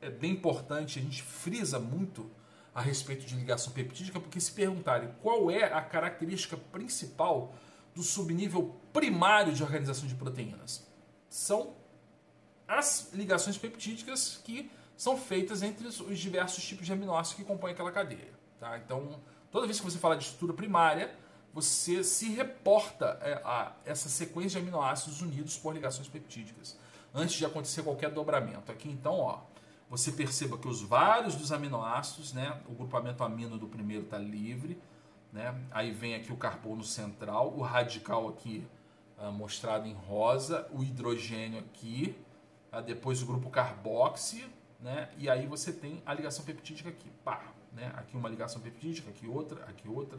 é 0.00 0.10
bem 0.10 0.32
importante, 0.32 0.98
a 0.98 1.02
gente 1.02 1.22
frisa 1.22 1.78
muito 1.78 2.30
a 2.74 2.80
respeito 2.80 3.24
de 3.26 3.34
ligação 3.34 3.72
peptídica, 3.72 4.20
porque 4.20 4.40
se 4.40 4.52
perguntarem 4.52 5.10
qual 5.22 5.50
é 5.50 5.64
a 5.64 5.80
característica 5.80 6.56
principal 6.56 7.54
do 7.94 8.02
subnível 8.02 8.76
primário 8.92 9.52
de 9.52 9.62
organização 9.62 10.06
de 10.06 10.14
proteínas, 10.14 10.86
são 11.28 11.74
as 12.66 13.10
ligações 13.12 13.58
peptídicas 13.58 14.40
que 14.44 14.70
são 14.96 15.16
feitas 15.16 15.62
entre 15.62 15.86
os 15.86 16.18
diversos 16.18 16.64
tipos 16.64 16.86
de 16.86 16.92
aminoácidos 16.92 17.40
que 17.40 17.44
compõem 17.44 17.72
aquela 17.72 17.90
cadeia. 17.90 18.32
Tá? 18.60 18.78
Então, 18.78 19.20
toda 19.50 19.66
vez 19.66 19.80
que 19.80 19.84
você 19.84 19.98
fala 19.98 20.16
de 20.16 20.24
estrutura 20.24 20.52
primária, 20.52 21.14
você 21.52 22.04
se 22.04 22.30
reporta 22.30 23.18
é, 23.22 23.34
a 23.44 23.72
essa 23.84 24.08
sequência 24.08 24.60
de 24.60 24.66
aminoácidos 24.66 25.22
unidos 25.22 25.56
por 25.56 25.74
ligações 25.74 26.08
peptídicas, 26.08 26.78
antes 27.14 27.36
de 27.36 27.44
acontecer 27.44 27.82
qualquer 27.82 28.10
dobramento. 28.10 28.70
Aqui 28.70 28.88
então, 28.88 29.14
ó, 29.14 29.40
você 29.90 30.12
perceba 30.12 30.58
que 30.58 30.68
os 30.68 30.82
vários 30.82 31.34
dos 31.34 31.50
aminoácidos, 31.50 32.32
né, 32.32 32.60
o 32.68 32.74
grupamento 32.74 33.24
amino 33.24 33.58
do 33.58 33.66
primeiro 33.66 34.04
está 34.04 34.18
livre, 34.18 34.80
né, 35.32 35.54
aí 35.70 35.90
vem 35.90 36.14
aqui 36.14 36.32
o 36.32 36.36
carbono 36.36 36.84
central, 36.84 37.54
o 37.56 37.62
radical 37.62 38.28
aqui 38.28 38.66
uh, 39.18 39.32
mostrado 39.32 39.86
em 39.86 39.94
rosa, 39.94 40.68
o 40.72 40.82
hidrogênio 40.82 41.60
aqui, 41.60 42.16
uh, 42.72 42.82
depois 42.82 43.22
o 43.22 43.26
grupo 43.26 43.48
carboxi, 43.48 44.44
né, 44.78 45.08
e 45.16 45.28
aí 45.28 45.46
você 45.46 45.72
tem 45.72 46.02
a 46.04 46.12
ligação 46.12 46.44
peptídica 46.44 46.90
aqui, 46.90 47.10
pá, 47.24 47.42
né, 47.72 47.92
aqui 47.96 48.16
uma 48.16 48.28
ligação 48.28 48.60
peptídica, 48.60 49.10
aqui 49.10 49.26
outra, 49.26 49.64
aqui 49.64 49.88
outra, 49.88 50.18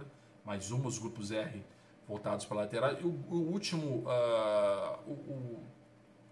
mais 0.49 0.71
uma, 0.71 0.87
os 0.87 0.97
grupos 0.97 1.29
R 1.29 1.63
voltados 2.07 2.43
para 2.43 2.57
a 2.57 2.61
lateral, 2.61 2.99
e 2.99 3.03
o, 3.03 3.09
o 3.29 3.51
último, 3.51 3.99
uh, 3.99 4.99
o, 5.05 5.63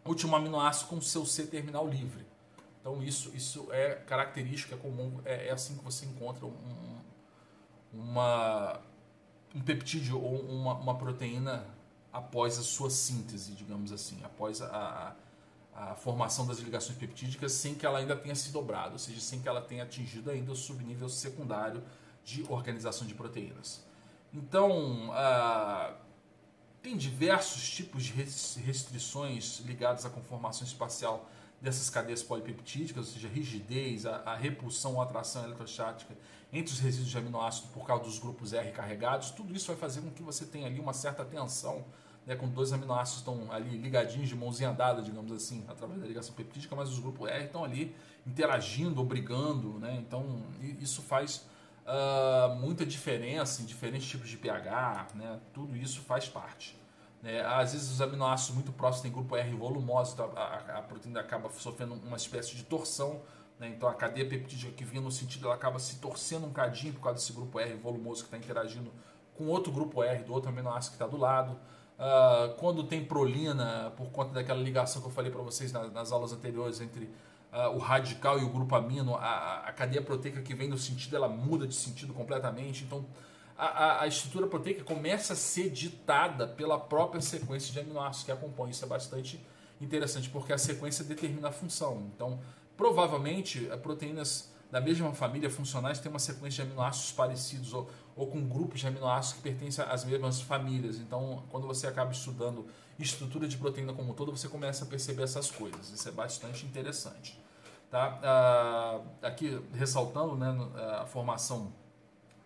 o 0.03 0.09
último 0.09 0.35
aminoácido 0.35 0.89
com 0.89 0.99
seu 0.99 1.23
C 1.23 1.45
terminal 1.45 1.87
livre. 1.87 2.25
Então 2.81 3.03
isso, 3.03 3.29
isso 3.35 3.71
é 3.71 3.93
característica 3.93 4.73
é 4.73 4.77
comum, 4.79 5.21
é, 5.23 5.49
é 5.49 5.51
assim 5.51 5.77
que 5.77 5.83
você 5.83 6.07
encontra 6.07 6.47
um, 6.47 6.99
uma, 7.93 8.81
um 9.53 9.61
peptídeo 9.61 10.19
ou 10.19 10.41
uma, 10.41 10.73
uma, 10.73 10.97
proteína 10.97 11.67
após 12.11 12.57
a 12.57 12.63
sua 12.63 12.89
síntese, 12.89 13.51
digamos 13.51 13.91
assim, 13.91 14.23
após 14.23 14.63
a, 14.63 15.15
a, 15.75 15.91
a, 15.91 15.95
formação 15.95 16.47
das 16.47 16.57
ligações 16.57 16.97
peptídicas 16.97 17.51
sem 17.51 17.75
que 17.75 17.85
ela 17.85 17.99
ainda 17.99 18.15
tenha 18.15 18.33
se 18.33 18.51
dobrado, 18.51 18.93
ou 18.93 18.99
seja, 18.99 19.21
sem 19.21 19.39
que 19.39 19.47
ela 19.47 19.61
tenha 19.61 19.83
atingido 19.83 20.31
ainda 20.31 20.51
o 20.51 20.55
subnível 20.55 21.07
secundário 21.07 21.83
de 22.25 22.43
organização 22.49 23.05
de 23.05 23.13
proteínas. 23.13 23.85
Então, 24.33 25.09
uh, 25.09 25.93
tem 26.81 26.95
diversos 26.95 27.69
tipos 27.69 28.03
de 28.03 28.13
restrições 28.13 29.59
ligadas 29.65 30.05
à 30.05 30.09
conformação 30.09 30.65
espacial 30.65 31.29
dessas 31.61 31.89
cadeias 31.89 32.21
polipeptídicas, 32.21 33.07
ou 33.07 33.13
seja, 33.13 33.27
rigidez, 33.27 34.05
a, 34.05 34.17
a 34.17 34.35
repulsão 34.35 34.95
ou 34.95 35.01
atração 35.01 35.43
eletrostática 35.43 36.15
entre 36.53 36.71
os 36.73 36.79
resíduos 36.79 37.09
de 37.09 37.17
aminoácido 37.17 37.67
por 37.69 37.85
causa 37.85 38.03
dos 38.03 38.19
grupos 38.19 38.53
R 38.53 38.71
carregados, 38.71 39.31
tudo 39.31 39.53
isso 39.55 39.67
vai 39.67 39.75
fazer 39.75 40.01
com 40.01 40.11
que 40.11 40.21
você 40.21 40.45
tenha 40.45 40.67
ali 40.67 40.79
uma 40.79 40.93
certa 40.93 41.25
tensão, 41.25 41.83
né, 42.25 42.35
com 42.35 42.47
dois 42.47 42.71
aminoácidos 42.71 43.19
estão 43.19 43.51
ali 43.51 43.77
ligadinhos 43.77 44.29
de 44.29 44.35
mãozinha 44.35 44.71
dada, 44.71 45.01
digamos 45.01 45.31
assim, 45.31 45.65
através 45.67 45.99
da 45.99 46.07
ligação 46.07 46.35
peptídica, 46.35 46.75
mas 46.75 46.89
os 46.89 46.99
grupos 46.99 47.29
R 47.29 47.45
estão 47.45 47.63
ali 47.63 47.95
interagindo, 48.25 49.01
obrigando, 49.01 49.79
né, 49.79 49.97
então 49.99 50.43
isso 50.79 51.01
faz 51.01 51.45
uh, 51.87 52.55
muita 52.55 52.85
diferença 52.85 53.61
em 53.61 53.65
diferentes 53.65 54.07
tipos 54.07 54.29
de 54.29 54.37
pH, 54.37 55.07
né, 55.15 55.39
tudo 55.53 55.75
isso 55.75 56.01
faz 56.01 56.27
parte. 56.27 56.77
É, 57.23 57.41
às 57.41 57.73
vezes 57.73 57.91
os 57.91 57.99
aminoácidos 57.99 58.53
muito 58.53 58.71
próximos 58.71 59.01
têm 59.01 59.11
grupo 59.11 59.35
R 59.35 59.51
volumoso, 59.55 60.13
então 60.13 60.31
a, 60.35 60.41
a, 60.41 60.77
a, 60.77 60.81
proteína 60.81 61.19
acaba 61.19 61.49
sofrendo 61.49 61.95
uma 61.95 62.15
espécie 62.15 62.55
de 62.55 62.63
torção. 62.63 63.21
Né? 63.59 63.69
Então 63.69 63.89
a 63.89 63.93
cadeia 63.93 64.27
peptídica 64.27 64.71
que 64.71 64.85
vinha 64.85 65.01
no 65.01 65.11
sentido 65.11 65.47
ela 65.47 65.55
acaba 65.55 65.79
se 65.79 65.97
torcendo 65.97 66.45
um 66.45 66.53
cadinho 66.53 66.93
por 66.93 67.01
causa 67.01 67.19
desse 67.19 67.33
grupo 67.33 67.59
R 67.59 67.73
volumoso 67.75 68.21
que 68.21 68.27
está 68.27 68.37
interagindo 68.37 68.91
com 69.35 69.47
outro 69.47 69.71
grupo 69.71 70.03
R 70.03 70.23
do 70.23 70.31
outro 70.31 70.49
aminoácido 70.49 70.95
que 70.95 71.03
está 71.03 71.07
do 71.07 71.17
lado. 71.17 71.59
Uh, 71.97 72.53
quando 72.57 72.83
tem 72.83 73.03
prolina, 73.03 73.91
por 73.97 74.11
conta 74.11 74.31
daquela 74.31 74.61
ligação 74.61 75.01
que 75.01 75.07
eu 75.07 75.11
falei 75.11 75.31
para 75.31 75.41
vocês 75.41 75.71
nas, 75.71 75.91
nas, 75.91 76.11
aulas 76.11 76.31
anteriores 76.31 76.79
entre 76.79 77.09
uh, 77.57 77.75
o 77.75 77.79
radical 77.79 78.39
e 78.39 78.43
o 78.43 78.49
grupo 78.49 78.75
amino, 78.75 79.15
a, 79.15 79.63
a 79.65 79.71
cadeia 79.71 80.01
proteica 80.01 80.41
que 80.41 80.53
vem 80.53 80.69
no 80.69 80.77
sentido 80.77 81.15
ela 81.15 81.27
muda 81.27 81.67
de 81.67 81.73
sentido 81.73 82.13
completamente. 82.13 82.83
Então 82.83 83.05
a, 83.57 84.03
a, 84.03 84.07
estrutura 84.07 84.45
proteica 84.45 84.83
começa 84.83 85.33
a 85.33 85.35
ser 85.35 85.71
ditada 85.71 86.47
pela 86.47 86.79
própria 86.79 87.19
sequência 87.19 87.73
de 87.73 87.79
aminoácidos 87.79 88.23
que 88.23 88.31
a 88.31 88.35
compõe. 88.35 88.69
Isso 88.69 88.85
é 88.85 88.87
bastante 88.87 89.43
interessante, 89.81 90.29
porque 90.29 90.53
a 90.53 90.57
sequência 90.59 91.03
determina 91.03 91.47
a 91.47 91.51
função. 91.51 92.11
Então, 92.15 92.39
provavelmente, 92.77 93.61
proteínas 93.81 94.53
da 94.69 94.79
mesma 94.79 95.11
família 95.13 95.49
funcionais 95.49 95.97
têm 95.99 96.11
uma 96.11 96.19
sequência 96.19 96.63
de 96.63 96.69
aminoácidos 96.69 97.11
parecidos 97.13 97.73
ou, 97.73 97.89
ou 98.15 98.27
com 98.27 98.47
grupos 98.47 98.81
de 98.81 98.87
aminoácidos 98.87 99.37
que 99.37 99.49
pertencem 99.49 99.83
às 99.87 100.05
mesmas 100.05 100.39
famílias. 100.39 100.97
Então, 100.97 101.43
quando 101.49 101.65
você 101.65 101.87
acaba 101.87 102.11
estudando 102.11 102.67
estrutura 102.99 103.47
de 103.47 103.57
proteína 103.57 103.93
como 103.93 104.11
um 104.11 104.13
todo, 104.13 104.31
você 104.31 104.47
começa 104.47 104.83
a 104.83 104.87
perceber 104.87 105.23
essas 105.23 105.49
coisas. 105.49 105.89
Isso 105.89 106.07
é 106.07 106.11
bastante 106.11 106.63
interessante. 106.65 107.39
Tá? 107.89 108.19
Ah, 108.21 109.01
aqui, 109.27 109.61
ressaltando 109.73 110.35
né, 110.35 110.53
a 111.01 111.05
formação 111.05 111.71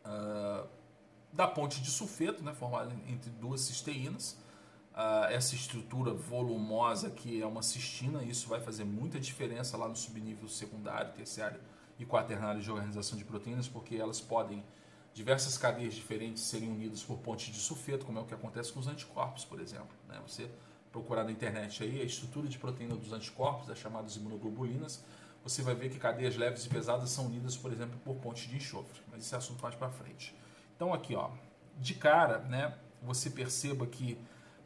ah, 0.05 0.65
da 1.33 1.47
ponte 1.47 1.81
de 1.81 1.89
sulfeto, 1.89 2.43
né, 2.43 2.53
formada 2.53 2.93
entre 3.07 3.29
duas 3.31 3.61
cisteínas. 3.61 4.37
Essa 5.29 5.55
estrutura 5.55 6.13
volumosa 6.13 7.09
que 7.09 7.41
é 7.41 7.45
uma 7.45 7.63
cistina, 7.63 8.21
isso 8.23 8.49
vai 8.49 8.59
fazer 8.59 8.83
muita 8.83 9.19
diferença 9.19 9.77
lá 9.77 9.87
no 9.87 9.95
subnível 9.95 10.47
secundário, 10.49 11.13
terciário 11.13 11.59
e 11.97 12.05
quaternário 12.05 12.61
de 12.61 12.69
organização 12.69 13.17
de 13.17 13.23
proteínas, 13.23 13.69
porque 13.69 13.95
elas 13.95 14.19
podem, 14.19 14.63
diversas 15.13 15.57
cadeias 15.57 15.93
diferentes, 15.93 16.43
serem 16.43 16.69
unidas 16.69 17.01
por 17.01 17.17
ponte 17.19 17.51
de 17.51 17.57
sulfeto, 17.57 18.05
como 18.05 18.19
é 18.19 18.21
o 18.21 18.25
que 18.25 18.33
acontece 18.33 18.71
com 18.73 18.79
os 18.79 18.87
anticorpos, 18.87 19.45
por 19.45 19.61
exemplo. 19.61 19.95
Né? 20.07 20.19
Você 20.27 20.51
procurar 20.91 21.23
na 21.23 21.31
internet 21.31 21.83
aí 21.83 22.01
a 22.01 22.03
estrutura 22.03 22.47
de 22.47 22.59
proteína 22.59 22.95
dos 22.95 23.13
anticorpos, 23.13 23.69
as 23.69 23.77
chamadas 23.77 24.17
imunoglobulinas, 24.17 25.03
você 25.43 25.61
vai 25.61 25.73
ver 25.73 25.89
que 25.89 25.97
cadeias 25.97 26.35
leves 26.35 26.65
e 26.65 26.69
pesadas 26.69 27.09
são 27.09 27.25
unidas, 27.25 27.57
por 27.57 27.71
exemplo, 27.71 27.99
por 28.03 28.15
ponte 28.15 28.47
de 28.47 28.55
enxofre. 28.55 29.01
Mas 29.11 29.23
esse 29.23 29.33
é 29.33 29.37
assunto 29.37 29.61
mais 29.61 29.75
para 29.75 29.89
frente. 29.89 30.35
Então 30.75 30.93
aqui, 30.93 31.15
ó, 31.15 31.31
de 31.77 31.93
cara, 31.95 32.39
né, 32.39 32.75
você 33.01 33.29
perceba 33.29 33.85
que 33.85 34.17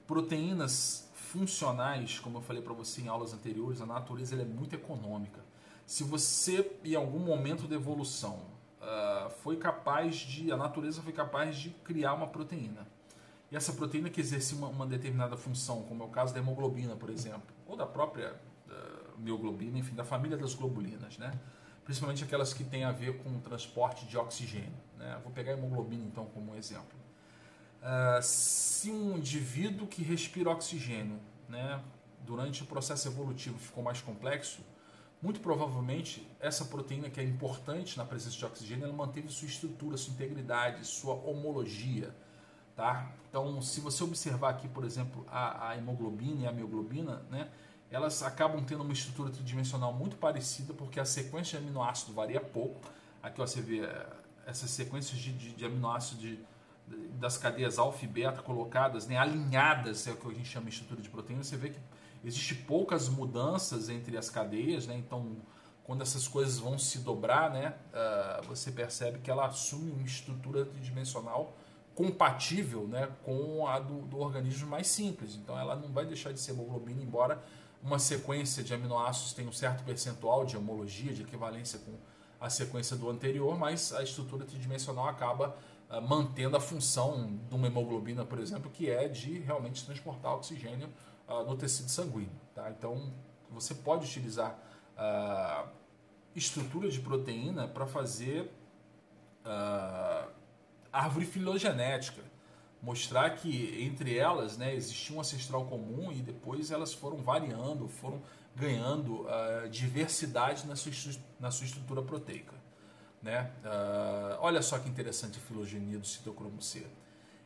proteínas 0.06 1.10
funcionais, 1.14 2.20
como 2.20 2.38
eu 2.38 2.42
falei 2.42 2.62
para 2.62 2.74
você 2.74 3.02
em 3.02 3.08
aulas 3.08 3.34
anteriores, 3.34 3.82
a 3.82 3.86
natureza 3.86 4.36
é 4.36 4.46
muito 4.46 4.76
econômica. 4.76 5.42
Se 5.86 6.04
você, 6.04 6.72
em 6.84 6.96
algum 6.96 7.20
momento 7.20 7.68
da 7.68 7.76
evolução, 7.76 8.40
uh, 8.82 9.30
foi 9.42 9.58
capaz 9.58 10.16
de, 10.16 10.52
a 10.52 10.58
natureza 10.58 11.02
foi 11.02 11.14
capaz 11.14 11.58
de 11.58 11.70
criar 11.70 12.14
uma 12.14 12.28
proteína, 12.28 12.88
e 13.52 13.56
essa 13.56 13.74
proteína 13.74 14.10
que 14.10 14.20
exerce 14.20 14.56
uma, 14.56 14.68
uma 14.68 14.86
determinada 14.86 15.38
função, 15.38 15.84
como 15.84 16.04
é 16.04 16.06
o 16.06 16.10
caso 16.10 16.34
da 16.34 16.40
hemoglobina, 16.40 16.96
por 16.96 17.10
exemplo, 17.10 17.54
ou 17.68 17.76
da 17.76 17.86
própria 17.86 18.36
mioglobina, 19.18 19.78
enfim, 19.78 19.96
da 19.96 20.04
família 20.04 20.38
das 20.38 20.54
globulinas, 20.54 21.18
né? 21.18 21.32
principalmente 21.84 22.24
aquelas 22.24 22.54
que 22.54 22.64
têm 22.64 22.84
a 22.84 22.92
ver 22.92 23.18
com 23.20 23.30
o 23.30 23.40
transporte 23.40 24.06
de 24.06 24.18
oxigênio. 24.18 24.74
Né? 24.98 25.20
Vou 25.24 25.32
pegar 25.32 25.54
a 25.54 25.58
hemoglobina 25.58 26.04
então 26.04 26.26
como 26.26 26.52
um 26.52 26.56
exemplo. 26.56 26.98
Uh, 27.82 28.22
se 28.22 28.90
um 28.90 29.18
indivíduo 29.18 29.86
que 29.86 30.02
respira 30.02 30.50
oxigênio 30.50 31.20
né, 31.48 31.80
durante 32.26 32.64
o 32.64 32.66
processo 32.66 33.08
evolutivo 33.08 33.60
ficou 33.60 33.84
mais 33.84 34.02
complexo, 34.02 34.62
muito 35.22 35.40
provavelmente 35.40 36.28
essa 36.40 36.66
proteína 36.66 37.10
que 37.10 37.20
é 37.20 37.24
importante 37.24 37.98
na 37.98 38.06
presença 38.06 38.36
de 38.36 38.46
oxigênio, 38.46 38.86
ela 38.86 38.94
manteve 38.94 39.30
sua 39.30 39.48
estrutura, 39.48 39.98
sua 39.98 40.14
integridade, 40.14 40.86
sua 40.86 41.14
homologia. 41.14 42.14
Tá? 42.76 43.12
Então, 43.30 43.62
se 43.62 43.80
você 43.80 44.04
observar 44.04 44.50
aqui, 44.50 44.68
por 44.68 44.84
exemplo, 44.84 45.26
a, 45.30 45.70
a 45.70 45.78
hemoglobina 45.78 46.42
e 46.42 46.48
a 46.48 46.52
mioglobina, 46.52 47.26
né, 47.30 47.50
elas 47.96 48.22
acabam 48.22 48.62
tendo 48.62 48.84
uma 48.84 48.92
estrutura 48.92 49.30
tridimensional 49.30 49.94
muito 49.94 50.18
parecida, 50.18 50.74
porque 50.74 51.00
a 51.00 51.06
sequência 51.06 51.58
de 51.58 51.66
aminoácido 51.66 52.12
varia 52.12 52.42
pouco. 52.42 52.82
Aqui 53.24 53.42
ó, 53.42 53.48
você 53.48 53.62
vê 53.62 53.86
eh, 53.86 54.08
essas 54.46 54.70
sequências 54.70 55.18
de, 55.18 55.32
de, 55.32 55.52
de 55.54 55.66
aminoácidos 55.66 56.22
de, 56.22 56.40
das 57.14 57.38
cadeias 57.38 57.80
alfa 57.80 58.04
e 58.04 58.08
beta 58.08 58.42
colocadas, 58.42 59.08
né, 59.08 59.18
alinhadas, 59.18 60.06
é 60.08 60.12
o 60.12 60.18
que 60.18 60.28
a 60.28 60.34
gente 60.34 60.50
chama 60.50 60.66
de 60.66 60.74
estrutura 60.74 61.02
de 61.02 61.10
proteína. 61.10 61.42
Você 61.42 61.56
vê 61.56 61.70
que 61.70 61.80
existe 62.24 62.54
poucas 62.54 63.08
mudanças 63.08 63.88
entre 63.88 64.18
as 64.18 64.30
cadeias, 64.30 64.86
né, 64.88 64.96
então 64.98 65.38
quando 65.86 66.02
essas 66.02 66.28
coisas 66.28 66.60
vão 66.60 66.78
se 66.78 67.00
dobrar, 67.00 67.50
né, 67.50 67.76
uh, 67.94 68.46
você 68.46 68.72
percebe 68.72 69.20
que 69.20 69.32
ela 69.32 69.46
assume 69.46 69.92
uma 69.92 70.04
estrutura 70.04 70.66
tridimensional 70.66 71.56
compatível 71.94 72.88
né, 72.88 73.10
com 73.24 73.66
a 73.68 73.80
do, 73.80 74.02
do 74.02 74.20
organismo 74.20 74.68
mais 74.68 74.88
simples. 74.88 75.36
Então 75.36 75.58
ela 75.58 75.76
não 75.76 75.94
vai 75.94 76.06
deixar 76.06 76.34
de 76.34 76.40
ser 76.40 76.52
hemoglobina, 76.52 77.02
embora 77.02 77.42
uma 77.86 78.00
sequência 78.00 78.64
de 78.64 78.74
aminoácidos 78.74 79.34
tenha 79.34 79.48
um 79.48 79.52
certo 79.52 79.84
percentual 79.84 80.44
de 80.44 80.58
homologia, 80.58 81.14
de 81.14 81.22
equivalência 81.22 81.78
com 81.78 81.94
a 82.42 82.50
sequência 82.50 82.98
do 82.98 83.08
anterior, 83.10 83.58
mas 83.58 83.94
a 83.94 84.02
estrutura 84.02 84.44
tridimensional 84.44 85.08
acaba 85.08 85.56
uh, 85.90 86.02
mantendo 86.02 86.58
a 86.58 86.60
função 86.60 87.40
de 87.48 87.54
uma 87.54 87.68
hemoglobina, 87.68 88.26
por 88.26 88.40
exemplo, 88.40 88.72
que 88.72 88.90
é 88.90 89.08
de 89.08 89.38
realmente 89.40 89.86
transportar 89.86 90.34
oxigênio 90.34 90.90
uh, 91.30 91.44
no 91.44 91.56
tecido 91.56 91.90
sanguíneo. 91.90 92.32
Tá? 92.56 92.72
Então 92.72 93.14
você 93.52 93.76
pode 93.76 94.06
utilizar 94.06 94.60
uh, 94.98 95.70
estrutura 96.36 96.90
de 96.90 97.00
proteína 97.00 97.68
para 97.68 97.86
fazer 97.86 98.52
árvore 100.92 101.24
filogenética, 101.24 102.24
mostrar 102.86 103.32
que 103.32 103.84
entre 103.84 104.16
elas 104.16 104.58
né, 104.58 104.76
existia 104.76 105.18
um 105.18 105.20
ancestral 105.20 105.66
comum 105.66 106.12
e 106.12 106.22
depois 106.22 106.70
elas 106.70 106.94
foram 106.94 107.18
variando, 107.18 107.90
foram 107.90 108.22
ganhando 108.56 109.24
uh, 109.24 109.68
diversidade 109.72 110.68
na 110.68 110.76
sua, 110.76 110.92
na 111.40 111.50
sua 111.50 111.66
estrutura 111.66 112.04
proteica. 112.04 112.54
Né? 113.24 113.52
Uh, 113.64 114.38
olha 114.40 114.62
só 114.62 114.78
que 114.78 114.88
interessante 114.88 115.40
a 115.40 115.42
filogenia 115.42 115.98
do 115.98 116.06
citocromo 116.06 116.62
C. 116.62 116.86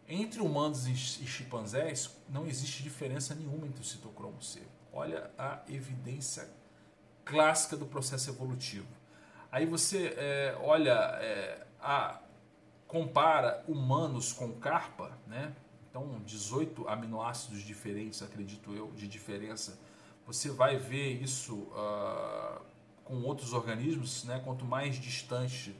Entre 0.09 0.41
humanos 0.41 0.85
e 0.87 0.95
chimpanzés 0.95 2.17
não 2.27 2.45
existe 2.45 2.83
diferença 2.83 3.33
nenhuma 3.33 3.65
entre 3.65 3.81
o 3.81 3.85
citocromo 3.85 4.41
C. 4.41 4.61
Olha 4.91 5.31
a 5.37 5.61
evidência 5.69 6.49
clássica 7.23 7.77
do 7.77 7.85
processo 7.85 8.29
evolutivo. 8.29 8.87
Aí 9.49 9.65
você 9.65 10.13
é, 10.17 10.57
olha 10.61 10.91
é, 11.21 11.65
a 11.79 12.19
compara 12.89 13.63
humanos 13.67 14.33
com 14.33 14.51
carpa, 14.53 15.15
né? 15.27 15.55
Então, 15.89 16.19
18 16.25 16.89
aminoácidos 16.89 17.61
diferentes, 17.61 18.21
acredito 18.23 18.73
eu, 18.73 18.91
de 18.93 19.07
diferença. 19.07 19.79
Você 20.25 20.49
vai 20.49 20.75
ver 20.75 21.21
isso 21.21 21.55
uh, 21.55 22.61
com 23.05 23.21
outros 23.21 23.53
organismos, 23.53 24.23
né? 24.23 24.41
Quanto 24.43 24.65
mais 24.65 24.95
distante 24.95 25.75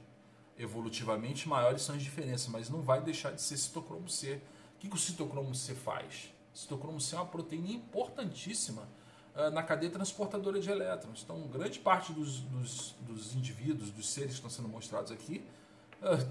evolutivamente, 0.56 1.48
maiores 1.48 1.82
são 1.82 1.96
as 1.96 2.02
diferenças, 2.02 2.46
mas 2.46 2.70
não 2.70 2.80
vai 2.80 3.00
deixar 3.02 3.32
de 3.32 3.42
ser 3.42 3.56
citocromo 3.56 4.08
C. 4.08 4.40
O 4.76 4.78
que, 4.78 4.88
que 4.88 4.94
o 4.94 4.98
citocromo 4.98 5.52
C 5.52 5.74
faz? 5.74 6.32
O 6.54 6.58
citocromo 6.58 7.00
C 7.00 7.16
é 7.16 7.18
uma 7.18 7.26
proteína 7.26 7.70
importantíssima 7.70 8.88
uh, 9.34 9.50
na 9.50 9.64
cadeia 9.64 9.90
transportadora 9.90 10.60
de 10.60 10.70
elétrons. 10.70 11.22
Então, 11.24 11.40
grande 11.48 11.80
parte 11.80 12.12
dos, 12.12 12.38
dos, 12.40 12.94
dos 13.00 13.34
indivíduos, 13.34 13.90
dos 13.90 14.08
seres 14.08 14.30
que 14.30 14.36
estão 14.36 14.50
sendo 14.50 14.68
mostrados 14.68 15.10
aqui, 15.10 15.44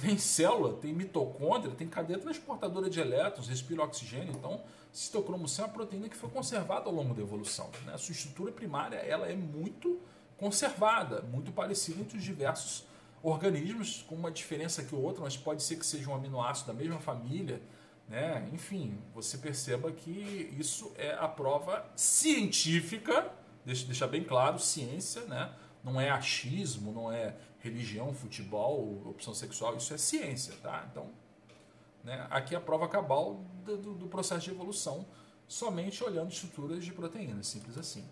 tem 0.02 0.18
célula, 0.18 0.74
tem 0.74 0.94
mitocôndria, 0.94 1.74
tem 1.76 1.88
cadeia 1.88 2.20
transportadora 2.20 2.90
de 2.90 3.00
elétrons, 3.00 3.48
respira 3.48 3.84
oxigênio. 3.84 4.34
Então, 4.36 4.62
citocromo 4.92 5.48
C 5.48 5.62
é 5.62 5.66
uma 5.66 5.72
proteína 5.72 6.10
que 6.10 6.18
foi 6.18 6.30
conservada 6.30 6.88
ao 6.88 6.94
longo 6.94 7.14
da 7.14 7.22
evolução. 7.22 7.70
Né? 7.86 7.94
A 7.94 7.98
sua 7.98 8.14
estrutura 8.14 8.52
primária 8.52 8.98
ela 8.98 9.28
é 9.28 9.36
muito 9.36 10.00
conservada, 10.38 11.22
muito 11.22 11.52
parecida 11.52 12.00
entre 12.00 12.18
os 12.18 12.24
diversos 12.24 12.86
organismos, 13.22 14.04
com 14.08 14.16
uma 14.16 14.32
diferença 14.32 14.84
que 14.84 14.96
outra, 14.96 15.24
mas 15.24 15.36
pode 15.38 15.62
ser 15.62 15.76
que 15.76 15.86
seja 15.86 16.10
um 16.10 16.16
aminoácido 16.16 16.68
da 16.68 16.74
mesma 16.74 17.00
família. 17.00 17.62
Né? 18.08 18.50
Enfim, 18.54 18.98
você 19.14 19.38
perceba 19.38 19.92
que 19.92 20.56
isso 20.58 20.92
é 20.98 21.14
a 21.14 21.28
prova 21.28 21.86
científica, 21.96 23.32
deixa 23.64 23.86
deixar 23.86 24.08
bem 24.08 24.24
claro, 24.24 24.58
ciência, 24.58 25.22
né? 25.26 25.54
não 25.84 26.00
é 26.00 26.10
achismo, 26.10 26.92
não 26.92 27.12
é 27.12 27.36
religião, 27.60 28.14
futebol, 28.14 29.02
opção 29.06 29.34
sexual, 29.34 29.76
isso 29.76 29.94
é 29.94 29.98
ciência, 29.98 30.54
tá? 30.62 30.88
Então, 30.92 31.10
né, 32.04 32.26
aqui 32.30 32.56
a 32.56 32.62
prova 32.62 32.88
cabal 32.88 33.44
do, 33.66 33.78
do, 33.78 33.94
do 33.94 34.08
processo 34.08 34.46
de 34.46 34.52
evolução, 34.52 35.06
somente 35.48 36.04
olhando 36.04 36.32
estruturas 36.32 36.84
de 36.84 36.92
proteínas, 36.92 37.48
simples 37.48 37.78
assim. 37.78 38.06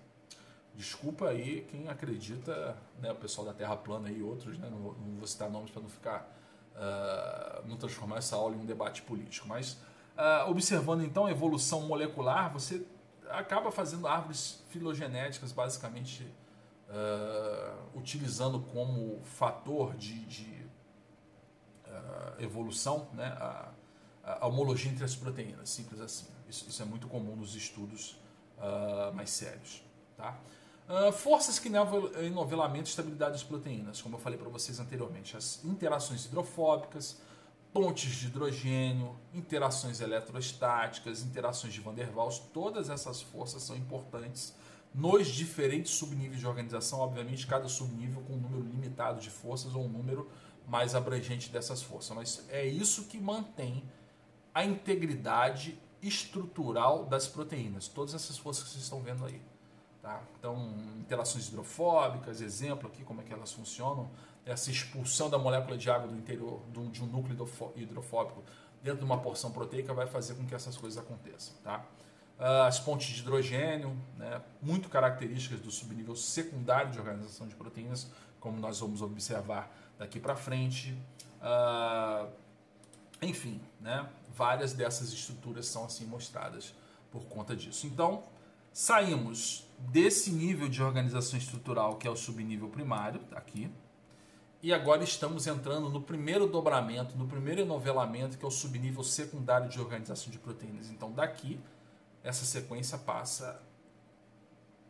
Desculpa 0.76 1.30
aí 1.30 1.66
quem 1.72 1.88
acredita, 1.88 2.78
né, 3.00 3.12
o 3.12 3.16
pessoal 3.16 3.48
da 3.48 3.54
Terra 3.54 3.76
plana 3.78 4.12
e 4.12 4.22
outros, 4.22 4.58
né, 4.60 4.70
não, 4.70 4.78
vou, 4.78 4.94
não 4.94 5.18
vou 5.18 5.28
citar 5.28 5.50
nomes 5.50 5.72
para 5.72 5.82
não 5.82 5.90
ficar, 5.90 6.38
uh, 6.76 7.68
não 7.68 7.78
transformar 7.78 8.18
essa 8.18 8.36
aula 8.36 8.56
em 8.56 8.60
um 8.60 8.66
debate 8.66 9.02
político, 9.02 9.48
mas 9.48 9.74
uh, 10.18 10.50
observando 10.50 11.04
então 11.04 11.26
a 11.26 11.32
evolução 11.32 11.82
molecular, 11.82 12.52
você 12.52 12.86
acaba 13.30 13.72
fazendo 13.72 14.08
árvores 14.08 14.64
filogenéticas 14.70 15.52
basicamente 15.52 16.28
uh, 16.90 17.98
utilizando 17.98 18.60
como 18.60 19.20
fator 19.24 19.96
de, 19.96 20.26
de 20.26 20.66
uh, 21.86 22.42
evolução 22.42 23.08
né, 23.14 23.26
a, 23.40 23.70
a, 24.24 24.48
homologia 24.48 24.92
entre 24.92 25.04
as 25.04 25.16
proteínas, 25.16 25.70
simples 25.70 26.00
assim. 26.02 26.28
Isso, 26.50 26.68
isso 26.70 26.82
é 26.82 26.86
muito 26.86 27.08
comum 27.08 27.36
nos 27.36 27.56
estudos 27.56 28.20
uh, 28.58 29.14
mais 29.14 29.30
sérios. 29.30 29.84
Tá? 30.16 30.36
forças 31.12 31.60
que 31.60 31.68
enovelamento 31.68 32.86
e 32.86 32.90
estabilidade 32.90 33.34
das 33.34 33.44
proteínas, 33.44 34.02
como 34.02 34.16
eu 34.16 34.20
falei 34.20 34.40
para 34.40 34.48
vocês 34.48 34.80
anteriormente, 34.80 35.36
as 35.36 35.64
interações 35.66 36.24
hidrofóbicas, 36.26 37.18
pontes 37.74 38.10
de 38.16 38.28
hidrogênio, 38.28 39.14
interações 39.34 40.00
eletrostáticas, 40.00 41.24
interações 41.24 41.74
de 41.74 41.82
Van 41.82 41.94
der 41.94 42.10
Waals, 42.10 42.40
todas 42.40 42.90
essas 42.90 43.22
forças 43.22 43.64
são 43.64 43.76
importantes 43.76 44.56
nos 44.98 45.28
diferentes 45.28 45.92
subníveis 45.92 46.40
de 46.40 46.48
organização, 46.48 47.00
obviamente 47.00 47.46
cada 47.46 47.70
subnível 47.70 48.20
com 48.24 48.34
um 48.34 48.38
número 48.38 48.64
limitado 48.64 49.22
de 49.22 49.30
forças 49.30 49.76
ou 49.76 49.86
um 49.86 49.88
número 49.88 50.28
mais 50.68 50.96
abrangente 50.96 51.52
dessas 51.52 51.84
forças. 51.84 52.16
Mas 52.16 52.46
é 52.50 52.66
isso 52.66 53.06
que 53.06 53.20
mantém 53.20 53.84
a 54.56 54.66
integridade 54.66 55.80
estrutural 56.02 57.06
das 57.06 57.28
proteínas. 57.28 57.88
Todas 57.88 58.16
essas 58.16 58.40
forças 58.40 58.64
que 58.64 58.70
vocês 58.72 58.84
estão 58.84 59.00
vendo 59.00 59.24
aí. 59.24 59.40
Tá? 60.02 60.20
Então, 60.40 60.74
interações 60.98 61.48
hidrofóbicas, 61.48 62.42
exemplo 62.42 62.88
aqui 62.88 63.04
como 63.04 63.22
é 63.22 63.24
que 63.24 63.32
elas 63.32 63.54
funcionam. 63.54 64.10
Essa 64.48 64.72
expulsão 64.72 65.30
da 65.30 65.38
molécula 65.38 65.78
de 65.78 65.92
água 65.92 66.08
do 66.08 66.16
interior 66.16 66.60
de 66.72 67.04
um 67.04 67.06
núcleo 67.06 67.38
hidrofóbico 67.76 68.44
dentro 68.82 69.00
de 69.00 69.06
uma 69.06 69.20
porção 69.20 69.52
proteica 69.52 69.94
vai 69.94 70.08
fazer 70.08 70.34
com 70.34 70.46
que 70.48 70.56
essas 70.56 70.76
coisas 70.76 70.98
aconteçam. 70.98 71.54
Tá? 71.64 71.86
Ah, 72.40 72.68
as 72.68 72.80
pontes 72.80 73.08
de 73.08 73.22
hidrogênio, 73.22 73.98
né, 74.16 74.42
muito 74.62 74.90
características 74.90 75.60
do 75.60 75.72
subnível 75.72 76.16
secundário 76.16 76.92
de 76.92 77.00
organização 77.00 77.48
de 77.48 77.56
proteínas, 77.56 78.12
como 78.40 78.60
nós 78.60 78.80
vamos 78.80 79.02
observar 79.02 79.76
daqui 79.98 80.20
para 80.20 80.36
frente. 80.36 80.96
Uh, 81.42 82.30
enfim, 83.22 83.60
né, 83.82 84.08
várias 84.36 84.74
dessas 84.74 85.12
estruturas 85.12 85.66
são 85.66 85.86
assim 85.86 86.06
mostradas 86.06 86.76
por 87.12 87.24
conta 87.26 87.56
disso. 87.56 87.88
Então, 87.88 88.24
saímos 88.72 89.68
desse 89.80 90.32
nível 90.32 90.70
de 90.70 90.84
organização 90.84 91.40
estrutural 91.40 91.96
que 91.96 92.08
é 92.08 92.12
o 92.12 92.16
subnível 92.16 92.70
primário, 92.70 93.20
aqui, 93.36 93.72
e 94.62 94.74
agora 94.74 95.04
estamos 95.04 95.48
entrando 95.48 95.90
no 95.90 96.02
primeiro 96.02 96.48
dobramento, 96.48 97.18
no 97.18 97.28
primeiro 97.28 97.62
enovelamento, 97.62 98.38
que 98.38 98.46
é 98.46 98.48
o 98.48 98.52
subnível 98.52 99.04
secundário 99.04 99.70
de 99.70 99.80
organização 99.80 100.32
de 100.32 100.38
proteínas. 100.38 100.90
Então, 100.90 101.12
daqui 101.12 101.60
essa 102.28 102.44
sequência 102.44 102.98
passa 102.98 103.62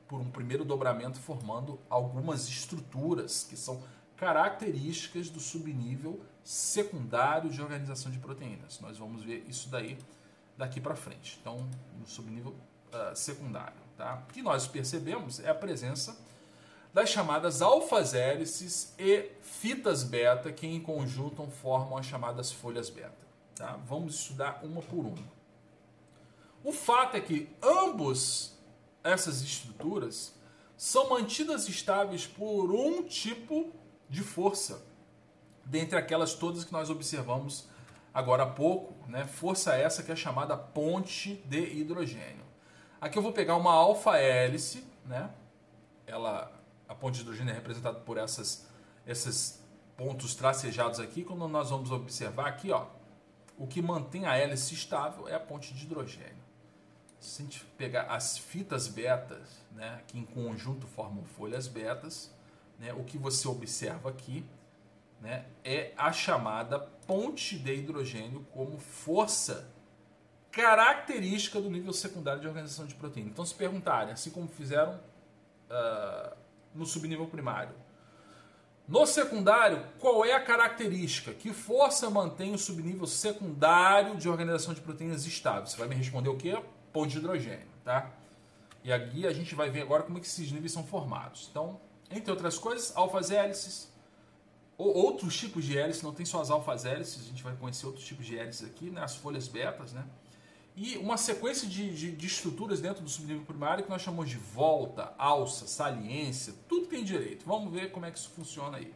por 0.08 0.19
um 0.19 0.32
primeiro 0.32 0.65
dobramento 0.65 1.19
formando 1.19 1.80
algumas 1.88 2.47
estruturas 2.47 3.43
que 3.43 3.56
são 3.56 3.84
características 4.15 5.30
do 5.30 5.39
subnível 5.39 6.19
secundário 6.43 7.52
de 7.52 7.62
organização 7.62 8.12
de 8.12 8.17
proteínas. 8.17 8.80
Nós 8.80 8.97
vamos 8.97 9.23
ver 9.23 9.45
isso 9.47 9.69
daí 9.69 10.00
daqui 10.58 10.82
para 10.82 10.95
frente. 10.95 11.38
Então, 11.39 11.69
no 12.00 12.08
subnível 12.08 12.56
uh, 12.91 13.15
secundário, 13.15 13.78
tá? 13.95 14.23
O 14.28 14.34
que 14.34 14.41
nós 14.41 14.65
percebemos 14.65 15.39
é 15.39 15.50
a 15.50 15.56
presença 15.56 16.17
das 16.91 17.10
chamadas 17.10 17.62
alfas 17.62 18.15
hélices 18.15 18.95
e 18.97 19.30
fitas 19.43 20.04
beta, 20.04 20.52
que 20.52 20.65
em 20.65 20.82
conjunto 20.82 21.45
formam 21.62 21.97
as 21.97 22.08
chamadas 22.08 22.52
folhas 22.52 22.89
beta. 22.89 23.28
Tá? 23.54 23.78
Vamos 23.86 24.15
estudar 24.15 24.62
uma 24.63 24.82
por 24.82 25.06
uma. 25.06 25.37
O 26.63 26.72
fato 26.72 27.15
é 27.15 27.22
que 27.22 27.50
ambos 27.62 28.58
essas 29.04 29.41
estruturas 29.41 30.34
são 30.76 31.10
mantidas 31.10 31.67
estáveis 31.67 32.28
por 32.28 32.72
um 32.72 33.04
tipo 33.04 33.72
de 34.10 34.22
força, 34.22 34.86
dentre 35.65 35.98
aquelas 35.98 36.34
todas 36.34 36.63
que 36.63 36.72
nós 36.72 36.89
observamos 36.89 37.67
agora 38.13 38.43
há 38.43 38.48
pouco, 38.48 38.93
né? 39.08 39.26
Força 39.26 39.76
essa 39.76 40.04
que 40.04 40.12
é 40.12 40.15
chamada 40.15 40.58
ponte 40.58 41.36
de 41.46 41.80
hidrogênio. 41.80 42.46
Aqui 43.00 43.17
eu 43.17 43.24
vou 43.24 43.32
pegar 43.32 43.56
uma 43.56 43.72
alfa 43.72 44.17
hélice, 44.17 44.84
né? 45.06 45.30
Ela, 46.06 46.52
a 46.88 46.96
ponte 46.96 47.15
de 47.15 47.22
hidrogênio 47.22 47.52
é 47.52 47.56
representada 47.56 48.00
por 48.00 48.17
essas, 48.17 48.67
esses 49.06 49.63
pontos 49.96 50.36
tracejados 50.36 51.00
aqui. 51.00 51.24
Quando 51.24 51.48
nós 51.48 51.70
vamos 51.70 51.91
observar 51.91 52.48
aqui, 52.48 52.72
ó, 52.72 52.88
o 53.58 53.67
que 53.67 53.82
mantém 53.82 54.26
a 54.26 54.36
hélice 54.36 54.74
estável 54.74 55.28
é 55.28 55.36
a 55.36 55.39
ponte 55.39 55.74
de 55.74 55.86
hidrogênio 55.86 56.47
se 57.19 57.41
a 57.41 57.45
gente 57.45 57.65
pegar 57.77 58.03
as 58.03 58.38
fitas 58.38 58.88
betas, 58.88 59.65
né, 59.71 60.01
que 60.08 60.17
em 60.17 60.25
conjunto 60.25 60.88
formam 60.88 61.23
folhas 61.23 61.67
betas, 61.67 62.32
né, 62.80 62.93
o 62.93 63.03
que 63.03 63.17
você 63.17 63.47
observa 63.47 64.10
aqui 64.10 64.45
né, 65.21 65.45
é 65.63 65.93
a 65.97 66.12
chamada 66.12 66.80
ponte 66.80 67.58
de 67.58 67.73
hidrogênio 67.73 68.45
como 68.51 68.77
força 68.77 69.71
característica 70.51 71.62
do 71.62 71.69
nível 71.69 71.93
secundário 71.93 72.41
de 72.41 72.47
organização 72.47 72.86
de 72.86 72.95
proteína. 72.95 73.30
Então, 73.30 73.45
se 73.45 73.53
perguntarem, 73.53 74.13
assim 74.13 74.32
como 74.32 74.47
fizeram 74.47 74.99
uh, 75.69 76.36
no 76.73 76.86
subnível 76.86 77.27
primário, 77.27 77.75
no 78.88 79.06
secundário, 79.06 79.86
qual 79.99 80.23
é 80.23 80.34
a 80.34 80.39
característica? 80.39 81.34
Que 81.34 81.51
força 81.51 82.10
mantém 82.10 82.53
o 82.53 82.58
subnível 82.58 83.06
secundário 83.06 84.15
de 84.15 84.30
organização 84.30 84.73
de 84.73 84.80
proteínas 84.80 85.25
estável? 85.25 85.67
Você 85.67 85.77
vai 85.77 85.89
me 85.89 85.95
responder 85.95 86.30
o 86.30 86.38
quê? 86.38 86.58
Ponte 86.98 87.12
de 87.12 87.20
hidrogênio, 87.20 87.68
tá? 87.84 88.12
E 88.84 88.92
aqui 88.92 89.28
a 89.28 89.32
gente 89.32 89.54
vai 89.54 89.70
ver 89.70 89.84
agora 89.84 90.02
como 90.02 90.18
é 90.18 90.22
que 90.22 90.26
esses 90.26 90.52
níveis 90.52 90.72
são 90.72 90.84
formados. 90.84 91.48
Então, 91.52 91.80
entre 92.10 92.32
outras 92.32 92.58
coisas, 92.58 92.92
alfas 92.98 93.30
hélices, 93.30 93.88
ou 94.76 94.96
outros 94.96 95.38
tipos 95.38 95.64
de 95.64 95.78
hélices, 95.78 96.02
não 96.02 96.12
tem 96.12 96.26
só 96.26 96.42
as 96.42 96.50
alfas 96.50 96.86
hélices, 96.86 97.24
a 97.24 97.30
gente 97.30 97.44
vai 97.44 97.56
conhecer 97.56 97.86
outros 97.86 98.04
tipos 98.04 98.26
de 98.26 98.36
hélices 98.36 98.68
aqui, 98.68 98.90
né? 98.90 99.04
as 99.04 99.16
folhas 99.16 99.48
betas, 99.48 99.94
né? 99.94 100.04
E 100.76 100.98
uma 100.98 101.18
sequência 101.18 101.68
de, 101.68 101.96
de, 101.96 102.12
de, 102.14 102.26
estruturas 102.26 102.82
dentro 102.82 103.04
do 103.04 103.10
subnível 103.12 103.46
primário 103.46 103.84
que 103.84 103.90
nós 103.92 104.02
chamamos 104.02 104.28
de 104.28 104.38
volta, 104.38 105.14
alça, 105.20 105.68
saliência, 105.68 106.56
tudo 106.68 106.88
tem 106.88 107.04
direito. 107.04 107.46
Vamos 107.46 107.72
ver 107.72 107.92
como 107.92 108.08
é 108.08 108.12
que 108.12 108.18
isso 108.18 108.32
funciona 108.32 108.78
aí. 108.78 108.92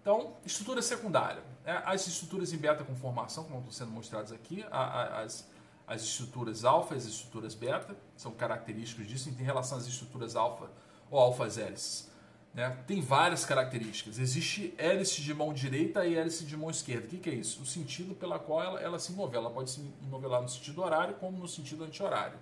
Então, 0.00 0.32
estrutura 0.46 0.80
secundária. 0.80 1.42
Né? 1.62 1.82
As 1.84 2.06
estruturas 2.06 2.54
em 2.54 2.56
beta 2.56 2.82
conformação, 2.84 3.44
como 3.44 3.58
estão 3.58 3.72
sendo 3.72 3.90
mostradas 3.90 4.32
aqui, 4.32 4.64
as, 4.70 5.46
as 5.86 6.02
estruturas 6.02 6.64
alfa 6.64 6.94
e 6.94 6.98
as 6.98 7.04
estruturas 7.04 7.54
beta, 7.54 7.96
são 8.16 8.32
características 8.32 9.06
disso, 9.06 9.28
em 9.28 9.32
relação 9.32 9.78
às 9.78 9.86
estruturas 9.86 10.34
alfa 10.36 10.70
ou 11.10 11.18
alfas 11.18 11.58
hélices. 11.58 12.10
Né? 12.54 12.76
Tem 12.86 13.00
várias 13.00 13.44
características. 13.44 14.18
Existe 14.18 14.72
hélice 14.78 15.20
de 15.20 15.34
mão 15.34 15.52
direita 15.52 16.06
e 16.06 16.14
hélice 16.14 16.44
de 16.44 16.56
mão 16.56 16.70
esquerda. 16.70 17.06
O 17.06 17.08
que, 17.08 17.18
que 17.18 17.30
é 17.30 17.34
isso? 17.34 17.60
O 17.62 17.66
sentido 17.66 18.14
pela 18.14 18.38
qual 18.38 18.62
ela, 18.62 18.80
ela 18.80 18.98
se 18.98 19.12
move. 19.12 19.36
Ela 19.36 19.50
pode 19.50 19.70
se 19.70 19.80
movelar 20.02 20.40
no 20.40 20.48
sentido 20.48 20.80
horário 20.80 21.14
como 21.16 21.36
no 21.36 21.48
sentido 21.48 21.82
anti-horário. 21.84 22.38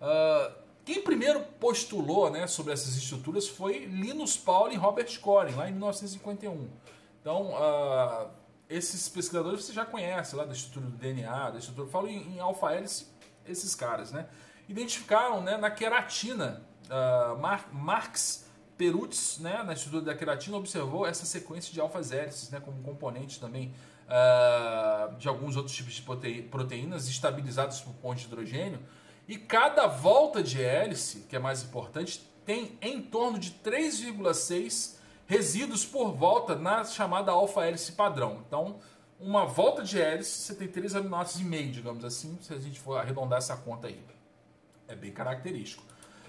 Uh, 0.00 0.52
quem 0.84 1.02
primeiro 1.02 1.40
postulou 1.58 2.30
né, 2.30 2.46
sobre 2.46 2.72
essas 2.72 2.96
estruturas 2.96 3.48
foi 3.48 3.80
Linus 3.86 4.36
Pauling 4.36 4.74
e 4.74 4.78
Robert 4.78 5.20
Corey, 5.20 5.54
lá 5.54 5.68
em 5.68 5.72
1951. 5.72 6.68
Então, 7.20 7.52
uh, 7.52 8.30
esses 8.68 9.08
pesquisadores 9.08 9.64
você 9.64 9.72
já 9.72 9.84
conhece, 9.84 10.36
lá 10.36 10.44
da 10.44 10.52
estrutura 10.52 10.86
do 10.86 10.96
DNA, 10.96 11.50
da 11.50 11.58
estrutura. 11.58 11.88
Falo 11.88 12.08
em, 12.08 12.36
em 12.36 12.40
alfa-hélice, 12.40 13.06
esses 13.46 13.74
caras, 13.74 14.12
né? 14.12 14.28
Identificaram 14.68 15.40
né, 15.40 15.56
na 15.56 15.70
queratina, 15.70 16.62
uh, 16.84 17.38
Mar 17.38 17.68
Marx 17.72 18.46
Perutz, 18.76 19.38
né, 19.38 19.62
na 19.62 19.72
estrutura 19.72 20.04
da 20.04 20.14
queratina, 20.14 20.56
observou 20.56 21.06
essa 21.06 21.24
sequência 21.24 21.72
de 21.72 21.80
alfas 21.80 22.12
hélices 22.12 22.50
né, 22.50 22.60
como 22.60 22.82
componente 22.82 23.40
também 23.40 23.74
uh, 24.06 25.16
de 25.16 25.26
alguns 25.26 25.56
outros 25.56 25.74
tipos 25.74 25.94
de 25.94 26.42
proteínas 26.42 27.08
estabilizadas 27.08 27.80
por 27.80 27.94
ponte 27.94 28.20
de 28.20 28.26
hidrogênio. 28.26 28.80
E 29.26 29.36
cada 29.36 29.86
volta 29.86 30.42
de 30.42 30.62
hélice, 30.62 31.26
que 31.28 31.34
é 31.34 31.38
mais 31.38 31.62
importante, 31.62 32.22
tem 32.44 32.78
em 32.80 33.02
torno 33.02 33.38
de 33.38 33.50
3,6 33.52 34.97
resíduos 35.28 35.84
por 35.84 36.12
volta 36.12 36.56
na 36.56 36.82
chamada 36.84 37.30
alfa-hélice 37.30 37.92
padrão. 37.92 38.42
Então, 38.46 38.80
uma 39.20 39.44
volta 39.44 39.84
de 39.84 40.00
hélice, 40.00 40.30
você 40.30 40.54
tem 40.54 40.66
3 40.66 40.96
aminoácidos 40.96 41.42
e 41.42 41.44
meio, 41.44 41.70
digamos 41.70 42.04
assim, 42.04 42.38
se 42.40 42.52
a 42.54 42.58
gente 42.58 42.80
for 42.80 42.96
arredondar 42.96 43.38
essa 43.38 43.56
conta 43.56 43.88
aí. 43.88 44.02
É 44.88 44.96
bem 44.96 45.12
característico. 45.12 45.84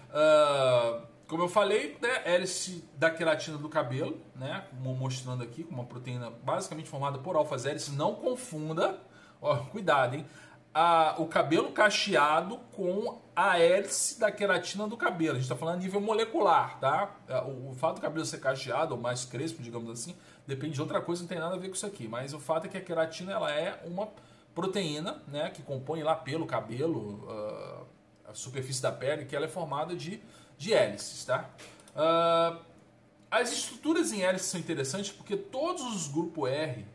Uh, 0.09 1.07
como 1.27 1.43
eu 1.43 1.47
falei, 1.47 1.97
né, 2.01 2.23
hélice 2.25 2.83
da 2.95 3.09
queratina 3.09 3.57
do 3.57 3.69
cabelo, 3.69 4.19
né, 4.35 4.67
mostrando 4.73 5.43
aqui 5.43 5.63
com 5.63 5.75
uma 5.75 5.85
proteína 5.85 6.29
basicamente 6.43 6.89
formada 6.89 7.19
por 7.19 7.37
alfas 7.37 7.65
hélices. 7.65 7.95
Não 7.95 8.15
confunda, 8.15 8.99
ó, 9.41 9.55
cuidado, 9.57 10.15
hein? 10.15 10.25
A, 10.79 11.15
o 11.17 11.25
cabelo 11.25 11.71
cacheado 11.71 12.57
com 12.71 13.19
a 13.35 13.59
hélice 13.59 14.19
da 14.19 14.31
queratina 14.31 14.87
do 14.87 14.95
cabelo. 14.95 15.31
A 15.31 15.35
gente 15.35 15.43
está 15.43 15.55
falando 15.55 15.75
a 15.75 15.79
nível 15.79 15.99
molecular, 15.99 16.79
tá? 16.79 17.15
É, 17.27 17.41
o, 17.41 17.71
o, 17.71 17.75
fato 17.75 17.95
do 17.95 18.01
cabelo 18.01 18.25
ser 18.25 18.39
cacheado 18.39 18.95
ou 18.95 19.01
mais 19.01 19.25
crespo, 19.25 19.61
digamos 19.61 19.89
assim, 19.89 20.15
depende 20.47 20.75
de 20.75 20.81
outra 20.81 21.01
coisa, 21.01 21.21
não 21.23 21.27
tem 21.27 21.39
nada 21.39 21.55
a 21.55 21.57
ver 21.57 21.67
com 21.67 21.75
isso 21.75 21.85
aqui. 21.85 22.07
Mas 22.07 22.33
o 22.33 22.39
fato 22.39 22.65
é 22.65 22.69
que 22.69 22.77
a 22.77 22.81
queratina 22.81 23.33
ela 23.33 23.51
é 23.51 23.81
uma 23.85 24.07
proteína, 24.55 25.21
né, 25.27 25.49
que 25.49 25.61
compõe 25.61 26.01
lá 26.01 26.15
pelo 26.15 26.45
cabelo, 26.45 27.25
uh, 27.27 27.85
a 28.29 28.33
superfície 28.33 28.81
da 28.81 28.91
pele, 28.91 29.25
que 29.25 29.35
ela 29.35 29.45
é 29.45 29.49
formada 29.49 29.95
de 29.95 30.21
de 30.59 30.73
hélices, 30.73 31.23
tá? 31.23 31.49
Uh, 31.95 32.59
as 33.31 33.51
estruturas 33.51 34.11
em 34.11 34.21
hélices 34.21 34.47
são 34.47 34.59
interessantes 34.59 35.09
porque 35.09 35.37
todos 35.37 35.81
os 35.83 36.09
grupos 36.09 36.49
R, 36.49 36.85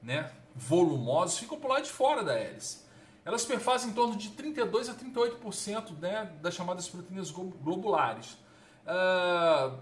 né, 0.00 0.30
volumosos, 0.54 1.38
ficam 1.38 1.58
por 1.58 1.68
lá 1.68 1.80
de 1.80 1.90
fora 1.90 2.22
da 2.22 2.34
hélice. 2.34 2.86
Elas 3.28 3.44
perfazem 3.44 3.90
em 3.90 3.92
torno 3.92 4.16
de 4.16 4.30
32 4.30 4.88
a 4.88 4.94
38% 4.94 5.98
né, 6.00 6.32
das 6.40 6.54
chamadas 6.54 6.88
proteínas 6.88 7.30
globulares. 7.30 8.32
Uh, 8.86 9.78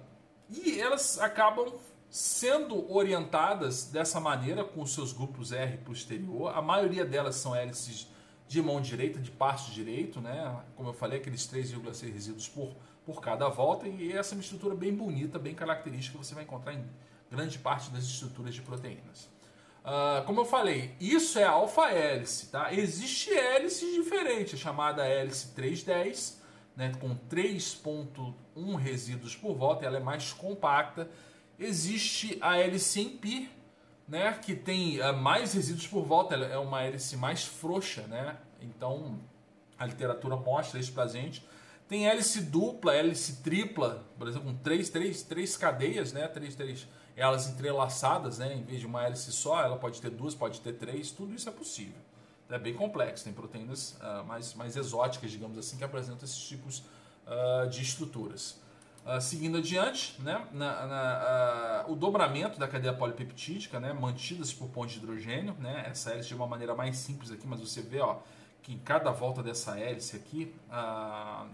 e 0.51 0.81
elas 0.81 1.21
acabam 1.21 1.75
sendo 2.11 2.93
orientadas 2.93 3.85
dessa 3.85 4.19
maneira 4.19 4.65
com 4.65 4.85
seus 4.85 5.13
grupos 5.13 5.53
R 5.53 5.77
posterior. 5.79 6.57
A 6.57 6.61
maioria 6.61 7.05
delas 7.05 7.37
são 7.37 7.55
hélices 7.55 8.09
de 8.49 8.61
mão 8.61 8.81
direita, 8.81 9.21
de 9.21 9.31
passo 9.31 9.71
direito, 9.71 10.21
né? 10.21 10.61
Como 10.75 10.89
eu 10.89 10.93
falei, 10.93 11.21
aqueles 11.21 11.47
3,6 11.47 12.13
resíduos 12.13 12.49
por 12.49 12.75
por 13.07 13.21
cada 13.21 13.49
volta 13.49 13.87
e 13.87 14.13
essa 14.13 14.35
é 14.35 14.37
uma 14.37 14.43
estrutura 14.43 14.75
bem 14.75 14.93
bonita, 14.93 15.39
bem 15.39 15.55
característica 15.55 16.19
que 16.19 16.25
você 16.25 16.35
vai 16.35 16.43
encontrar 16.43 16.75
em 16.75 16.85
grande 17.31 17.57
parte 17.57 17.89
das 17.91 18.03
estruturas 18.03 18.53
de 18.53 18.61
proteínas. 18.61 19.31
Uh, 19.87 20.25
como 20.25 20.41
eu 20.41 20.45
falei, 20.45 20.97
isso 20.99 21.39
é 21.39 21.45
alfa-hélice, 21.45 22.49
tá? 22.49 22.75
Existe 22.75 23.33
hélice 23.33 23.93
diferente, 23.93 24.57
chamada 24.57 25.07
hélice 25.07 25.55
310, 25.55 26.43
né, 26.75 26.93
com 27.01 27.17
3.1 27.31 28.75
resíduos 28.75 29.37
por 29.37 29.55
volta, 29.55 29.87
ela 29.87 29.99
é 29.99 30.01
mais 30.01 30.33
compacta. 30.33 31.09
Existe 31.57 32.37
a 32.41 32.59
hélice 32.59 33.01
em 33.01 33.11
pi, 33.11 33.49
né, 34.09 34.33
que 34.33 34.57
tem 34.57 35.01
uh, 35.01 35.17
mais 35.17 35.53
resíduos 35.55 35.87
por 35.87 36.05
volta, 36.05 36.35
ela 36.35 36.47
é 36.47 36.59
uma 36.59 36.83
hélice 36.83 37.17
mais 37.17 37.45
frouxa, 37.45 38.03
né? 38.09 38.37
Então, 38.61 39.21
a 39.79 39.87
literatura 39.87 40.35
mostra 40.35 40.81
isso 40.81 40.93
pra 40.93 41.07
gente. 41.07 41.47
Tem 41.87 42.09
hélice 42.09 42.41
dupla, 42.41 42.93
hélice 42.93 43.41
tripla, 43.41 44.05
por 44.19 44.27
exemplo, 44.27 44.49
com 44.49 44.59
três, 44.59 44.91
três, 44.91 45.23
três 45.23 45.57
cadeias, 45.57 46.13
né? 46.13 46.27
Três, 46.27 46.57
três 46.57 46.89
elas 47.17 47.49
entrelaçadas, 47.49 48.39
né? 48.39 48.55
Em 48.55 48.63
vez 48.63 48.81
de 48.81 48.87
uma 48.87 49.03
hélice 49.03 49.33
só, 49.33 49.63
ela 49.63 49.77
pode 49.77 50.01
ter 50.01 50.11
duas, 50.11 50.35
pode 50.35 50.61
ter 50.61 50.75
três, 50.75 51.11
tudo 51.11 51.35
isso 51.35 51.49
é 51.49 51.53
possível. 51.53 51.99
É 52.49 52.59
bem 52.59 52.75
complexo, 52.75 53.25
tem 53.25 53.33
proteínas 53.33 53.99
uh, 54.01 54.25
mais, 54.25 54.55
mais 54.55 54.77
exóticas, 54.77 55.31
digamos 55.31 55.59
assim, 55.59 55.77
que 55.77 55.83
apresentam 55.83 56.25
esses 56.25 56.39
tipos 56.39 56.85
uh, 57.27 57.69
de 57.69 57.83
estruturas. 57.83 58.61
Uh, 59.05 59.21
seguindo 59.21 59.59
adiante, 59.59 60.21
né, 60.21 60.47
na, 60.53 60.87
na, 60.87 61.85
o 61.89 61.97
dobramento 61.97 62.59
da 62.59 62.69
cadeia 62.69 62.93
polipeptídica, 62.93 63.81
né, 63.81 63.93
mantidas 63.93 64.53
por 64.53 64.69
ponte 64.69 64.95
de 64.95 64.99
hidrogênio, 64.99 65.55
né, 65.55 65.87
essa 65.89 66.11
hélice 66.11 66.29
de 66.29 66.35
uma 66.35 66.47
maneira 66.47 66.75
mais 66.75 66.99
simples 66.99 67.31
aqui, 67.31 67.47
mas 67.47 67.61
você 67.61 67.81
vê, 67.81 68.01
ó, 68.01 68.19
que 68.63 68.73
em 68.73 68.79
cada 68.79 69.13
volta 69.13 69.45
dessa 69.45 69.79
hélice 69.79 70.17
aqui 70.17 70.53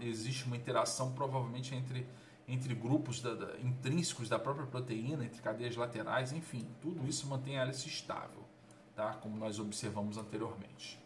existe 0.01 0.45
uma 0.45 0.57
interação 0.57 1.11
provavelmente 1.11 1.75
entre, 1.75 2.07
entre 2.53 2.73
grupos 2.75 3.21
da, 3.21 3.33
da, 3.33 3.59
intrínsecos 3.59 4.29
da 4.29 4.37
própria 4.39 4.65
proteína, 4.65 5.25
entre 5.25 5.41
cadeias 5.41 5.75
laterais, 5.75 6.31
enfim, 6.31 6.67
tudo 6.81 7.07
isso 7.07 7.27
mantém 7.27 7.57
a 7.57 7.63
hélice 7.63 7.87
estável, 7.87 8.43
tá? 8.95 9.13
como 9.15 9.37
nós 9.37 9.59
observamos 9.59 10.17
anteriormente. 10.17 10.99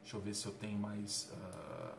Deixa 0.00 0.16
eu 0.16 0.20
ver 0.20 0.34
se 0.34 0.46
eu 0.46 0.52
tenho 0.52 0.78
mais. 0.78 1.30
Uh, 1.32 1.98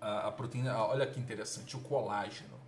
a, 0.00 0.28
a, 0.28 0.32
proteína, 0.32 0.76
olha 0.84 1.06
que 1.06 1.20
interessante, 1.20 1.76
o 1.76 1.80
colágeno. 1.80 2.58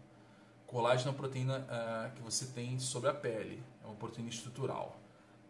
Colágeno 0.67 1.11
é 1.11 1.13
uma 1.13 1.19
proteína 1.19 1.59
uh, 1.59 2.15
que 2.15 2.23
você 2.23 2.47
tem 2.47 2.79
sobre 2.79 3.11
a 3.11 3.15
pele, 3.15 3.63
é 3.83 3.87
uma 3.87 3.97
proteína 3.97 4.29
estrutural 4.29 5.03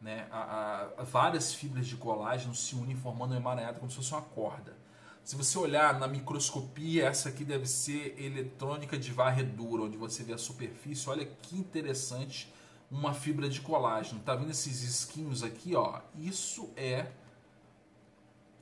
né, 0.03 0.27
a, 0.33 0.89
a, 0.99 1.05
várias 1.05 1.55
fibras 1.55 1.87
de 1.87 1.97
colágeno 1.97 2.55
se 2.55 2.75
unem 2.75 2.97
formando 2.97 3.33
um 3.33 3.37
emaranhado 3.37 3.79
como 3.79 3.89
se 3.89 3.97
fosse 3.97 4.13
uma 4.13 4.23
corda. 4.23 4.77
Se 5.25 5.37
você 5.37 5.57
olhar 5.57 6.01
na 6.01 6.09
microscopia, 6.09 7.07
essa 7.07 7.29
aqui 7.29 7.45
deve 7.45 7.67
ser 7.67 8.21
eletrônica 8.21 8.99
de 8.99 9.13
varredura, 9.13 9.83
onde 9.85 9.97
você 9.97 10.25
vê 10.25 10.33
a 10.33 10.39
superfície. 10.39 11.09
Olha 11.09 11.25
que 11.25 11.57
interessante 11.57 12.53
uma 12.91 13.15
fibra 13.15 13.49
de 13.49 13.61
colágeno. 13.61 14.21
Tá 14.21 14.35
vendo 14.35 14.51
esses 14.51 14.83
esquinhos 14.83 15.45
aqui, 15.45 15.77
ó? 15.77 16.01
Isso 16.17 16.71
é 16.77 17.07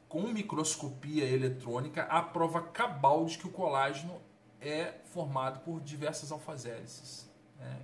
com 0.06 0.22
microscopia 0.22 1.24
eletrônica 1.24 2.02
a 2.02 2.20
prova 2.20 2.60
cabal 2.62 3.24
de 3.24 3.38
que 3.38 3.46
o 3.46 3.50
colágeno 3.50 4.20
é 4.60 5.00
formado 5.06 5.60
por 5.60 5.80
diversas 5.80 6.30
alfazélices. 6.30 7.30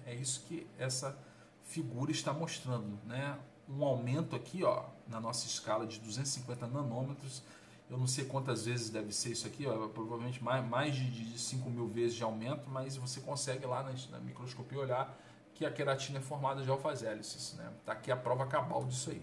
É, 0.05 0.13
é 0.13 0.15
isso 0.15 0.45
que 0.47 0.67
essa 0.79 1.17
figura 1.63 2.11
está 2.11 2.33
mostrando, 2.33 2.99
né? 3.07 3.39
Um 3.69 3.85
aumento 3.85 4.37
aqui, 4.37 4.63
ó, 4.63 4.85
na 5.09 5.19
nossa 5.19 5.47
escala 5.47 5.87
de 5.87 5.99
250 5.99 6.67
nanômetros. 6.67 7.43
Eu 7.89 7.97
não 7.97 8.07
sei 8.07 8.25
quantas 8.25 8.67
vezes 8.67 8.91
deve 8.91 9.13
ser 9.13 9.31
isso 9.31 9.47
aqui, 9.47 9.67
ó, 9.67 9.89
provavelmente 9.89 10.43
mais, 10.43 10.65
mais 10.67 10.95
de, 10.95 11.09
de 11.09 11.39
5 11.39 11.71
mil 11.71 11.87
vezes 11.87 12.17
de 12.17 12.25
aumento, 12.25 12.69
mas 12.69 12.97
você 12.97 13.21
consegue 13.21 13.65
lá 13.65 13.83
na, 13.83 13.93
na 14.11 14.19
microscopia 14.19 14.79
olhar 14.79 15.17
que 15.55 15.65
a 15.65 15.71
queratina 15.71 16.19
é 16.19 16.23
formada 16.23 16.63
de 16.63 16.71
alfa-hélices. 16.71 17.55
Né? 17.55 17.73
Tá 17.85 17.93
aqui 17.93 18.11
a 18.11 18.17
prova 18.17 18.47
cabal 18.47 18.85
disso 18.85 19.11
aí. 19.11 19.23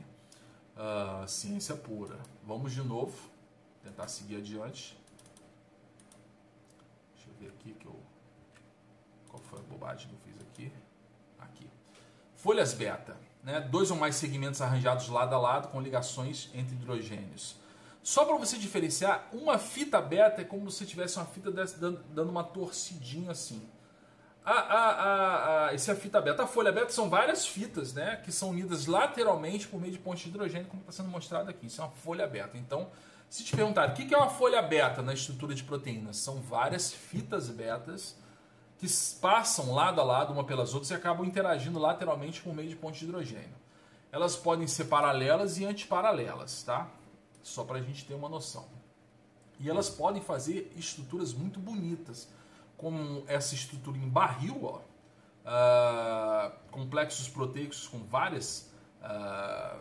Uh, 0.75 1.27
ciência 1.27 1.75
pura. 1.75 2.17
Vamos 2.43 2.71
de 2.71 2.81
novo, 2.81 3.13
tentar 3.83 4.07
seguir 4.07 4.37
adiante. 4.37 4.97
Deixa 7.13 7.29
eu 7.29 7.33
ver 7.39 7.49
aqui 7.49 7.73
que 7.73 7.85
eu... 7.85 7.95
qual 9.29 9.43
foi 9.43 9.59
a 9.59 9.63
bobagem 9.63 10.07
que 10.07 10.13
eu 10.13 10.19
fiz 10.19 10.41
aqui. 10.41 10.71
Aqui. 11.37 11.69
Folhas 12.37 12.73
beta. 12.73 13.15
Né? 13.43 13.59
Dois 13.59 13.91
ou 13.91 13.97
mais 13.97 14.15
segmentos 14.15 14.61
arranjados 14.61 15.09
lado 15.09 15.35
a 15.35 15.37
lado 15.37 15.67
com 15.67 15.81
ligações 15.81 16.49
entre 16.53 16.75
hidrogênios. 16.75 17.57
Só 18.03 18.25
para 18.25 18.35
você 18.35 18.57
diferenciar, 18.57 19.29
uma 19.31 19.57
fita 19.57 20.01
beta 20.01 20.41
é 20.41 20.43
como 20.43 20.69
se 20.69 20.85
tivesse 20.85 21.15
uma 21.17 21.25
fita 21.25 21.49
dessa, 21.49 21.77
dando 21.79 22.29
uma 22.29 22.43
torcidinha 22.43 23.31
assim. 23.31 23.65
A, 24.45 24.51
a, 24.51 25.67
a, 25.67 25.73
esse 25.73 25.89
é 25.89 25.93
a 25.93 25.95
fita 25.95 26.19
beta. 26.19 26.43
A 26.43 26.47
folha 26.47 26.69
beta 26.69 26.89
são 26.89 27.09
várias 27.09 27.47
fitas, 27.47 27.93
né? 27.93 28.17
Que 28.17 28.29
são 28.29 28.49
unidas 28.49 28.87
lateralmente 28.87 29.69
por 29.69 29.79
meio 29.79 29.93
de 29.93 29.99
pontes 29.99 30.23
de 30.23 30.29
hidrogênio, 30.29 30.67
como 30.67 30.81
está 30.81 30.91
sendo 30.91 31.07
mostrado 31.07 31.49
aqui. 31.49 31.67
Isso 31.67 31.79
é 31.79 31.85
uma 31.85 31.91
folha 31.91 32.27
beta. 32.27 32.57
Então, 32.57 32.89
se 33.29 33.41
te 33.45 33.55
perguntar 33.55 33.89
o 33.89 33.93
que 33.93 34.13
é 34.13 34.17
uma 34.17 34.29
folha 34.29 34.61
beta 34.61 35.01
na 35.01 35.13
estrutura 35.13 35.55
de 35.55 35.63
proteínas, 35.63 36.17
são 36.17 36.41
várias 36.41 36.91
fitas 36.91 37.47
betas 37.47 38.17
que 38.79 38.87
passam 39.21 39.73
lado 39.73 40.01
a 40.01 40.03
lado 40.03 40.33
uma 40.33 40.43
pelas 40.43 40.73
outras 40.73 40.91
e 40.91 40.93
acabam 40.93 41.25
interagindo 41.25 41.79
lateralmente 41.79 42.41
por 42.41 42.53
meio 42.53 42.67
de 42.67 42.75
pontes 42.75 42.99
de 42.99 43.05
hidrogênio. 43.05 43.55
Elas 44.11 44.35
podem 44.35 44.67
ser 44.67 44.85
paralelas 44.85 45.57
e 45.57 45.63
antiparalelas, 45.63 46.63
tá? 46.63 46.89
Só 47.43 47.63
para 47.63 47.77
a 47.77 47.81
gente 47.81 48.05
ter 48.05 48.15
uma 48.15 48.29
noção. 48.29 48.65
E 49.59 49.69
elas 49.69 49.89
podem 49.89 50.21
fazer 50.21 50.71
estruturas 50.75 51.33
muito 51.33 51.59
bonitas 51.59 52.27
como 52.77 53.23
essa 53.27 53.53
estrutura 53.53 53.97
em 53.97 54.09
barril, 54.09 54.59
ó, 54.63 54.81
uh, 55.45 56.51
complexos 56.71 57.29
proteicos 57.29 57.87
com 57.87 57.99
várias 57.99 58.71
uh, 59.01 59.79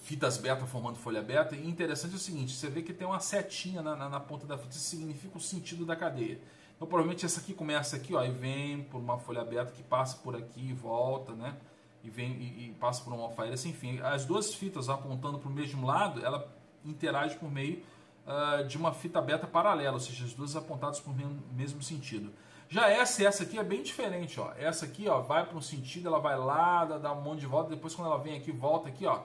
fitas 0.00 0.38
beta 0.38 0.66
formando 0.66 0.96
folha 0.96 1.22
beta. 1.22 1.54
E 1.54 1.68
interessante 1.68 2.12
é 2.12 2.16
o 2.16 2.18
seguinte: 2.18 2.52
você 2.52 2.68
vê 2.68 2.82
que 2.82 2.92
tem 2.92 3.06
uma 3.06 3.20
setinha 3.20 3.82
na, 3.82 3.94
na, 3.94 4.08
na, 4.08 4.20
ponta 4.20 4.46
da 4.46 4.56
fita, 4.56 4.70
isso 4.70 4.80
significa 4.80 5.36
o 5.36 5.40
sentido 5.40 5.84
da 5.84 5.94
cadeia. 5.94 6.40
Então, 6.74 6.88
provavelmente 6.88 7.26
essa 7.26 7.40
aqui 7.40 7.52
começa 7.52 7.94
aqui, 7.96 8.14
ó, 8.14 8.24
e 8.24 8.30
vem 8.30 8.82
por 8.84 8.98
uma 8.98 9.18
folha 9.18 9.44
beta 9.44 9.70
que 9.70 9.82
passa 9.82 10.16
por 10.16 10.34
aqui 10.34 10.70
e 10.70 10.72
volta, 10.72 11.32
né? 11.34 11.56
E 12.02 12.08
vem 12.08 12.32
e, 12.32 12.68
e 12.68 12.74
passa 12.80 13.04
por 13.04 13.12
uma 13.12 13.24
alfa 13.24 13.46
enfim, 13.46 14.00
as 14.00 14.24
duas 14.24 14.54
fitas 14.54 14.88
apontando 14.88 15.38
para 15.38 15.48
o 15.48 15.52
mesmo 15.52 15.86
lado, 15.86 16.24
ela 16.24 16.50
interage 16.84 17.36
por 17.36 17.50
meio 17.50 17.82
uh, 18.26 18.66
de 18.66 18.76
uma 18.76 18.92
fita 18.92 19.20
beta 19.20 19.46
paralela, 19.46 19.94
ou 19.94 20.00
seja, 20.00 20.24
as 20.24 20.32
duas 20.32 20.56
apontadas 20.56 21.00
para 21.00 21.12
o 21.12 21.16
mesmo 21.52 21.82
sentido. 21.82 22.32
Já 22.68 22.88
essa 22.88 23.24
essa 23.24 23.42
aqui 23.42 23.58
é 23.58 23.64
bem 23.64 23.82
diferente, 23.82 24.38
ó. 24.40 24.52
Essa 24.56 24.84
aqui, 24.84 25.08
ó, 25.08 25.20
vai 25.20 25.44
para 25.44 25.56
um 25.56 25.60
sentido, 25.60 26.06
ela 26.06 26.20
vai 26.20 26.38
lá, 26.38 26.84
dá 26.84 27.12
um 27.12 27.20
monte 27.20 27.40
de 27.40 27.46
volta, 27.46 27.70
depois 27.70 27.94
quando 27.94 28.06
ela 28.06 28.18
vem 28.18 28.36
aqui, 28.36 28.52
volta 28.52 28.88
aqui, 28.88 29.06
ó. 29.06 29.22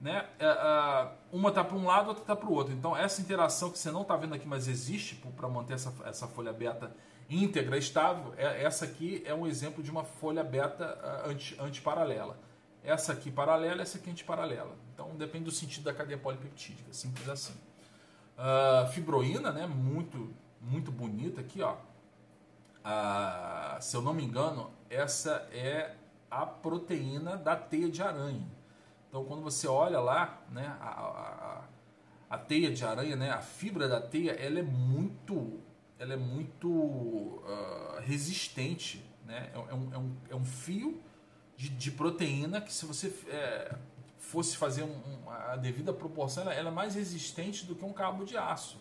Né? 0.00 0.24
Uh, 0.40 1.36
uma 1.36 1.50
tá 1.50 1.64
para 1.64 1.76
um 1.76 1.84
lado, 1.84 2.08
outra 2.08 2.24
tá 2.24 2.34
para 2.34 2.48
o 2.48 2.52
outro. 2.52 2.72
Então 2.72 2.96
essa 2.96 3.20
interação 3.20 3.70
que 3.70 3.78
você 3.78 3.90
não 3.90 4.02
está 4.02 4.16
vendo 4.16 4.34
aqui, 4.34 4.48
mas 4.48 4.68
existe 4.68 5.16
para 5.16 5.48
manter 5.48 5.74
essa, 5.74 5.92
essa 6.06 6.26
folha 6.26 6.52
beta 6.52 6.94
íntegra, 7.28 7.76
estável, 7.76 8.32
é, 8.38 8.62
essa 8.62 8.86
aqui 8.86 9.22
é 9.26 9.34
um 9.34 9.46
exemplo 9.46 9.82
de 9.82 9.90
uma 9.90 10.02
folha 10.02 10.42
beta 10.42 10.98
uh, 11.26 11.30
anti, 11.30 11.56
antiparalela. 11.60 12.38
Essa 12.82 13.12
aqui 13.12 13.30
paralela, 13.30 13.82
essa 13.82 13.98
aqui 13.98 14.08
antiparalela. 14.10 14.74
Então 14.98 15.14
depende 15.14 15.44
do 15.44 15.52
sentido 15.52 15.84
da 15.84 15.94
cadeia 15.94 16.18
polipeptídica, 16.18 16.92
simples 16.92 17.28
assim. 17.28 17.54
Uh, 18.36 18.88
fibroína, 18.88 19.52
né? 19.52 19.64
Muito, 19.64 20.34
muito 20.60 20.90
bonita 20.90 21.40
aqui, 21.40 21.62
ó. 21.62 21.74
Uh, 22.84 23.80
se 23.80 23.96
eu 23.96 24.02
não 24.02 24.12
me 24.12 24.24
engano, 24.24 24.72
essa 24.90 25.48
é 25.52 25.94
a 26.28 26.44
proteína 26.44 27.36
da 27.36 27.54
teia 27.54 27.88
de 27.88 28.02
aranha. 28.02 28.44
Então, 29.08 29.24
quando 29.24 29.40
você 29.40 29.68
olha 29.68 30.00
lá, 30.00 30.42
né, 30.50 30.76
a, 30.80 30.88
a, 30.88 31.64
a, 32.30 32.38
teia 32.38 32.72
de 32.72 32.84
aranha, 32.84 33.14
né, 33.14 33.30
a 33.30 33.40
fibra 33.40 33.86
da 33.86 34.00
teia, 34.00 34.32
ela 34.32 34.58
é 34.58 34.62
muito, 34.62 35.60
ela 35.96 36.12
é 36.12 36.16
muito 36.16 36.68
uh, 36.68 38.00
resistente, 38.00 39.04
né? 39.24 39.48
É, 39.54 39.58
é, 39.58 39.74
um, 39.74 39.94
é, 39.94 39.98
um, 39.98 40.16
é 40.30 40.34
um 40.34 40.44
fio 40.44 41.00
de, 41.56 41.68
de 41.68 41.92
proteína 41.92 42.60
que 42.60 42.72
se 42.72 42.84
você 42.84 43.14
é, 43.28 43.76
fosse 44.28 44.58
fazer 44.58 44.82
um, 44.82 44.92
um, 44.92 45.30
a 45.30 45.56
devida 45.56 45.90
proporção, 45.90 46.42
ela, 46.42 46.52
ela, 46.52 46.68
é 46.68 46.72
mais 46.72 46.94
resistente 46.94 47.64
do 47.64 47.74
que 47.74 47.82
um 47.82 47.94
cabo 47.94 48.26
de 48.26 48.36
aço. 48.36 48.76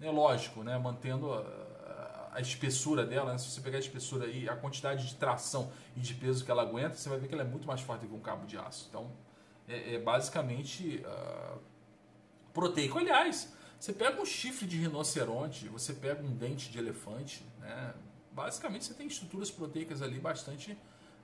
Né? 0.00 0.10
Lógico, 0.10 0.62
né? 0.62 0.78
mantendo 0.78 1.34
a, 1.34 2.30
a 2.32 2.40
espessura 2.40 3.04
dela, 3.04 3.32
né? 3.32 3.38
se 3.38 3.50
você 3.50 3.60
pegar 3.60 3.76
a 3.76 3.80
espessura 3.80 4.26
e 4.26 4.48
a 4.48 4.56
quantidade 4.56 5.06
de 5.06 5.14
tração 5.16 5.70
e 5.94 6.00
de 6.00 6.14
peso 6.14 6.42
que 6.42 6.50
ela 6.50 6.62
aguenta, 6.62 6.94
você 6.94 7.10
vai 7.10 7.18
ver 7.18 7.28
que 7.28 7.34
ela 7.34 7.42
é 7.42 7.46
muito 7.46 7.66
mais 7.66 7.82
forte 7.82 8.00
do 8.00 8.08
que 8.08 8.14
um 8.14 8.20
cabo 8.20 8.46
de 8.46 8.56
aço. 8.56 8.86
Então, 8.88 9.12
é, 9.68 9.96
é 9.96 9.98
basicamente 9.98 11.04
uh, 11.04 11.58
proteico. 12.54 12.98
Aliás, 12.98 13.52
você 13.78 13.92
pega 13.92 14.18
um 14.18 14.24
chifre 14.24 14.66
de 14.66 14.78
rinoceronte, 14.78 15.68
você 15.68 15.92
pega 15.92 16.22
um 16.22 16.34
dente 16.34 16.70
de 16.70 16.78
elefante, 16.78 17.44
né? 17.60 17.92
basicamente 18.32 18.86
você 18.86 18.94
tem 18.94 19.06
estruturas 19.06 19.50
proteicas 19.50 20.00
ali 20.00 20.18
bastante... 20.18 20.72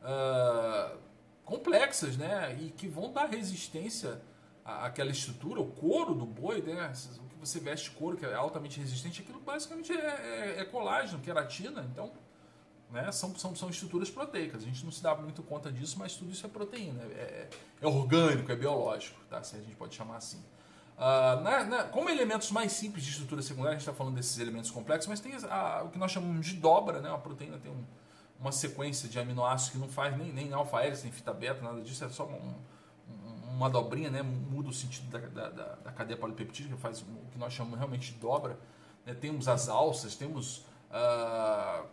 Uh, 0.02 1.11
complexas, 1.44 2.16
né? 2.16 2.56
E 2.60 2.70
que 2.70 2.86
vão 2.86 3.12
dar 3.12 3.26
resistência 3.26 4.20
àquela 4.64 5.10
estrutura, 5.10 5.60
o 5.60 5.66
couro 5.66 6.14
do 6.14 6.26
boi, 6.26 6.62
né? 6.62 6.92
O 7.18 7.28
que 7.28 7.36
você 7.38 7.58
veste 7.58 7.90
couro, 7.90 8.16
que 8.16 8.24
é 8.24 8.34
altamente 8.34 8.78
resistente, 8.78 9.22
aquilo 9.22 9.40
basicamente 9.40 9.92
é, 9.92 10.56
é, 10.56 10.60
é 10.60 10.64
colágeno, 10.64 11.20
queratina, 11.20 11.86
então 11.90 12.12
né? 12.92 13.10
São, 13.10 13.34
são, 13.36 13.56
são 13.56 13.70
estruturas 13.70 14.10
proteicas. 14.10 14.62
A 14.62 14.66
gente 14.66 14.84
não 14.84 14.92
se 14.92 15.02
dá 15.02 15.14
muito 15.14 15.42
conta 15.42 15.72
disso, 15.72 15.98
mas 15.98 16.14
tudo 16.14 16.30
isso 16.30 16.44
é 16.44 16.48
proteína, 16.48 17.02
é, 17.04 17.48
é 17.80 17.86
orgânico, 17.86 18.52
é 18.52 18.56
biológico, 18.56 19.18
tá? 19.28 19.42
Se 19.42 19.56
a 19.56 19.60
gente 19.60 19.74
pode 19.74 19.94
chamar 19.94 20.16
assim. 20.16 20.38
Uh, 20.98 21.40
na, 21.42 21.64
na, 21.64 21.84
como 21.84 22.10
elementos 22.10 22.50
mais 22.50 22.70
simples 22.70 23.02
de 23.02 23.10
estrutura 23.10 23.40
secundária, 23.40 23.70
a 23.70 23.78
gente 23.78 23.88
está 23.88 23.94
falando 23.94 24.14
desses 24.14 24.38
elementos 24.38 24.70
complexos, 24.70 25.08
mas 25.08 25.20
tem 25.20 25.32
a, 25.48 25.82
o 25.84 25.88
que 25.88 25.98
nós 25.98 26.12
chamamos 26.12 26.46
de 26.46 26.54
dobra, 26.54 27.00
né? 27.00 27.10
A 27.10 27.16
proteína 27.16 27.58
tem 27.58 27.72
um, 27.72 27.82
uma 28.42 28.52
sequência 28.52 29.08
de 29.08 29.18
aminoácidos 29.18 29.72
que 29.72 29.78
não 29.78 29.88
faz 29.88 30.16
nem, 30.18 30.32
nem 30.32 30.52
alfa-hélice, 30.52 31.04
nem 31.04 31.12
fita 31.12 31.32
beta, 31.32 31.62
nada 31.62 31.80
disso, 31.80 32.04
é 32.04 32.08
só 32.08 32.26
um, 32.26 32.54
uma 33.48 33.70
dobrinha, 33.70 34.10
né? 34.10 34.20
muda 34.20 34.68
o 34.68 34.72
sentido 34.72 35.08
da, 35.10 35.48
da, 35.48 35.74
da 35.76 35.92
cadeia 35.92 36.18
polipeptídica, 36.18 36.76
faz 36.76 37.00
o 37.02 37.04
que 37.30 37.38
nós 37.38 37.52
chamamos 37.52 37.78
realmente 37.78 38.12
de 38.12 38.18
dobra. 38.18 38.58
Né? 39.06 39.14
Temos 39.14 39.46
as 39.46 39.68
alças, 39.68 40.16
temos 40.16 40.66
uh, 40.90 41.86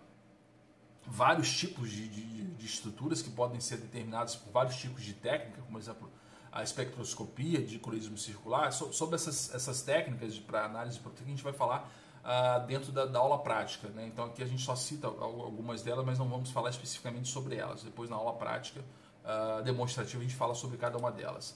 vários 1.05 1.55
tipos 1.55 1.91
de, 1.91 2.07
de, 2.07 2.43
de, 2.45 2.65
estruturas 2.65 3.21
que 3.21 3.29
podem 3.29 3.59
ser 3.59 3.77
determinadas 3.77 4.35
por 4.35 4.51
vários 4.51 4.75
tipos 4.75 5.03
de 5.03 5.13
técnica, 5.13 5.61
como 5.61 5.77
exemplo 5.77 6.11
a 6.51 6.63
espectroscopia 6.63 7.61
de 7.61 7.77
colorismo 7.77 8.17
circular. 8.17 8.73
So, 8.73 8.91
sobre 8.91 9.15
essas, 9.15 9.53
essas 9.53 9.83
técnicas 9.83 10.39
para 10.39 10.65
análise 10.65 10.99
proteína, 10.99 11.27
a 11.27 11.35
gente 11.35 11.43
vai 11.43 11.53
falar 11.53 11.87
uh, 12.23 12.65
dentro 12.65 12.91
da, 12.91 13.05
da, 13.05 13.19
aula 13.19 13.39
prática. 13.39 13.87
Né? 13.89 14.07
Então 14.07 14.25
aqui 14.25 14.43
a 14.43 14.45
gente 14.45 14.61
só 14.61 14.75
cita 14.75 15.07
algumas 15.07 15.81
delas, 15.81 16.05
mas 16.05 16.19
não 16.19 16.27
vamos 16.27 16.51
falar 16.51 16.69
especificamente 16.69 17.29
sobre 17.29 17.55
elas. 17.55 17.83
Depois 17.83 18.09
na 18.09 18.15
aula 18.15 18.33
prática 18.33 18.81
uh, 19.23 19.61
demonstrativa 19.63 20.19
a 20.19 20.23
gente 20.23 20.35
fala 20.35 20.55
sobre 20.55 20.77
cada 20.77 20.97
uma 20.97 21.11
delas. 21.11 21.51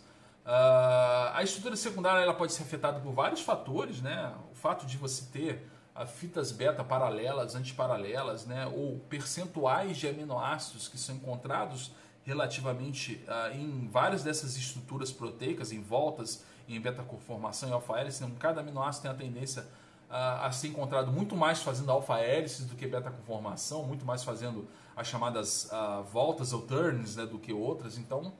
Uh, 0.45 1.31
a 1.33 1.41
estrutura 1.41 1.75
secundária 1.75 2.21
ela 2.21 2.33
pode 2.33 2.51
ser 2.51 2.63
afetada 2.63 2.99
por 2.99 3.13
vários 3.13 3.41
fatores, 3.41 4.01
né? 4.01 4.33
O 4.51 4.55
fato 4.55 4.85
de 4.85 4.97
você 4.97 5.25
ter 5.31 5.69
fitas 6.07 6.51
beta 6.51 6.83
paralelas, 6.83 7.55
antiparalelas, 7.55 8.45
né? 8.45 8.67
Ou 8.67 8.99
percentuais 9.09 9.97
de 9.97 10.07
aminoácidos 10.07 10.87
que 10.87 10.97
são 10.97 11.15
encontrados 11.15 11.91
relativamente 12.25 13.23
uh, 13.27 13.55
em 13.55 13.87
várias 13.87 14.23
dessas 14.23 14.55
estruturas 14.57 15.11
proteicas, 15.11 15.71
em 15.71 15.81
voltas, 15.81 16.43
em 16.67 16.79
beta-conformação 16.79 17.69
e 17.69 17.71
alfa-hélice. 17.73 18.23
Então, 18.23 18.35
cada 18.37 18.61
aminoácido 18.61 19.03
tem 19.03 19.11
a 19.11 19.13
tendência 19.13 19.67
a, 20.13 20.51
ser 20.51 20.67
encontrado 20.67 21.11
muito 21.11 21.35
mais 21.35 21.63
fazendo 21.63 21.91
alfa-hélices 21.91 22.65
do 22.65 22.75
que 22.75 22.85
beta-conformação, 22.85 23.83
muito 23.83 24.05
mais 24.05 24.23
fazendo 24.23 24.67
as 24.95 25.07
chamadas 25.07 25.65
uh, 25.71 26.03
voltas 26.03 26.53
ou 26.53 26.61
turns 26.61 27.15
né, 27.15 27.25
do 27.25 27.39
que 27.39 27.51
outras. 27.51 27.97
Então, 27.97 28.31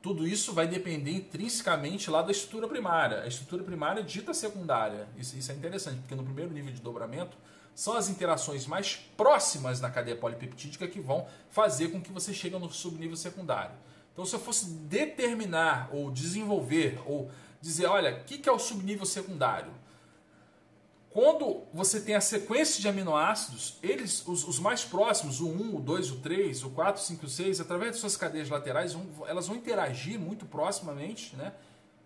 tudo 0.00 0.24
isso 0.24 0.52
vai 0.52 0.68
depender 0.68 1.10
intrinsecamente 1.10 2.08
lá 2.08 2.22
da 2.22 2.30
estrutura 2.30 2.68
primária. 2.68 3.22
A 3.22 3.26
estrutura 3.26 3.64
primária 3.64 4.04
dita 4.04 4.32
secundária. 4.32 5.08
Isso, 5.16 5.36
isso 5.36 5.50
é 5.50 5.54
interessante, 5.56 5.98
porque 5.98 6.14
no 6.14 6.22
primeiro 6.22 6.52
nível 6.52 6.72
de 6.72 6.80
dobramento 6.80 7.36
são 7.74 7.96
as 7.96 8.08
interações 8.08 8.66
mais 8.68 8.94
próximas 9.16 9.80
na 9.80 9.90
cadeia 9.90 10.16
polipeptídica 10.16 10.86
que 10.86 11.00
vão 11.00 11.26
fazer 11.50 11.88
com 11.88 12.00
que 12.00 12.12
você 12.12 12.32
chegue 12.32 12.56
no 12.56 12.70
subnível 12.72 13.16
secundário. 13.16 13.74
Então, 14.12 14.24
se 14.24 14.34
eu 14.34 14.40
fosse 14.40 14.70
determinar 14.70 15.88
ou 15.92 16.10
desenvolver 16.10 17.00
ou 17.04 17.28
dizer, 17.60 17.86
olha, 17.86 18.20
o 18.20 18.24
que, 18.24 18.38
que 18.38 18.48
é 18.48 18.52
o 18.52 18.58
subnível 18.60 19.04
secundário? 19.04 19.72
Quando 21.12 21.64
você 21.74 22.00
tem 22.00 22.14
a 22.14 22.20
sequência 22.20 22.80
de 22.80 22.88
aminoácidos, 22.88 23.78
eles, 23.82 24.26
os, 24.28 24.46
os, 24.46 24.60
mais 24.60 24.84
próximos, 24.84 25.40
o 25.40 25.48
1, 25.48 25.76
o 25.76 25.80
2, 25.80 26.12
o 26.12 26.16
3, 26.16 26.62
o 26.62 26.70
4, 26.70 27.02
o 27.02 27.04
5 27.04 27.26
o 27.26 27.28
6, 27.28 27.60
através 27.60 27.92
de 27.92 27.98
suas 27.98 28.16
cadeias 28.16 28.48
laterais, 28.48 28.92
vão, 28.92 29.26
elas 29.26 29.48
vão 29.48 29.56
interagir 29.56 30.20
muito 30.20 30.46
proximamente, 30.46 31.34
né? 31.34 31.52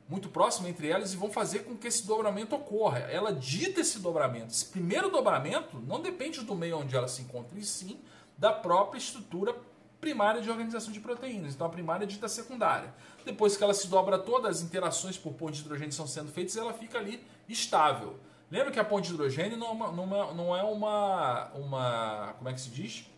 muito 0.09 0.28
próximo 0.28 0.68
entre 0.68 0.88
elas 0.88 1.12
e 1.12 1.16
vão 1.16 1.30
fazer 1.30 1.61
com 1.61 1.76
que 1.76 1.86
esse 1.86 2.07
dobramento 2.07 2.57
ocorra. 2.57 3.00
Ela 3.00 3.32
dita 3.32 3.80
esse 3.80 3.98
dobramento. 3.98 4.52
Esse 4.52 4.66
primeiro 4.66 5.11
dobramento 5.11 5.78
não 5.86 6.00
depende 6.00 6.40
do 6.40 6.55
meio 6.55 6.78
onde 6.78 6.96
ela 6.96 7.09
se 7.09 7.22
encontra, 7.22 7.59
e 7.59 7.64
sim 7.64 7.98
da 8.36 8.52
própria 8.52 8.98
estrutura 8.98 9.55
primária 10.00 10.40
de 10.40 10.50
organização 10.50 10.92
de 10.92 11.00
proteínas. 11.00 11.55
Então 11.55 11.66
a 11.66 11.70
primária 11.70 12.07
dita 12.07 12.28
secundária. 12.28 12.92
Depois 13.24 13.57
que 13.57 13.64
ela 13.64 13.72
se 13.72 13.86
dobra 13.88 14.18
toda, 14.18 14.48
as 14.48 14.61
interações 14.61 15.16
por 15.16 15.32
ponte 15.34 15.57
de 15.57 15.61
hidrogênio 15.61 15.92
são 15.92 16.07
sendo 16.07 16.30
feitas, 16.30 16.57
ela 16.57 16.74
fica 16.74 16.98
ali 16.98 17.24
estável. 17.48 18.18
Lembra 18.51 18.70
que 18.70 18.78
a 18.78 18.84
ponte 18.84 19.09
de 19.09 19.14
hidrogênio 19.14 19.57
não 19.57 19.68
é 19.68 19.70
uma, 19.70 20.32
não 20.32 20.57
é 20.57 20.62
uma, 20.62 21.51
uma 21.55 22.34
como 22.36 22.49
é 22.49 22.53
que 22.53 22.61
se 22.61 22.70
diz? 22.70 23.11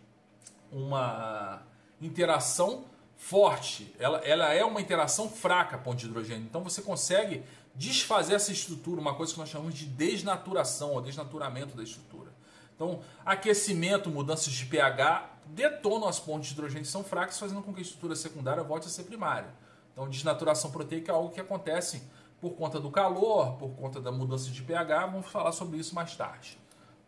Uma 0.71 1.63
interação 2.01 2.85
forte. 3.17 3.95
Ela, 3.99 4.19
ela 4.19 4.53
é 4.53 4.65
uma 4.65 4.81
interação 4.81 5.29
fraca, 5.29 5.77
a 5.77 5.79
ponte 5.79 6.01
de 6.01 6.07
hidrogênio. 6.07 6.45
Então 6.45 6.63
você 6.63 6.81
consegue 6.81 7.43
desfazer 7.75 8.35
essa 8.35 8.53
estrutura, 8.53 9.01
uma 9.01 9.15
coisa 9.15 9.33
que 9.33 9.39
nós 9.39 9.49
chamamos 9.49 9.75
de 9.75 9.87
desnaturação 9.87 10.93
ou 10.93 11.01
desnaturamento 11.01 11.77
da 11.77 11.83
estrutura. 11.83 12.31
Então, 12.75 13.01
aquecimento, 13.25 14.11
mudanças 14.11 14.53
de 14.53 14.67
pH 14.67 15.31
detonam 15.47 16.09
as 16.09 16.19
pontes 16.19 16.49
de 16.49 16.55
hidrogênio 16.55 16.85
que 16.85 16.91
são 16.91 17.05
fracas, 17.05 17.39
fazendo 17.39 17.63
com 17.63 17.73
que 17.73 17.81
a 17.81 17.83
estrutura 17.83 18.15
secundária 18.15 18.63
volte 18.63 18.87
a 18.87 18.91
ser 18.91 19.05
primária. 19.05 19.49
Então, 19.93 20.09
desnaturação 20.09 20.71
proteica 20.71 21.11
é 21.11 21.15
algo 21.15 21.31
que 21.31 21.41
acontece 21.41 22.03
por 22.41 22.51
conta 22.51 22.79
do 22.79 22.91
calor, 22.91 23.57
por 23.57 23.71
conta 23.71 24.01
da 24.01 24.13
mudança 24.13 24.51
de 24.51 24.63
pH. 24.63 25.07
Vamos 25.07 25.27
falar 25.27 25.53
sobre 25.53 25.79
isso 25.79 25.95
mais 25.95 26.15
tarde. 26.15 26.59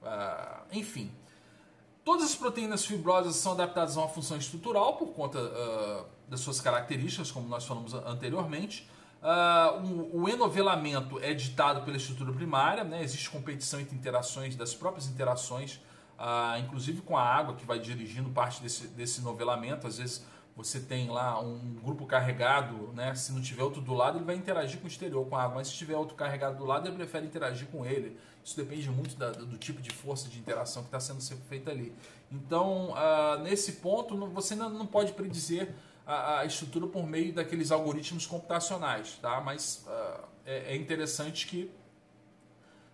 Uh, 0.03 0.64
enfim, 0.72 1.12
todas 2.05 2.24
as 2.26 2.35
proteínas 2.35 2.85
fibrosas 2.85 3.37
são 3.37 3.53
adaptadas 3.53 3.97
a 3.97 4.01
uma 4.01 4.09
função 4.09 4.37
estrutural 4.37 4.97
por 4.97 5.09
conta 5.09 5.39
uh, 5.39 6.07
das 6.29 6.41
suas 6.41 6.61
características, 6.61 7.31
como 7.31 7.49
nós 7.49 7.64
falamos 7.64 7.95
anteriormente. 7.95 8.89
O, 9.83 10.22
o, 10.22 10.29
enovelamento 10.29 11.18
é 11.18 11.35
ditado 11.35 11.85
pela 11.85 11.97
estrutura 11.97 12.33
primária, 12.33 12.85
né? 12.85 13.03
existe 13.03 13.29
competição 13.29 13.81
entre 13.81 13.97
interações, 13.97 14.55
das 14.55 14.74
próprias 14.74 15.09
interações, 15.09 15.81
inclusive 16.61 17.03
com 17.03 17.16
a 17.16 17.22
água 17.22 17.57
que 17.57 17.66
vai 17.66 17.81
dirigindo 17.81 18.31
parte 18.31 18.62
desse, 18.62 18.87
desse 18.87 19.20
novelamento. 19.20 19.89
Às 19.89 19.99
vezes 19.99 20.24
você 20.59 20.81
tem 20.81 21.09
lá 21.09 21.41
um 21.41 21.77
grupo 21.85 22.05
carregado, 22.05 22.93
né? 22.93 23.15
se 23.15 23.31
não 23.31 23.41
tiver 23.41 23.63
outro 23.63 23.81
do 23.81 23.95
lado, 23.95 24.19
ele 24.19 24.25
vai 24.25 24.35
interagir 24.35 24.81
com 24.81 24.87
o 24.87 24.89
exterior, 24.89 25.25
com 25.25 25.37
a 25.37 25.45
água, 25.45 25.55
mas 25.55 25.69
se 25.69 25.75
tiver 25.75 25.95
outro 25.95 26.17
carregado 26.17 26.59
do 26.59 26.65
lado, 26.65 26.89
ele 26.89 26.97
prefere 26.97 27.25
interagir 27.25 27.69
com 27.69 27.87
ele. 27.87 28.19
Isso 28.45 28.57
depende 28.57 28.91
muito 28.91 29.15
da, 29.15 29.31
do 29.31 29.57
tipo 29.57 29.81
de 29.81 29.91
força 29.91 30.29
de 30.29 30.37
interação 30.37 30.83
que 30.83 30.89
está 30.89 30.99
sendo 30.99 31.23
feita 31.49 31.71
ali. 31.71 31.95
Então, 32.33 32.91
uh, 32.91 33.41
nesse 33.41 33.75
ponto, 33.75 34.17
você 34.31 34.57
não, 34.57 34.69
não 34.69 34.85
pode 34.85 35.13
predizer 35.13 35.73
a, 36.05 36.41
a, 36.41 36.45
estrutura 36.45 36.89
por 36.89 37.07
meio 37.07 37.33
daqueles 37.33 37.71
algoritmos 37.71 38.27
computacionais, 38.27 39.17
tá? 39.23 39.41
Mas 39.41 39.87
uh, 39.87 40.25
é, 40.45 40.75
é, 40.75 40.77
interessante 40.77 41.47
que 41.47 41.71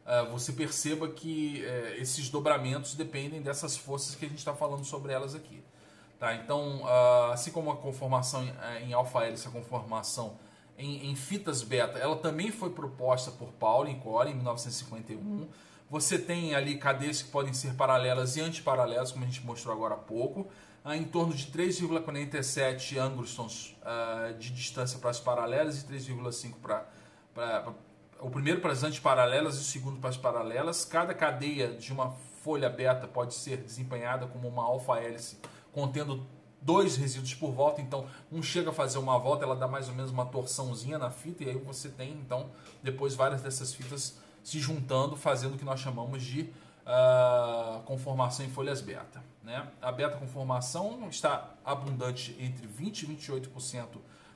uh, 0.05 0.31
você 0.31 0.53
perceba 0.53 1.09
que 1.09 1.65
uh, 1.65 2.03
esses 2.03 2.29
dobramentos 2.29 2.95
dependem 2.95 3.41
dessas 3.41 3.75
forças 3.75 4.15
que 4.15 4.27
a 4.27 4.29
gente 4.29 4.39
está 4.39 4.55
falando 4.55 4.85
sobre 4.85 5.15
elas 5.15 5.35
aqui. 5.35 5.65
Tá? 6.25 6.35
Então, 6.37 6.81
assim 7.31 7.51
como 7.51 7.71
a 7.71 7.77
conformação 7.77 8.43
em, 8.43 8.89
em 8.89 8.93
alfa-hélice, 8.95 9.47
a 9.47 9.51
conformação 9.51 10.39
em, 10.79 11.11
em, 11.11 11.15
fitas 11.15 11.63
beta, 11.63 11.99
ela 11.99 12.17
também 12.17 12.51
foi 12.51 12.71
proposta 12.71 13.31
por 13.31 13.53
Pauling 13.53 13.93
e 13.93 13.97
Core 13.97 14.31
em 14.31 14.35
1951. 14.35 15.47
Você 15.91 16.19
tem 16.19 16.55
ali 16.55 16.79
cadeias 16.79 17.21
que 17.21 17.29
podem 17.29 17.53
ser 17.53 17.75
paralelas 17.75 18.39
e 18.39 18.41
antiparalelas, 18.41 19.13
como 19.13 19.23
a 19.23 19.29
gente 19.29 19.45
mostrou 19.45 19.75
agora 19.75 19.97
há 19.97 19.99
pouco 19.99 20.49
em 20.95 21.05
torno 21.05 21.35
de 21.35 21.47
3,47 21.49 22.97
angstroms 22.97 23.77
uh, 23.83 24.33
de 24.39 24.51
distância 24.51 24.99
para 24.99 25.11
as 25.11 25.21
paralelas 25.21 25.83
e 25.83 25.87
3,5 25.87 26.55
para 27.35 27.75
o 28.19 28.31
primeiro 28.31 28.63
para 28.63 28.73
as 28.73 28.83
antiparalelas 28.83 29.57
e 29.57 29.61
o 29.61 29.63
segundo 29.63 30.01
para 30.01 30.09
as 30.09 30.17
paralelas. 30.17 30.87
Cada 30.87 31.13
cadeia 31.13 31.69
de 31.69 31.93
uma 31.93 32.13
folha 32.43 32.71
beta 32.71 33.07
pode 33.07 33.35
ser 33.35 33.59
desempenhada 33.59 34.27
como 34.27 34.49
uma 34.49 34.63
alfa-hélice 34.63 35.37
contendo 35.75 36.25
dois 36.63 36.97
resíduos 36.97 37.35
por 37.35 37.53
volta, 37.53 37.83
então 37.83 38.07
um 38.33 38.43
chega 38.43 38.71
a 38.71 38.73
fazer 38.73 38.97
uma 38.97 39.19
volta, 39.19 39.45
ela 39.45 39.55
dá 39.55 39.69
mais 39.69 39.89
ou 39.89 39.95
menos 39.95 40.11
uma 40.11 40.25
torçãozinha 40.25 40.99
na 40.99 41.11
fita 41.11 41.45
e 41.45 41.51
aí 41.51 41.59
você 41.59 41.91
tem 41.91 42.13
então 42.13 42.49
depois 42.83 43.15
várias 43.15 43.43
dessas 43.43 43.75
fitas 43.75 44.19
se 44.43 44.59
juntando, 44.59 45.17
fazendo 45.17 45.55
o 45.55 45.59
que 45.59 45.65
nós 45.65 45.81
chamamos 45.81 46.23
de 46.23 46.43
uh, 46.85 47.83
conformação 47.83 48.45
em 48.45 48.51
folhas 48.51 48.81
beta. 48.81 49.23
Né? 49.43 49.67
A 49.81 49.93
beta-conformação 49.93 51.07
está 51.11 51.55
abundante 51.65 52.37
entre 52.39 52.67
20% 52.67 53.03
e 53.03 53.07
28% 53.17 53.87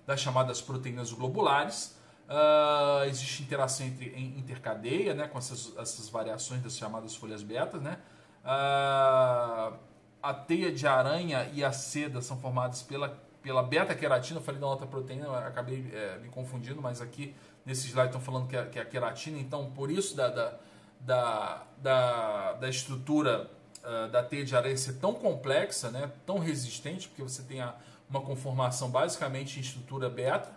das 0.07 0.21
chamadas 0.21 0.61
proteínas 0.61 1.13
globulares. 1.13 1.97
Uh, 2.29 3.05
existe 3.05 3.43
interação 3.43 3.87
entre, 3.87 4.11
em 4.11 4.39
intercadeia 4.39 5.15
né, 5.15 5.27
com 5.27 5.39
essas, 5.39 5.75
essas 5.79 6.11
variações 6.11 6.63
das 6.63 6.77
chamadas 6.77 7.15
folhas 7.15 7.43
beta. 7.43 7.79
Né? 7.79 7.99
Uh, 8.45 9.88
a 10.23 10.35
teia 10.35 10.73
de 10.73 10.87
aranha 10.87 11.49
e 11.53 11.63
a 11.65 11.73
seda 11.73 12.21
são 12.21 12.39
formadas 12.39 12.83
pela, 12.83 13.19
pela 13.43 13.63
beta-queratina. 13.63 14.41
Eu 14.41 14.45
falei 14.45 14.61
da 14.61 14.67
outra 14.67 14.87
proteína, 14.87 15.39
acabei 15.39 15.91
é, 15.93 16.19
me 16.19 16.29
confundindo, 16.29 16.83
mas 16.83 17.01
aqui 17.01 17.35
nesse 17.65 17.89
slide 17.89 18.09
estão 18.09 18.21
falando 18.21 18.49
que 18.49 18.57
é, 18.57 18.65
que 18.65 18.79
é 18.79 18.83
a 18.83 18.85
queratina. 18.85 19.39
Então, 19.39 19.71
por 19.71 19.91
isso 19.91 20.17
da, 20.17 20.29
da, 20.29 20.55
da, 21.01 21.67
da, 21.79 22.53
da 22.55 22.69
estrutura 22.69 23.51
uh, 23.85 24.09
da 24.09 24.23
teia 24.23 24.45
de 24.45 24.57
aranha 24.57 24.77
ser 24.77 24.95
tão 24.95 25.15
complexa, 25.15 25.91
né, 25.91 26.11
tão 26.27 26.39
resistente, 26.39 27.09
porque 27.09 27.23
você 27.23 27.43
tem 27.43 27.61
a, 27.61 27.75
uma 28.09 28.21
conformação 28.21 28.91
basicamente 28.91 29.59
em 29.59 29.63
estrutura 29.63 30.09
beta, 30.09 30.51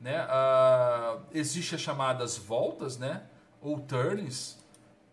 né, 0.00 0.26
uh, 0.26 1.20
existe 1.32 1.74
as 1.74 1.80
chamadas 1.80 2.36
voltas, 2.36 2.98
né, 2.98 3.22
ou 3.60 3.78
turns 3.80 4.58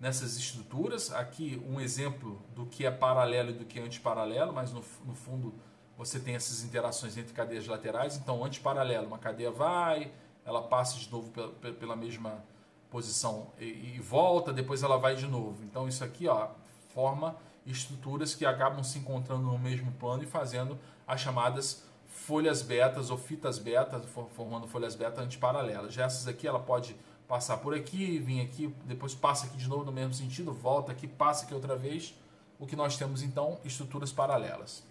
nessas 0.01 0.35
estruturas. 0.35 1.13
Aqui 1.13 1.63
um 1.69 1.79
exemplo 1.79 2.41
do 2.55 2.65
que 2.65 2.85
é 2.85 2.91
paralelo 2.91 3.51
e 3.51 3.53
do 3.53 3.63
que 3.63 3.79
é 3.79 3.83
antiparalelo, 3.83 4.51
mas 4.51 4.73
no, 4.73 4.83
no 5.05 5.13
fundo 5.13 5.53
você 5.95 6.19
tem 6.19 6.33
essas 6.33 6.63
interações 6.63 7.15
entre 7.15 7.31
cadeias 7.31 7.67
laterais. 7.67 8.17
Então, 8.17 8.43
antiparalelo, 8.43 9.05
uma 9.05 9.19
cadeia 9.19 9.51
vai, 9.51 10.11
ela 10.43 10.63
passa 10.63 10.97
de 10.97 11.09
novo 11.11 11.29
pela, 11.29 11.73
pela 11.73 11.95
mesma 11.95 12.43
posição 12.89 13.51
e, 13.59 13.95
e, 13.95 13.99
volta, 13.99 14.51
depois 14.51 14.81
ela 14.81 14.97
vai 14.97 15.15
de 15.15 15.27
novo. 15.27 15.63
Então, 15.63 15.87
isso 15.87 16.03
aqui 16.03 16.27
ó, 16.27 16.49
forma 16.93 17.37
estruturas 17.65 18.33
que 18.33 18.43
acabam 18.43 18.83
se 18.83 18.97
encontrando 18.97 19.43
no 19.43 19.59
mesmo 19.59 19.91
plano 19.93 20.23
e 20.23 20.25
fazendo 20.25 20.79
as 21.07 21.21
chamadas 21.21 21.83
folhas 22.07 22.63
betas 22.63 23.11
ou 23.11 23.17
fitas 23.17 23.59
beta, 23.59 23.99
formando 24.35 24.67
folhas 24.67 24.95
beta 24.95 25.21
antiparalelas. 25.21 25.93
Já 25.93 26.05
essas 26.05 26.27
aqui 26.27 26.47
ela 26.47 26.59
pode 26.59 26.95
passar 27.31 27.55
por 27.59 27.73
aqui, 27.73 28.19
vir 28.19 28.41
aqui, 28.41 28.75
depois 28.83 29.15
passa 29.15 29.45
aqui 29.45 29.55
de 29.55 29.65
novo 29.69 29.85
no 29.85 29.91
mesmo 29.93 30.13
sentido, 30.13 30.51
volta 30.51 30.91
aqui, 30.91 31.07
passa 31.07 31.45
aqui 31.45 31.53
outra 31.53 31.77
vez. 31.77 32.13
O 32.59 32.67
que 32.67 32.75
nós 32.75 32.97
temos 32.97 33.23
então, 33.23 33.57
estruturas 33.63 34.11
paralelas. 34.11 34.83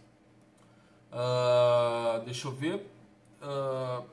Uh, 1.13 2.25
deixa 2.25 2.49
eu 2.49 2.53
ver. 2.53 2.91
Uh, 3.43 4.07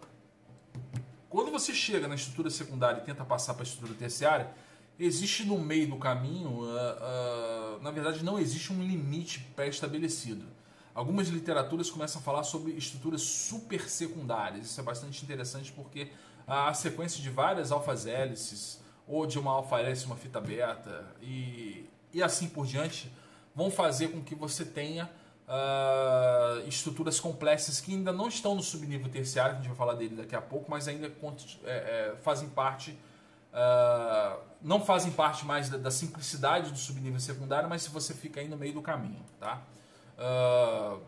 quando 1.30 1.52
você 1.52 1.74
chega 1.74 2.06
na 2.06 2.16
estrutura 2.16 2.50
secundária 2.50 3.00
e 3.00 3.06
tenta 3.06 3.24
passar 3.24 3.54
para 3.54 3.64
a 3.64 3.66
estrutura 3.66 3.98
terciária, 3.98 4.52
existe 5.00 5.46
no 5.46 5.58
meio 5.58 5.88
do 5.88 5.96
caminho, 5.96 6.64
uh, 6.64 7.82
na 7.82 7.92
verdade, 7.92 8.26
não 8.26 8.38
existe 8.38 8.74
um 8.74 8.84
limite 8.84 9.40
pré-estabelecido. 9.56 10.46
Algumas 10.94 11.30
literaturas 11.30 11.90
começam 11.90 12.20
a 12.20 12.24
falar 12.26 12.44
sobre 12.44 12.74
estruturas 12.74 13.22
super 13.22 13.90
secundárias. 13.90 14.66
Isso 14.66 14.82
é 14.82 14.84
bastante 14.84 15.24
interessante 15.24 15.72
porque 15.72 16.10
a 16.48 16.74
sequência 16.74 17.22
de 17.22 17.30
várias 17.30 17.72
alfas 17.72 18.06
hélices, 18.06 18.82
ou 19.06 19.28
de 19.28 19.38
uma 19.38 19.52
alfa 19.52 19.80
hélice, 19.80 20.06
uma 20.06 20.16
fita 20.16 20.40
beta, 20.40 21.06
e, 21.22 21.90
e 22.14 22.24
assim 22.24 22.48
por 22.48 22.66
diante, 22.66 23.12
vão 23.54 23.70
fazer 23.70 24.08
com 24.10 24.22
que 24.24 24.34
você 24.34 24.64
tenha 24.64 25.10
uh, 25.48 26.68
estruturas 26.68 27.20
complexas 27.20 27.82
que 27.82 27.94
ainda 27.94 28.14
não 28.14 28.28
estão 28.28 28.56
no 28.56 28.64
subnível 28.64 29.10
terciário, 29.10 29.56
que 29.56 29.60
a 29.60 29.62
gente 29.64 29.70
vai 29.70 29.78
falar 29.78 29.94
dele 29.94 30.16
daqui 30.16 30.36
a 30.36 30.42
pouco, 30.42 30.72
mas 30.72 30.88
ainda 30.88 31.08
é, 31.08 31.12
é, 31.66 32.16
fazem 32.22 32.50
parte 32.50 32.98
uh, 33.54 34.40
não 34.62 34.84
fazem 34.84 35.12
parte 35.12 35.46
mais 35.46 35.70
da, 35.70 35.78
da, 35.78 35.92
simplicidade 35.92 36.72
do 36.72 36.78
subnível 36.78 37.20
secundário, 37.20 37.70
mas 37.70 37.84
se 37.84 37.90
você 37.90 38.14
fica 38.14 38.40
aí 38.40 38.48
no 38.48 38.58
meio 38.58 38.74
do 38.74 38.82
caminho, 38.82 39.24
tá? 39.40 39.62
Uh, 40.18 41.02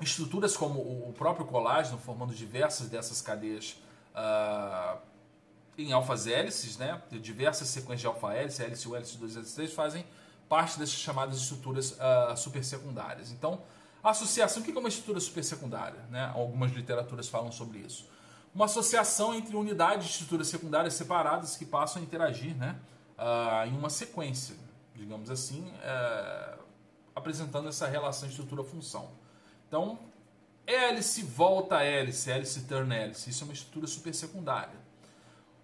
estruturas 0.00 0.56
como 0.56 0.80
o 0.80 1.14
próprio 1.16 1.46
colágeno, 1.46 1.98
formando 1.98 2.34
diversas 2.34 2.88
dessas 2.88 3.20
cadeias 3.20 3.76
uh, 4.14 4.98
em 5.76 5.92
alfas 5.92 6.26
hélices, 6.26 6.76
né? 6.76 7.02
diversas 7.10 7.68
sequências 7.68 8.00
de 8.00 8.06
alfa 8.06 8.32
hélice, 8.32 8.62
hélice 8.62 8.88
1, 8.88 8.96
hélice 8.96 9.18
2, 9.18 9.36
hélice 9.36 9.54
3, 9.54 9.72
fazem 9.72 10.06
parte 10.48 10.78
dessas 10.78 10.94
chamadas 10.94 11.36
estruturas 11.36 11.92
uh, 11.92 12.36
supersecundárias. 12.36 13.30
Então, 13.32 13.60
a 14.02 14.10
associação, 14.10 14.62
o 14.62 14.64
que 14.64 14.70
é 14.70 14.78
uma 14.78 14.88
estrutura 14.88 15.18
supersecundária? 15.18 16.00
Né? 16.10 16.30
Algumas 16.34 16.72
literaturas 16.72 17.28
falam 17.28 17.50
sobre 17.50 17.78
isso 17.78 18.06
uma 18.54 18.66
associação 18.66 19.34
entre 19.34 19.56
unidades 19.56 20.06
de 20.06 20.12
estruturas 20.12 20.46
secundárias 20.46 20.94
separadas 20.94 21.56
que 21.56 21.64
passam 21.64 22.00
a 22.00 22.04
interagir 22.04 22.54
né, 22.56 22.78
uh, 23.18 23.66
em 23.66 23.76
uma 23.76 23.90
sequência, 23.90 24.54
digamos 24.94 25.28
assim, 25.28 25.62
uh, 25.62 26.58
apresentando 27.16 27.68
essa 27.68 27.88
relação 27.88 28.28
estrutura-função. 28.28 29.10
Então, 29.66 29.98
hélice 30.66 31.22
volta 31.22 31.84
hélice, 31.84 32.30
hélice 32.30 32.66
turn 32.66 32.90
hélice, 32.92 33.30
isso 33.30 33.44
é 33.44 33.46
uma 33.46 33.52
estrutura 33.52 33.86
supersecundária. 33.86 34.84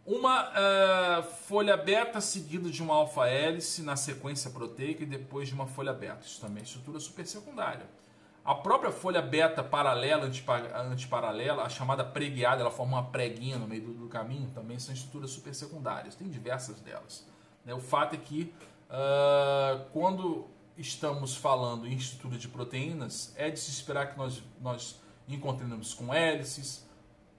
Uma 0.06 0.48
uh, 0.48 1.22
folha 1.22 1.76
beta 1.76 2.20
seguida 2.20 2.68
de 2.70 2.82
uma 2.82 2.94
alfa 2.94 3.28
hélice 3.28 3.82
na 3.82 3.96
sequência 3.96 4.50
proteica 4.50 5.02
e 5.02 5.06
depois 5.06 5.48
de 5.48 5.54
uma 5.54 5.66
folha 5.66 5.92
beta, 5.92 6.26
isso 6.26 6.40
também 6.40 6.62
é 6.62 6.64
estrutura 6.64 6.98
supersecundária. 6.98 7.86
A 8.42 8.54
própria 8.54 8.90
folha 8.90 9.20
beta 9.20 9.62
paralela, 9.62 10.24
antiparalela, 10.74 11.62
a 11.62 11.68
chamada 11.68 12.02
preguiada, 12.02 12.62
ela 12.62 12.70
forma 12.70 12.96
uma 12.96 13.10
preguinha 13.10 13.58
no 13.58 13.68
meio 13.68 13.82
do, 13.82 13.92
do 13.92 14.08
caminho, 14.08 14.50
também 14.50 14.78
são 14.78 14.94
estruturas 14.94 15.30
super 15.30 15.54
secundárias. 15.54 16.14
Tem 16.14 16.26
diversas 16.26 16.80
delas. 16.80 17.26
Né? 17.64 17.74
O 17.74 17.80
fato 17.80 18.14
é 18.14 18.18
que 18.18 18.52
uh, 18.88 19.84
quando 19.92 20.48
estamos 20.80 21.36
falando 21.36 21.86
em 21.86 21.94
estrutura 21.94 22.38
de 22.38 22.48
proteínas, 22.48 23.32
é 23.36 23.50
de 23.50 23.58
se 23.58 23.70
esperar 23.70 24.10
que 24.10 24.18
nós, 24.18 24.42
nós 24.60 25.00
encontremos 25.28 25.94
com 25.94 26.12
hélices, 26.12 26.84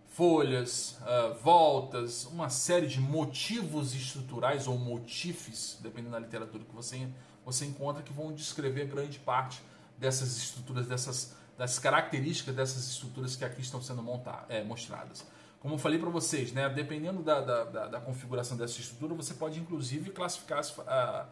folhas, 0.07 0.97
uh, 1.01 1.33
voltas, 1.41 2.25
uma 2.25 2.49
série 2.49 2.87
de 2.87 2.99
motivos 2.99 3.93
estruturais 3.93 4.67
ou 4.67 4.77
motifs, 4.77 5.77
dependendo 5.81 6.11
da 6.11 6.19
literatura 6.19 6.63
que 6.63 6.75
você, 6.75 7.07
você 7.45 7.65
encontra, 7.65 8.03
que 8.03 8.11
vão 8.11 8.33
descrever 8.33 8.85
grande 8.85 9.19
parte 9.19 9.61
dessas 9.97 10.37
estruturas, 10.37 10.87
dessas 10.87 11.35
das 11.61 11.77
características 11.77 12.55
dessas 12.55 12.87
estruturas 12.87 13.35
que 13.35 13.45
aqui 13.45 13.61
estão 13.61 13.79
sendo 13.79 14.01
montar, 14.01 14.47
é, 14.49 14.63
mostradas. 14.63 15.23
Como 15.59 15.75
eu 15.75 15.77
falei 15.77 15.99
para 15.99 16.09
vocês, 16.09 16.51
né, 16.51 16.67
dependendo 16.69 17.21
da, 17.21 17.39
da, 17.39 17.63
da, 17.65 17.87
da, 17.87 18.01
configuração 18.01 18.57
dessa 18.57 18.79
estrutura, 18.79 19.13
você 19.13 19.35
pode 19.35 19.59
inclusive 19.59 20.09
classificar 20.09 20.57
as, 20.57 20.79
a, 20.79 21.27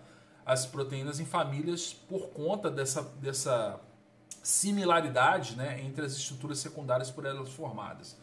as 0.50 0.66
proteínas 0.66 1.20
em 1.20 1.26
famílias 1.26 1.94
por 1.94 2.30
conta 2.30 2.72
dessa, 2.72 3.04
dessa 3.22 3.80
similaridade 4.42 5.56
né, 5.56 5.80
entre 5.80 6.04
as 6.04 6.14
estruturas 6.14 6.58
secundárias 6.58 7.12
por 7.12 7.24
elas 7.24 7.52
formadas. 7.52 8.18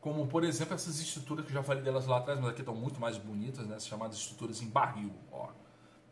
Como, 0.00 0.26
por 0.26 0.42
exemplo, 0.42 0.74
essas 0.74 0.98
estruturas 0.98 1.44
que 1.44 1.52
eu 1.52 1.54
já 1.54 1.62
falei 1.62 1.80
delas 1.80 2.04
lá 2.04 2.18
atrás, 2.18 2.40
mas 2.40 2.50
aqui 2.50 2.62
estão 2.62 2.74
muito 2.74 3.00
mais 3.00 3.16
bonitas, 3.16 3.64
né, 3.64 3.78
chamadas 3.78 4.16
estruturas 4.16 4.60
em 4.60 4.66
barril. 4.66 5.12
Ó. 5.30 5.50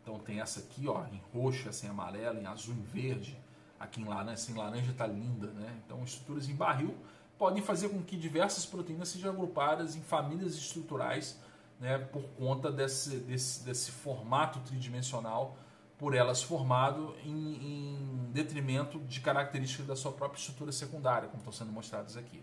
Então 0.00 0.20
tem 0.20 0.40
essa 0.40 0.60
aqui 0.60 0.86
ó, 0.86 1.04
em 1.06 1.20
roxo, 1.34 1.68
essa 1.68 1.84
em 1.84 1.88
amarelo, 1.88 2.38
em 2.38 2.46
azul, 2.46 2.72
em 2.72 2.82
verde. 2.82 3.36
Aqui 3.80 4.00
em 4.00 4.04
laranja, 4.04 4.34
essa 4.34 4.52
em 4.52 4.54
laranja 4.54 4.92
está 4.92 5.04
linda. 5.04 5.48
Né? 5.48 5.80
Então 5.84 6.04
estruturas 6.04 6.48
em 6.48 6.54
barril 6.54 6.94
podem 7.36 7.60
fazer 7.60 7.88
com 7.88 8.00
que 8.04 8.16
diversas 8.16 8.64
proteínas 8.64 9.08
sejam 9.08 9.32
agrupadas 9.32 9.96
em 9.96 10.00
famílias 10.00 10.54
estruturais 10.54 11.36
né, 11.80 11.98
por 11.98 12.22
conta 12.38 12.70
desse, 12.70 13.16
desse, 13.18 13.64
desse 13.64 13.90
formato 13.90 14.60
tridimensional 14.60 15.56
por 15.98 16.14
elas 16.14 16.42
formado 16.42 17.14
em, 17.24 17.30
em, 17.30 18.30
detrimento 18.32 18.98
de 19.00 19.20
características 19.20 19.86
da 19.86 19.96
sua 19.96 20.12
própria 20.12 20.38
estrutura 20.38 20.70
secundária, 20.70 21.28
como 21.28 21.38
estão 21.38 21.52
sendo 21.52 21.72
mostradas 21.72 22.16
aqui. 22.16 22.42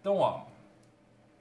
Então, 0.00 0.16
ó, 0.16 0.44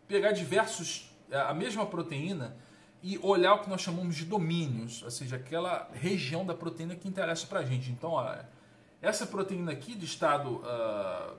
pegar 0.07 0.31
diversos, 0.31 1.13
a 1.31 1.53
mesma 1.53 1.85
proteína 1.85 2.55
e 3.03 3.17
olhar 3.19 3.55
o 3.55 3.59
que 3.59 3.69
nós 3.69 3.81
chamamos 3.81 4.15
de 4.15 4.25
domínios, 4.25 5.03
ou 5.03 5.11
seja, 5.11 5.35
aquela 5.35 5.89
região 5.93 6.45
da 6.45 6.53
proteína 6.53 6.95
que 6.95 7.07
interessa 7.07 7.45
para 7.45 7.59
a 7.59 7.65
gente. 7.65 7.91
Então, 7.91 8.11
ó, 8.11 8.37
essa 9.01 9.25
proteína 9.25 9.71
aqui 9.71 9.95
de 9.95 10.05
estado 10.05 10.57
uh, 10.57 11.37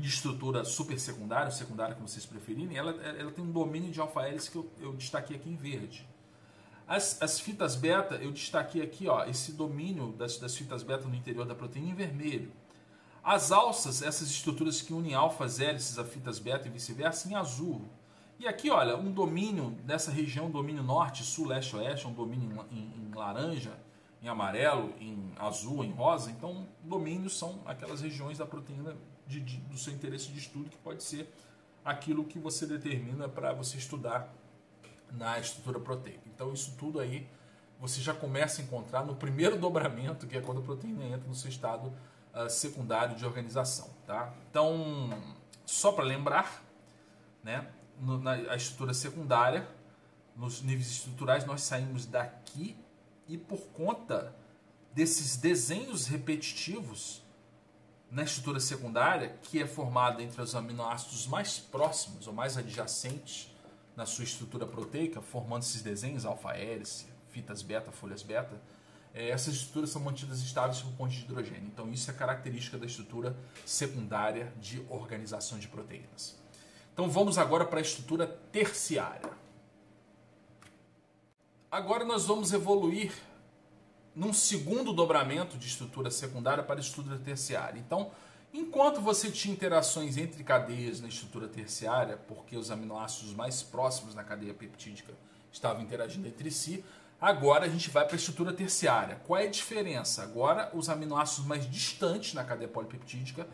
de 0.00 0.08
estrutura 0.08 0.64
super 0.64 0.98
secundária, 0.98 1.50
secundária 1.50 1.94
como 1.94 2.08
vocês 2.08 2.26
preferirem, 2.26 2.76
ela, 2.76 2.92
ela 3.02 3.30
tem 3.30 3.44
um 3.44 3.52
domínio 3.52 3.90
de 3.90 4.00
alfa-hélice 4.00 4.50
que 4.50 4.56
eu, 4.56 4.70
eu, 4.80 4.92
destaquei 4.94 5.36
aqui 5.36 5.48
em 5.48 5.56
verde. 5.56 6.08
As, 6.88 7.20
as 7.22 7.38
fitas 7.38 7.76
beta, 7.76 8.16
eu 8.16 8.32
destaquei 8.32 8.82
aqui 8.82 9.08
ó, 9.08 9.24
esse 9.24 9.52
domínio 9.52 10.12
das, 10.12 10.38
das 10.38 10.56
fitas 10.56 10.82
beta 10.82 11.06
no 11.06 11.14
interior 11.14 11.46
da 11.46 11.54
proteína 11.54 11.90
em 11.90 11.94
vermelho. 11.94 12.50
As 13.22 13.52
alças, 13.52 14.02
essas 14.02 14.30
estruturas 14.30 14.80
que 14.80 14.92
unem 14.92 15.14
alfas 15.14 15.60
hélices 15.60 15.98
a 15.98 16.04
fitas 16.04 16.38
beta 16.38 16.66
e 16.66 16.70
vice-versa, 16.70 17.28
em 17.28 17.34
azul. 17.34 17.84
E 18.38 18.48
aqui, 18.48 18.70
olha, 18.70 18.96
um 18.96 19.12
domínio 19.12 19.72
dessa 19.84 20.10
região, 20.10 20.50
domínio 20.50 20.82
norte, 20.82 21.22
sul, 21.22 21.46
leste, 21.46 21.76
oeste, 21.76 22.06
um 22.06 22.12
domínio 22.12 22.66
em, 22.70 22.78
em, 22.78 23.08
em 23.08 23.14
laranja, 23.14 23.78
em 24.22 24.28
amarelo, 24.28 24.94
em 24.98 25.32
azul, 25.38 25.84
em 25.84 25.92
rosa. 25.92 26.30
Então, 26.30 26.66
domínios 26.82 27.38
são 27.38 27.60
aquelas 27.66 28.00
regiões 28.00 28.38
da 28.38 28.46
proteína 28.46 28.96
de, 29.30 29.40
de, 29.40 29.56
do 29.58 29.78
seu 29.78 29.92
interesse 29.92 30.28
de 30.28 30.38
estudo, 30.38 30.68
que 30.68 30.76
pode 30.78 31.02
ser 31.04 31.32
aquilo 31.84 32.24
que 32.24 32.38
você 32.38 32.66
determina 32.66 33.28
para 33.28 33.52
você 33.52 33.78
estudar 33.78 34.34
na 35.12 35.38
estrutura 35.38 35.78
proteica. 35.78 36.22
Então, 36.26 36.52
isso 36.52 36.74
tudo 36.76 36.98
aí 36.98 37.28
você 37.78 38.00
já 38.00 38.12
começa 38.12 38.60
a 38.60 38.64
encontrar 38.64 39.04
no 39.04 39.14
primeiro 39.14 39.56
dobramento, 39.56 40.26
que 40.26 40.36
é 40.36 40.40
quando 40.40 40.58
a 40.58 40.62
proteína 40.62 41.04
entra 41.04 41.26
no 41.26 41.34
seu 41.34 41.48
estado 41.48 41.90
uh, 42.34 42.50
secundário 42.50 43.16
de 43.16 43.24
organização. 43.24 43.88
Tá? 44.06 44.34
Então, 44.50 45.10
só 45.64 45.92
para 45.92 46.04
lembrar, 46.04 46.62
né, 47.42 47.70
no, 47.98 48.18
na 48.18 48.32
a 48.32 48.56
estrutura 48.56 48.92
secundária, 48.92 49.66
nos 50.36 50.60
níveis 50.60 50.90
estruturais, 50.90 51.46
nós 51.46 51.62
saímos 51.62 52.04
daqui 52.04 52.76
e 53.26 53.38
por 53.38 53.60
conta 53.68 54.34
desses 54.92 55.36
desenhos 55.36 56.06
repetitivos, 56.06 57.22
na 58.10 58.24
estrutura 58.24 58.58
secundária, 58.58 59.38
que 59.42 59.62
é 59.62 59.66
formada 59.66 60.22
entre 60.22 60.42
os 60.42 60.54
aminoácidos 60.54 61.26
mais 61.26 61.58
próximos 61.58 62.26
ou 62.26 62.32
mais 62.32 62.56
adjacentes 62.56 63.54
na 63.96 64.04
sua 64.04 64.24
estrutura 64.24 64.66
proteica, 64.66 65.20
formando 65.20 65.62
esses 65.62 65.82
desenhos, 65.82 66.24
alfa-hélice, 66.24 67.06
fitas 67.28 67.62
beta, 67.62 67.92
folhas 67.92 68.22
beta, 68.22 68.60
é, 69.12 69.30
essas 69.30 69.54
estruturas 69.54 69.90
são 69.90 70.02
mantidas 70.02 70.40
estáveis 70.40 70.80
por 70.80 70.92
ponte 70.92 71.16
de 71.16 71.24
hidrogênio. 71.24 71.66
Então, 71.66 71.90
isso 71.90 72.10
é 72.10 72.14
característica 72.14 72.78
da 72.78 72.86
estrutura 72.86 73.36
secundária 73.64 74.52
de 74.60 74.84
organização 74.88 75.58
de 75.58 75.68
proteínas. 75.68 76.38
Então, 76.92 77.08
vamos 77.08 77.38
agora 77.38 77.64
para 77.64 77.78
a 77.78 77.82
estrutura 77.82 78.26
terciária. 78.26 79.30
Agora, 81.70 82.04
nós 82.04 82.26
vamos 82.26 82.52
evoluir 82.52 83.12
num 84.14 84.32
segundo 84.32 84.92
dobramento 84.92 85.56
de 85.56 85.66
estrutura 85.66 86.10
secundária 86.10 86.62
para 86.62 86.80
estrutura 86.80 87.18
terciária. 87.18 87.78
Então, 87.78 88.10
enquanto 88.52 89.00
você 89.00 89.30
tinha 89.30 89.54
interações 89.54 90.16
entre 90.16 90.42
cadeias 90.42 91.00
na 91.00 91.08
estrutura 91.08 91.46
terciária, 91.48 92.16
porque 92.16 92.56
os 92.56 92.70
aminoácidos 92.70 93.32
mais 93.34 93.62
próximos 93.62 94.14
na 94.14 94.24
cadeia 94.24 94.54
peptídica 94.54 95.14
estavam 95.52 95.82
interagindo 95.82 96.26
entre 96.26 96.50
si, 96.50 96.84
agora 97.20 97.66
a 97.66 97.68
gente 97.68 97.90
vai 97.90 98.04
para 98.04 98.14
a 98.14 98.18
estrutura 98.18 98.52
terciária. 98.52 99.20
Qual 99.26 99.38
é 99.38 99.44
a 99.44 99.50
diferença? 99.50 100.22
Agora, 100.22 100.70
os 100.74 100.88
aminoácidos 100.88 101.46
mais 101.46 101.70
distantes 101.70 102.34
na 102.34 102.44
cadeia 102.44 102.68
polipeptídica 102.68 103.46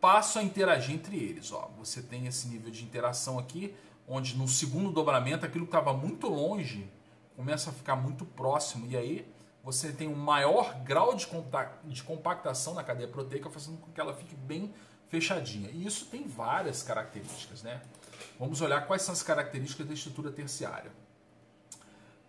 passam 0.00 0.42
a 0.42 0.44
interagir 0.44 0.94
entre 0.94 1.16
eles. 1.16 1.52
Ó, 1.52 1.70
você 1.78 2.02
tem 2.02 2.26
esse 2.26 2.48
nível 2.48 2.70
de 2.70 2.82
interação 2.82 3.38
aqui, 3.38 3.74
onde 4.08 4.36
no 4.36 4.48
segundo 4.48 4.90
dobramento 4.90 5.46
aquilo 5.46 5.66
que 5.66 5.76
estava 5.76 5.92
muito 5.92 6.26
longe 6.26 6.90
começa 7.36 7.70
a 7.70 7.72
ficar 7.72 7.96
muito 7.96 8.24
próximo, 8.24 8.86
e 8.90 8.96
aí 8.96 9.26
você 9.62 9.92
tem 9.92 10.08
um 10.08 10.16
maior 10.16 10.74
grau 10.82 11.14
de, 11.14 11.26
compactação 12.02 12.74
na 12.74 12.82
cadeia 12.82 13.08
proteica, 13.08 13.50
fazendo 13.50 13.78
com 13.78 13.92
que 13.92 14.00
ela 14.00 14.14
fique 14.14 14.34
bem 14.34 14.72
fechadinha. 15.08 15.70
E 15.70 15.86
isso 15.86 16.06
tem 16.06 16.26
várias 16.26 16.82
características, 16.82 17.62
né? 17.62 17.82
Vamos 18.38 18.60
olhar 18.60 18.86
quais 18.86 19.02
são 19.02 19.12
as 19.12 19.22
características 19.22 19.86
da 19.86 19.92
estrutura 19.92 20.30
terciária. 20.30 20.90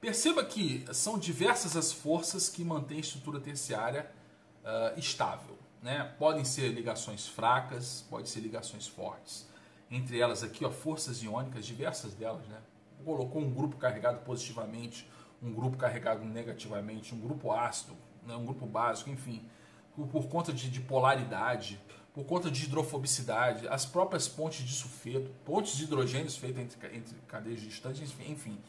Perceba 0.02 0.44
que 0.44 0.86
são 0.94 1.18
diversas 1.18 1.78
as 1.78 1.92
forças 1.92 2.50
que 2.50 2.64
mantêm 2.64 2.98
a 2.98 3.02
estrutura 3.02 3.40
terciária 3.40 4.12
uh, 4.64 5.00
estável. 5.00 5.58
Né? 5.82 6.04
Podem 6.18 6.44
ser 6.44 6.70
ligações 6.70 7.28
fracas, 7.28 8.06
podem 8.10 8.26
ser 8.26 8.40
ligações 8.40 8.88
fortes. 8.88 9.48
Entre 9.90 10.20
elas 10.20 10.44
aqui, 10.44 10.66
ó, 10.66 10.72
forças 10.72 11.22
iônicas, 11.22 11.66
diversas 11.66 12.14
delas. 12.14 12.46
Né? 12.48 12.58
Colocou 13.06 13.42
um 13.42 13.54
grupo 13.54 13.78
carregado 13.78 14.20
positivamente, 14.26 15.08
um 15.42 15.54
grupo 15.54 15.78
carregado 15.78 16.24
negativamente, 16.24 17.16
um 17.16 17.20
grupo 17.20 17.52
ácido, 17.52 17.98
né, 18.26 18.36
um 18.36 18.46
grupo 18.46 18.66
básico, 18.66 19.10
enfim, 19.10 19.44
por, 19.96 20.08
por 20.08 20.28
conta 20.28 20.54
de, 20.54 20.70
de, 20.70 20.80
polaridade, 20.80 21.80
por 22.14 22.26
conta 22.26 22.52
de 22.52 22.66
hidrofobicidade, 22.66 23.68
as 23.68 23.86
próprias 23.86 24.28
pontes 24.28 24.66
de 24.66 24.74
sulfeto, 24.74 25.32
pontes 25.46 25.76
de 25.78 25.86
hidrogênios 25.86 26.38
feitas 26.38 26.62
entre, 26.64 26.96
entre 26.96 27.16
cadeias 27.28 27.62
distantes, 27.62 28.02
enfim, 28.02 28.32
enfim, 28.32 28.60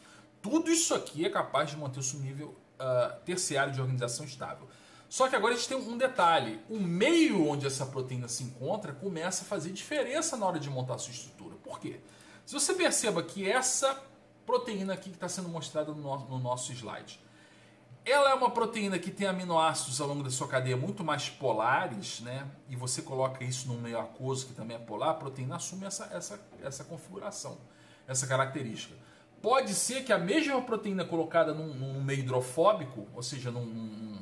tudo 0.41 0.71
isso 0.71 0.93
aqui 0.93 1.25
é 1.25 1.29
capaz 1.29 1.69
de 1.69 1.77
manter 1.77 1.99
o 1.99 2.03
seu 2.03 2.19
nível 2.19 2.55
uh, 2.79 3.19
terciário 3.23 3.73
de 3.73 3.79
organização 3.79 4.25
estável. 4.25 4.67
Só 5.07 5.29
que 5.29 5.35
agora 5.35 5.53
a 5.53 5.57
gente 5.57 5.69
tem 5.69 5.77
um 5.77 5.97
detalhe: 5.97 6.59
o 6.67 6.79
meio 6.79 7.47
onde 7.47 7.67
essa 7.67 7.85
proteína 7.85 8.27
se 8.27 8.43
encontra 8.43 8.93
começa 8.93 9.43
a 9.43 9.45
fazer 9.45 9.71
diferença 9.71 10.35
na 10.35 10.45
hora 10.45 10.59
de 10.59 10.69
montar 10.69 10.95
a 10.95 10.97
sua 10.97 11.13
estrutura. 11.13 11.55
Por 11.57 11.79
quê? 11.79 11.99
Se 12.45 12.53
você 12.53 12.73
perceba 12.73 13.21
que 13.23 13.49
essa 13.49 14.01
proteína 14.45 14.93
aqui 14.93 15.09
que 15.09 15.15
está 15.15 15.29
sendo 15.29 15.49
mostrada 15.49 15.91
no 15.91 16.01
nosso, 16.01 16.25
no 16.25 16.39
nosso 16.39 16.71
slide. 16.73 17.19
Ela 18.05 18.31
é 18.31 18.33
uma 18.33 18.49
proteína 18.49 18.99
que 18.99 19.09
tem 19.09 19.27
aminoácidos 19.27 20.01
ao 20.01 20.07
longo 20.07 20.23
da 20.23 20.29
sua 20.29 20.47
cadeia 20.47 20.75
muito 20.75 21.03
mais 21.03 21.29
polares, 21.29 22.19
né? 22.19 22.45
E 22.67 22.75
você 22.75 23.01
coloca 23.01 23.43
isso 23.45 23.67
num 23.69 23.79
meio 23.79 23.97
aquoso 23.97 24.47
que 24.47 24.53
também 24.53 24.75
é 24.75 24.79
polar, 24.79 25.11
a 25.11 25.13
proteína 25.13 25.55
assume 25.55 25.85
essa, 25.85 26.05
essa, 26.13 26.39
essa 26.61 26.83
configuração, 26.83 27.57
essa 28.05 28.27
característica. 28.27 28.93
Pode 29.41 29.73
ser 29.73 30.03
que 30.03 30.11
a 30.11 30.17
mesma 30.17 30.61
proteína 30.61 31.05
colocada 31.05 31.53
num, 31.53 31.73
num 31.73 32.03
meio 32.03 32.19
hidrofóbico, 32.19 33.07
ou 33.13 33.23
seja, 33.23 33.51
num, 33.51 33.65
num, 33.65 34.19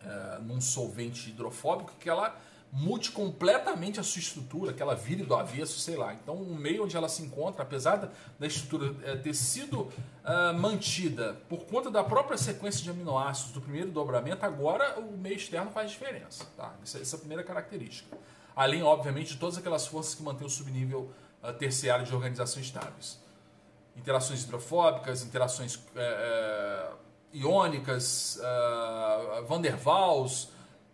é, 0.00 0.38
num 0.40 0.60
solvente 0.60 1.30
hidrofóbico, 1.30 1.92
que 2.00 2.10
ela 2.10 2.36
mude 2.70 3.10
completamente 3.10 3.98
a 3.98 4.02
sua 4.02 4.20
estrutura, 4.20 4.72
que 4.72 4.82
ela 4.82 4.94
vire 4.94 5.22
do 5.22 5.34
avesso, 5.34 5.78
sei 5.80 5.96
lá. 5.96 6.12
Então, 6.12 6.34
o 6.34 6.54
meio 6.54 6.84
onde 6.84 6.96
ela 6.96 7.08
se 7.08 7.22
encontra, 7.22 7.62
apesar 7.62 8.12
da, 8.38 8.46
estrutura 8.46 8.94
é, 9.04 9.16
ter 9.16 9.34
sido 9.34 9.80
uh, 9.80 10.54
mantida 10.58 11.40
por 11.48 11.64
conta 11.64 11.90
da 11.90 12.04
própria 12.04 12.36
sequência 12.36 12.82
de 12.82 12.90
aminoácidos 12.90 13.52
do 13.52 13.60
primeiro 13.60 13.90
dobramento, 13.90 14.44
agora 14.44 14.98
o 14.98 15.16
meio 15.16 15.36
externo 15.36 15.70
faz 15.70 15.90
diferença. 15.90 16.46
Tá? 16.56 16.74
Essa, 16.82 16.98
essa 16.98 17.16
é 17.16 17.18
a 17.18 17.20
primeira 17.20 17.42
característica. 17.42 18.16
Além, 18.54 18.82
obviamente, 18.82 19.32
de 19.32 19.36
todas 19.38 19.56
aquelas 19.56 19.86
forças 19.86 20.14
que 20.14 20.22
mantêm 20.22 20.46
o 20.46 20.50
subnível 20.50 21.10
uh, 21.42 21.52
terciário 21.54 22.04
de 22.04 22.14
organizações 22.14 22.66
estáveis. 22.66 23.18
Interações 23.96 24.44
hidrofóbicas, 24.44 25.24
interações 25.24 25.76
é, 25.96 26.88
iônicas, 27.32 28.38
Van 29.48 29.60
der 29.60 29.76
Waals, 29.76 30.50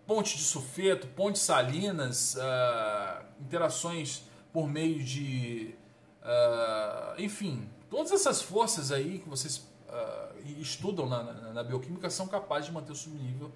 ponte 0.06 0.36
de 0.36 0.42
sulfeto, 0.42 1.06
pontes 1.08 1.42
salinas, 1.42 2.34
uh, 2.34 3.24
interações 3.40 4.22
por 4.52 4.68
meio 4.68 5.02
de. 5.02 5.74
Uh, 6.22 7.20
enfim, 7.20 7.68
todas 7.90 8.12
essas 8.12 8.40
forças 8.42 8.90
aí 8.90 9.18
que 9.18 9.28
vocês 9.28 9.58
uh, 9.88 10.60
estudam 10.60 11.06
na, 11.06 11.22
na, 11.22 11.52
na, 11.52 11.62
bioquímica 11.64 12.08
são 12.08 12.26
capazes 12.26 12.66
de 12.66 12.72
manter 12.72 12.92
o 12.92 12.96
subnível 12.96 13.52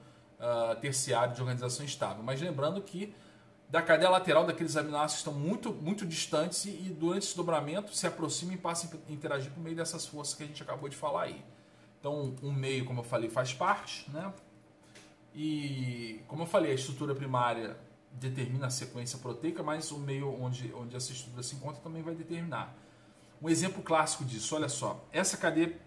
terciário 0.80 1.34
de 1.34 1.40
organização 1.40 1.84
estável. 1.84 2.22
Mas 2.22 2.40
lembrando 2.40 2.80
que 2.80 3.12
da 3.68 3.82
cadeia 3.82 4.08
lateral 4.08 4.46
daqueles 4.46 4.76
aminoácidos 4.76 5.18
estão 5.18 5.32
muito, 5.32 5.72
muito 5.72 6.06
distantes 6.06 6.64
e, 6.64 6.68
e 6.70 6.96
durante 6.96 7.24
esse 7.24 7.36
dobramento 7.36 7.92
se 7.92 8.06
aproximam 8.06 8.54
e 8.54 8.56
passam 8.56 8.88
a 9.08 9.12
interagir 9.12 9.50
por 9.50 9.60
meio 9.60 9.74
dessas 9.74 10.06
forças 10.06 10.34
que 10.34 10.44
a 10.44 10.46
gente 10.46 10.62
acabou 10.62 10.88
de 10.88 10.94
falar 10.94 11.24
aí. 11.24 11.44
Então, 11.98 12.36
um 12.40 12.52
meio, 12.52 12.84
como 12.84 13.00
eu 13.00 13.04
falei, 13.04 13.28
faz 13.28 13.52
parte, 13.52 14.08
né? 14.12 14.32
E, 15.40 16.20
como 16.26 16.42
eu 16.42 16.46
falei, 16.48 16.72
a 16.72 16.74
estrutura 16.74 17.14
primária 17.14 17.78
determina 18.10 18.66
a 18.66 18.70
sequência 18.70 19.20
proteica, 19.20 19.62
mas 19.62 19.92
o 19.92 19.98
meio 20.00 20.28
onde, 20.42 20.74
onde 20.74 20.96
essa 20.96 21.12
estrutura 21.12 21.44
se 21.44 21.54
encontra 21.54 21.80
também 21.80 22.02
vai 22.02 22.12
determinar. 22.12 22.76
Um 23.40 23.48
exemplo 23.48 23.80
clássico 23.80 24.24
disso, 24.24 24.56
olha 24.56 24.68
só, 24.68 25.00
essa 25.12 25.36
cadeia 25.36 25.78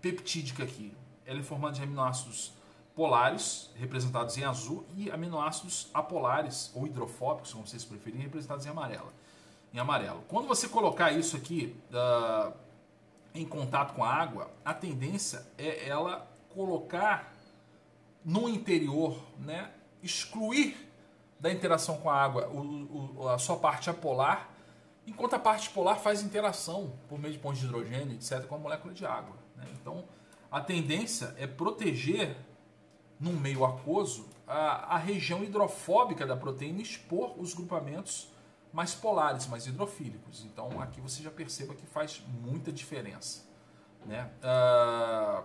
peptídica 0.00 0.62
aqui, 0.62 0.96
ela 1.26 1.40
é 1.40 1.42
formada 1.42 1.74
de 1.74 1.82
aminoácidos 1.82 2.52
polares, 2.94 3.72
representados 3.74 4.38
em 4.38 4.44
azul, 4.44 4.86
e 4.96 5.10
aminoácidos 5.10 5.88
apolares, 5.92 6.70
ou 6.76 6.86
hidrofóbicos, 6.86 7.52
como 7.52 7.66
vocês 7.66 7.84
preferirem, 7.84 8.22
representados 8.22 8.64
em 8.64 8.68
amarelo. 8.68 9.12
Em 9.72 9.80
amarelo. 9.80 10.22
Quando 10.28 10.46
você 10.46 10.68
colocar 10.68 11.10
isso 11.10 11.36
aqui 11.36 11.76
uh, 11.90 12.54
em 13.34 13.44
contato 13.44 13.96
com 13.96 14.04
a 14.04 14.14
água, 14.14 14.48
a 14.64 14.72
tendência 14.72 15.44
é 15.58 15.88
ela 15.88 16.30
colocar 16.50 17.33
no 18.24 18.48
interior, 18.48 19.18
né, 19.38 19.70
excluir 20.02 20.90
da 21.38 21.52
interação 21.52 21.98
com 21.98 22.08
a 22.08 22.16
água 22.16 22.48
o, 22.48 23.20
o, 23.20 23.28
a 23.28 23.38
sua 23.38 23.56
parte 23.56 23.90
apolar, 23.90 24.50
enquanto 25.06 25.34
a 25.34 25.38
parte 25.38 25.68
polar 25.70 25.98
faz 25.98 26.22
interação 26.22 26.94
por 27.08 27.18
meio 27.18 27.34
de 27.34 27.38
pontos 27.38 27.60
de 27.60 27.66
hidrogênio, 27.66 28.14
etc., 28.14 28.46
com 28.46 28.54
a 28.54 28.58
molécula 28.58 28.94
de 28.94 29.04
água. 29.04 29.36
Né? 29.56 29.66
Então, 29.74 30.04
a 30.50 30.60
tendência 30.60 31.34
é 31.38 31.46
proteger, 31.46 32.36
num 33.20 33.34
meio 33.34 33.64
aquoso, 33.64 34.28
a, 34.46 34.94
a 34.94 34.98
região 34.98 35.42
hidrofóbica 35.44 36.26
da 36.26 36.36
proteína 36.36 36.78
e 36.78 36.82
expor 36.82 37.38
os 37.38 37.54
grupamentos 37.54 38.30
mais 38.72 38.94
polares, 38.94 39.46
mais 39.46 39.66
hidrofílicos. 39.66 40.44
Então, 40.44 40.80
aqui 40.80 41.00
você 41.00 41.22
já 41.22 41.30
perceba 41.30 41.74
que 41.74 41.86
faz 41.86 42.22
muita 42.42 42.72
diferença. 42.72 43.44
Né? 44.04 44.28
Uh, 44.42 45.44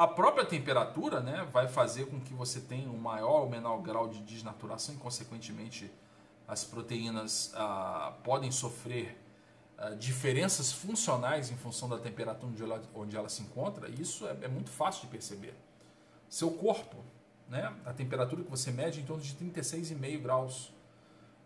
a 0.00 0.06
própria 0.06 0.46
temperatura 0.46 1.20
né, 1.20 1.46
vai 1.52 1.68
fazer 1.68 2.06
com 2.06 2.18
que 2.18 2.32
você 2.32 2.58
tenha 2.58 2.88
um 2.88 2.96
maior 2.96 3.42
ou 3.42 3.50
menor 3.50 3.82
grau 3.82 4.08
de 4.08 4.18
desnaturação 4.22 4.94
e, 4.94 4.96
consequentemente, 4.96 5.92
as 6.48 6.64
proteínas 6.64 7.52
ah, 7.54 8.14
podem 8.24 8.50
sofrer 8.50 9.14
ah, 9.76 9.90
diferenças 9.90 10.72
funcionais 10.72 11.50
em 11.50 11.56
função 11.58 11.86
da 11.86 11.98
temperatura 11.98 12.50
onde 12.50 12.62
ela, 12.62 12.82
onde 12.94 13.14
ela 13.14 13.28
se 13.28 13.42
encontra. 13.42 13.90
Isso 13.90 14.26
é, 14.26 14.38
é, 14.40 14.48
muito 14.48 14.70
fácil 14.70 15.02
de 15.02 15.08
perceber. 15.08 15.52
Seu 16.30 16.50
corpo, 16.52 16.96
né, 17.46 17.70
a 17.84 17.92
temperatura 17.92 18.42
que 18.42 18.50
você 18.50 18.70
mede 18.70 19.00
é 19.00 19.02
em 19.02 19.04
torno 19.04 19.22
de 19.22 19.34
36,5 19.34 20.22
graus. 20.22 20.72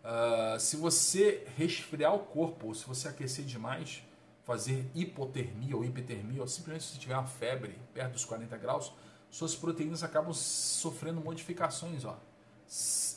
Ah, 0.01 0.55
se 0.61 0.77
você 0.77 1.45
resfriar 1.57 2.15
o 2.15 2.19
corpo 2.19 2.67
ou 2.67 2.73
se 2.73 2.85
você 2.85 3.09
aquecer 3.09 3.43
demais, 3.43 4.01
fazer 4.45 4.89
hipotermia 4.93 5.75
ou 5.75 5.83
hipertermia, 5.83 6.41
ou 6.41 6.47
simplesmente 6.47 6.85
se 6.85 6.99
tiver 6.99 7.15
uma 7.15 7.25
febre 7.25 7.77
perto 7.93 8.13
dos 8.13 8.23
40 8.25 8.55
graus, 8.57 8.93
suas 9.29 9.55
proteínas 9.55 10.03
acabam 10.03 10.33
sofrendo 10.33 11.19
modificações. 11.19 12.05
Ó. 12.05 12.15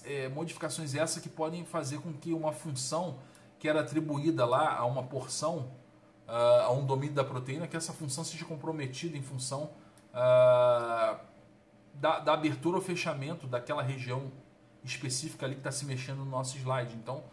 É, 0.04 0.28
modificações 0.28 0.94
essas 0.94 1.22
que 1.22 1.28
podem 1.28 1.64
fazer 1.64 2.00
com 2.00 2.12
que 2.12 2.32
uma 2.32 2.52
função 2.52 3.18
que 3.58 3.68
era 3.68 3.80
atribuída 3.80 4.46
lá 4.46 4.76
a 4.76 4.84
uma 4.86 5.02
porção, 5.02 5.70
uh, 6.26 6.62
a 6.62 6.72
um 6.72 6.86
domínio 6.86 7.14
da 7.14 7.24
proteína, 7.24 7.66
que 7.66 7.76
essa 7.76 7.92
função 7.92 8.24
seja 8.24 8.44
comprometida 8.44 9.16
em 9.16 9.22
função 9.22 9.70
uh, 10.14 11.18
da, 11.94 12.20
da, 12.20 12.32
abertura 12.32 12.76
ou 12.76 12.82
fechamento 12.82 13.46
daquela 13.46 13.82
região 13.82 14.30
específica 14.84 15.44
ali 15.44 15.56
que 15.56 15.60
está 15.60 15.72
se 15.72 15.84
mexendo 15.84 16.18
no 16.18 16.26
nosso 16.26 16.56
slide. 16.56 16.94
Então, 16.94 17.24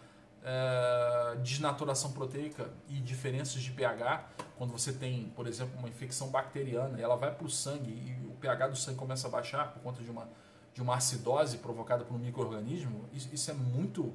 uh, 0.45 1.39
desnaturação 1.39 2.11
proteica 2.11 2.69
e 2.87 2.99
diferenças 2.99 3.61
de 3.61 3.71
pH, 3.71 4.29
quando 4.57 4.71
você 4.71 4.93
tem, 4.93 5.31
por 5.35 5.47
exemplo, 5.47 5.77
uma 5.79 5.89
infecção 5.89 6.29
bacteriana, 6.29 6.99
ela 7.01 7.15
vai 7.15 7.33
para 7.33 7.45
o 7.45 7.49
sangue 7.49 7.91
e 7.91 8.27
o 8.27 8.35
pH 8.35 8.67
do 8.67 8.75
sangue 8.75 8.97
começa 8.97 9.27
a 9.27 9.31
baixar 9.31 9.73
por 9.73 9.81
conta 9.81 10.03
de 10.03 10.09
uma, 10.09 10.29
de 10.73 10.81
uma 10.81 10.95
acidose 10.95 11.57
provocada 11.57 12.05
por 12.05 12.15
um 12.15 12.19
microorganismo, 12.19 13.09
isso, 13.11 13.29
isso 13.33 13.51
é 13.51 13.53
muito 13.53 14.13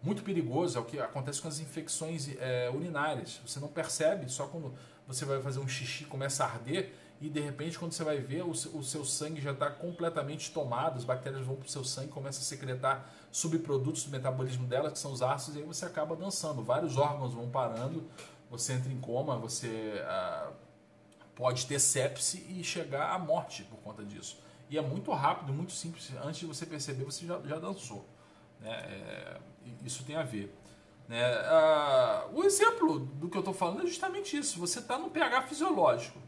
muito 0.00 0.22
perigoso, 0.22 0.78
é 0.78 0.80
o 0.80 0.84
que 0.84 1.00
acontece 1.00 1.42
com 1.42 1.48
as 1.48 1.58
infecções 1.58 2.28
é, 2.38 2.70
urinárias. 2.70 3.40
Você 3.44 3.58
não 3.58 3.66
percebe, 3.66 4.30
só 4.30 4.46
quando 4.46 4.72
você 5.08 5.24
vai 5.24 5.42
fazer 5.42 5.58
um 5.58 5.66
xixi 5.66 6.04
começa 6.04 6.44
a 6.44 6.46
arder 6.46 6.94
e 7.20 7.28
de 7.28 7.40
repente 7.40 7.76
quando 7.76 7.90
você 7.90 8.04
vai 8.04 8.18
ver 8.18 8.42
o, 8.42 8.50
o 8.50 8.84
seu 8.84 9.04
sangue 9.04 9.40
já 9.40 9.50
está 9.50 9.68
completamente 9.68 10.52
tomado, 10.52 10.98
as 10.98 11.04
bactérias 11.04 11.44
vão 11.44 11.56
para 11.56 11.66
o 11.66 11.68
seu 11.68 11.82
sangue, 11.82 12.08
começam 12.08 12.40
a 12.40 12.44
secretar 12.44 13.10
subprodutos 13.30 14.04
do 14.04 14.10
metabolismo 14.10 14.66
dela, 14.66 14.90
que 14.90 14.98
são 14.98 15.12
os 15.12 15.22
ácidos, 15.22 15.56
e 15.56 15.62
aí 15.62 15.66
você 15.66 15.84
acaba 15.84 16.16
dançando. 16.16 16.62
Vários 16.62 16.96
órgãos 16.96 17.34
vão 17.34 17.48
parando, 17.48 18.08
você 18.50 18.72
entra 18.72 18.90
em 18.92 19.00
coma, 19.00 19.36
você 19.36 20.02
ah, 20.06 20.50
pode 21.34 21.66
ter 21.66 21.78
sepse 21.78 22.44
e 22.48 22.64
chegar 22.64 23.12
à 23.12 23.18
morte 23.18 23.62
por 23.64 23.78
conta 23.78 24.04
disso. 24.04 24.38
E 24.70 24.76
é 24.76 24.82
muito 24.82 25.10
rápido, 25.12 25.52
muito 25.52 25.72
simples. 25.72 26.12
Antes 26.22 26.40
de 26.40 26.46
você 26.46 26.66
perceber, 26.66 27.04
você 27.04 27.26
já, 27.26 27.40
já 27.44 27.58
dançou. 27.58 28.06
Né? 28.60 28.70
É, 28.70 29.40
isso 29.84 30.04
tem 30.04 30.16
a 30.16 30.22
ver. 30.22 30.54
Né? 31.06 31.22
Ah, 31.24 32.26
o 32.32 32.44
exemplo 32.44 32.98
do 32.98 33.28
que 33.30 33.36
eu 33.36 33.40
estou 33.40 33.54
falando 33.54 33.82
é 33.82 33.86
justamente 33.86 34.36
isso. 34.36 34.58
Você 34.60 34.78
está 34.78 34.98
no 34.98 35.10
pH 35.10 35.42
fisiológico. 35.42 36.18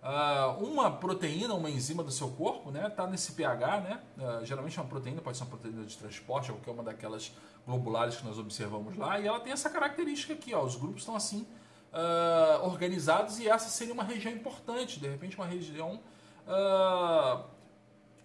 Uh, 0.00 0.62
uma 0.64 0.92
proteína, 0.92 1.54
uma 1.54 1.68
enzima 1.68 2.04
do 2.04 2.12
seu 2.12 2.30
corpo, 2.30 2.70
né, 2.70 2.86
está 2.86 3.04
nesse 3.04 3.32
pH, 3.32 3.80
né, 3.80 4.00
uh, 4.16 4.46
geralmente 4.46 4.78
é 4.78 4.82
uma 4.82 4.88
proteína, 4.88 5.20
pode 5.20 5.36
ser 5.36 5.42
uma 5.42 5.50
proteína 5.50 5.84
de 5.84 5.98
transporte, 5.98 6.52
qualquer 6.52 6.70
uma 6.70 6.84
daquelas 6.84 7.32
globulares 7.66 8.14
que 8.14 8.24
nós 8.24 8.38
observamos 8.38 8.96
lá, 8.96 9.18
e 9.18 9.26
ela 9.26 9.40
tem 9.40 9.52
essa 9.52 9.68
característica 9.68 10.34
aqui, 10.34 10.54
ó, 10.54 10.62
os 10.62 10.76
grupos 10.76 11.02
estão 11.02 11.16
assim 11.16 11.44
uh, 11.92 12.64
organizados 12.64 13.40
e 13.40 13.48
essa 13.48 13.68
seria 13.68 13.92
uma 13.92 14.04
região 14.04 14.32
importante, 14.32 15.00
de 15.00 15.08
repente 15.08 15.36
uma 15.36 15.46
região 15.46 16.00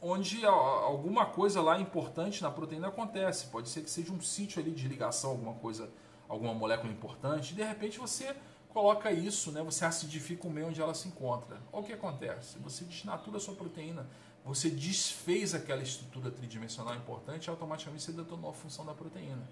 onde 0.02 0.46
alguma 0.46 1.26
coisa 1.26 1.62
lá 1.62 1.78
importante 1.78 2.42
na 2.42 2.50
proteína 2.50 2.88
acontece, 2.88 3.48
pode 3.48 3.68
ser 3.68 3.82
que 3.82 3.90
seja 3.90 4.14
um 4.14 4.22
sítio 4.22 4.62
ali 4.62 4.72
de 4.72 4.88
ligação, 4.88 5.32
alguma 5.32 5.56
coisa, 5.56 5.90
alguma 6.30 6.54
molécula 6.54 6.94
importante, 6.94 7.54
de 7.54 7.64
repente 7.64 8.00
você 8.00 8.34
coloca 8.74 9.12
isso, 9.12 9.52
né, 9.52 9.62
você 9.62 9.86
acidifica 9.86 10.48
o 10.48 10.50
meio 10.50 10.68
onde 10.68 10.82
ela 10.82 10.94
se 10.94 11.08
encontra. 11.08 11.58
Olha 11.72 11.84
o 11.84 11.86
que 11.86 11.94
acontece. 11.94 12.58
Você 12.60 12.84
desnatura 12.84 13.38
a 13.38 13.40
sua 13.40 13.54
proteína, 13.54 14.08
você 14.44 14.70
desfez 14.70 15.54
aquela 15.54 15.82
estrutura 15.82 16.32
tridimensional 16.32 16.96
importante 16.96 17.46
e 17.46 17.50
automaticamente 17.50 18.04
você 18.04 18.12
detonou 18.12 18.50
a 18.50 18.54
função 18.54 18.84
da 18.84 18.94
proteína. 18.94 19.48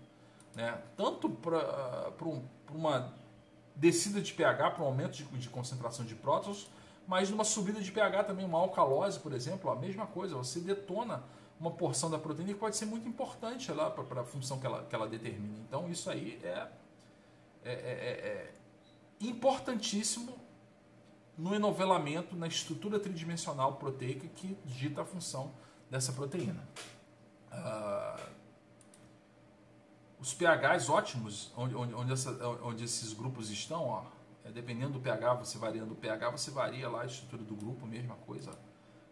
Né? 0.55 0.81
Tanto 0.97 1.29
para 1.29 2.25
um, 2.25 2.43
uma 2.73 3.13
descida 3.75 4.19
de 4.19 4.33
pH, 4.33 4.71
para 4.71 4.83
um 4.83 4.87
aumento 4.87 5.13
de, 5.13 5.23
de, 5.23 5.49
concentração 5.49 6.03
de 6.03 6.15
prótons, 6.15 6.69
mas 7.07 7.29
numa 7.29 7.43
subida 7.43 7.79
de 7.79 7.91
pH 7.91 8.25
também, 8.25 8.45
uma 8.45 8.57
alcalose, 8.57 9.19
por 9.19 9.33
exemplo, 9.33 9.69
a 9.71 9.75
mesma 9.75 10.07
coisa. 10.07 10.35
Você 10.35 10.59
detona 10.59 11.23
uma 11.59 11.71
porção 11.71 12.09
da 12.09 12.17
proteína 12.17 12.53
que 12.53 12.59
pode 12.59 12.75
ser 12.75 12.85
muito 12.85 13.07
importante 13.07 13.71
para 13.71 14.21
a 14.21 14.25
função 14.25 14.59
que 14.59 14.65
ela, 14.65 14.83
que 14.83 14.95
ela 14.95 15.07
determina. 15.07 15.59
Então, 15.67 15.89
isso 15.89 16.09
aí 16.09 16.39
é, 16.43 16.67
é, 17.63 17.71
é, 17.71 17.73
é 17.73 18.51
importantíssimo 19.27 20.39
no 21.37 21.55
enovelamento, 21.55 22.35
na 22.35 22.47
estrutura 22.47 22.99
tridimensional 22.99 23.75
proteica 23.75 24.27
que 24.27 24.57
dita 24.65 25.01
a 25.01 25.05
função 25.05 25.53
dessa 25.89 26.11
proteína. 26.13 26.67
Uh, 27.51 28.31
os 30.19 30.33
pHs 30.33 30.87
ótimos, 30.87 31.51
onde, 31.57 31.75
onde, 31.75 32.13
essa, 32.13 32.31
onde, 32.63 32.83
esses 32.83 33.11
grupos 33.11 33.49
estão, 33.49 33.87
ó, 33.87 34.05
é, 34.45 34.51
dependendo 34.51 34.93
do 34.93 34.99
pH, 34.99 35.33
você 35.33 35.57
variando 35.57 35.93
o 35.93 35.95
pH, 35.95 36.29
você 36.29 36.51
varia 36.51 36.87
lá 36.87 37.01
a 37.01 37.05
estrutura 37.05 37.43
do 37.43 37.55
grupo, 37.55 37.87
mesma 37.87 38.15
coisa. 38.15 38.51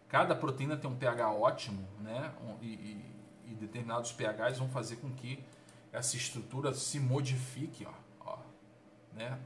Cada 0.08 0.36
proteína 0.36 0.76
tem 0.76 0.88
um 0.88 0.96
pH 0.96 1.32
ótimo, 1.32 1.86
né? 1.98 2.32
E, 2.60 2.66
e, 2.66 3.50
e 3.50 3.54
determinados 3.54 4.12
pHs 4.12 4.58
vão 4.58 4.68
fazer 4.68 4.96
com 4.96 5.10
que 5.10 5.44
essa 5.92 6.16
estrutura 6.16 6.72
se 6.72 7.00
modifique 7.00 7.84
ó, 7.84 7.92
ó, 8.20 8.38
né, 9.12 9.38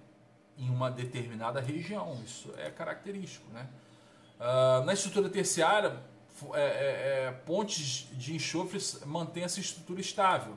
em 0.59 0.69
uma 0.69 0.91
determinada 0.91 1.61
região. 1.61 2.21
Isso 2.25 2.53
é 2.57 2.71
característico. 2.71 3.51
Né? 3.53 3.67
Uh, 4.39 4.85
na 4.85 4.93
estrutura 4.93 5.29
terciária, 5.29 6.01
é, 6.53 6.61
é, 6.61 7.27
é, 7.27 7.33
pontes 7.47 8.09
de 8.13 8.35
enxofre 8.35 8.81
mantêm 9.07 9.45
essa 9.45 9.61
estrutura 9.61 10.01
estável. 10.01 10.57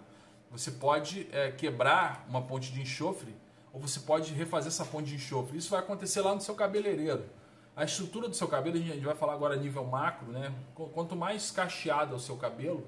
Você 0.50 0.72
pode 0.72 1.28
é, 1.32 1.52
quebrar 1.52 2.26
uma 2.28 2.42
ponte 2.42 2.72
de 2.72 2.82
enxofre 2.82 3.36
ou 3.72 3.80
você 3.80 4.00
pode 4.00 4.34
refazer 4.34 4.70
essa 4.70 4.86
ponte 4.86 5.10
de 5.10 5.16
enxofre. 5.16 5.58
Isso 5.58 5.70
vai 5.70 5.80
acontecer 5.80 6.22
lá 6.22 6.34
no 6.34 6.42
seu 6.42 6.56
cabeleireiro. 6.56 7.26
A 7.76 7.84
estrutura 7.84 8.28
do 8.28 8.36
seu 8.36 8.48
cabelo, 8.48 8.76
a 8.76 8.80
gente 8.80 9.06
vai 9.06 9.14
falar 9.14 9.34
agora 9.34 9.54
a 9.54 9.58
nível 9.58 9.86
macro, 9.86 10.32
né? 10.32 10.52
Quanto 10.74 11.16
mais 11.16 11.52
cacheado 11.52 12.14
é 12.14 12.18
o 12.18 12.20
seu 12.20 12.36
cabelo, 12.36 12.88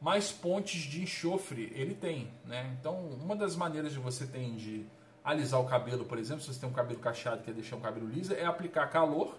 mais 0.00 0.32
pontes 0.32 0.82
de 0.82 1.02
enxofre 1.02 1.72
ele 1.72 1.94
tem, 1.94 2.28
né? 2.44 2.76
Então, 2.80 2.98
uma 2.98 3.36
das 3.36 3.54
maneiras 3.54 3.92
de 3.92 4.00
você 4.00 4.26
ter 4.26 4.50
de 4.56 4.84
alisar 5.24 5.58
o 5.58 5.64
cabelo, 5.64 6.04
por 6.04 6.18
exemplo, 6.18 6.42
se 6.42 6.52
você 6.52 6.60
tem 6.60 6.68
um 6.68 6.72
cabelo 6.72 7.00
cacheado 7.00 7.40
e 7.40 7.44
quer 7.44 7.54
deixar 7.54 7.76
um 7.76 7.80
cabelo 7.80 8.06
liso, 8.06 8.34
é 8.34 8.44
aplicar 8.44 8.88
calor, 8.88 9.34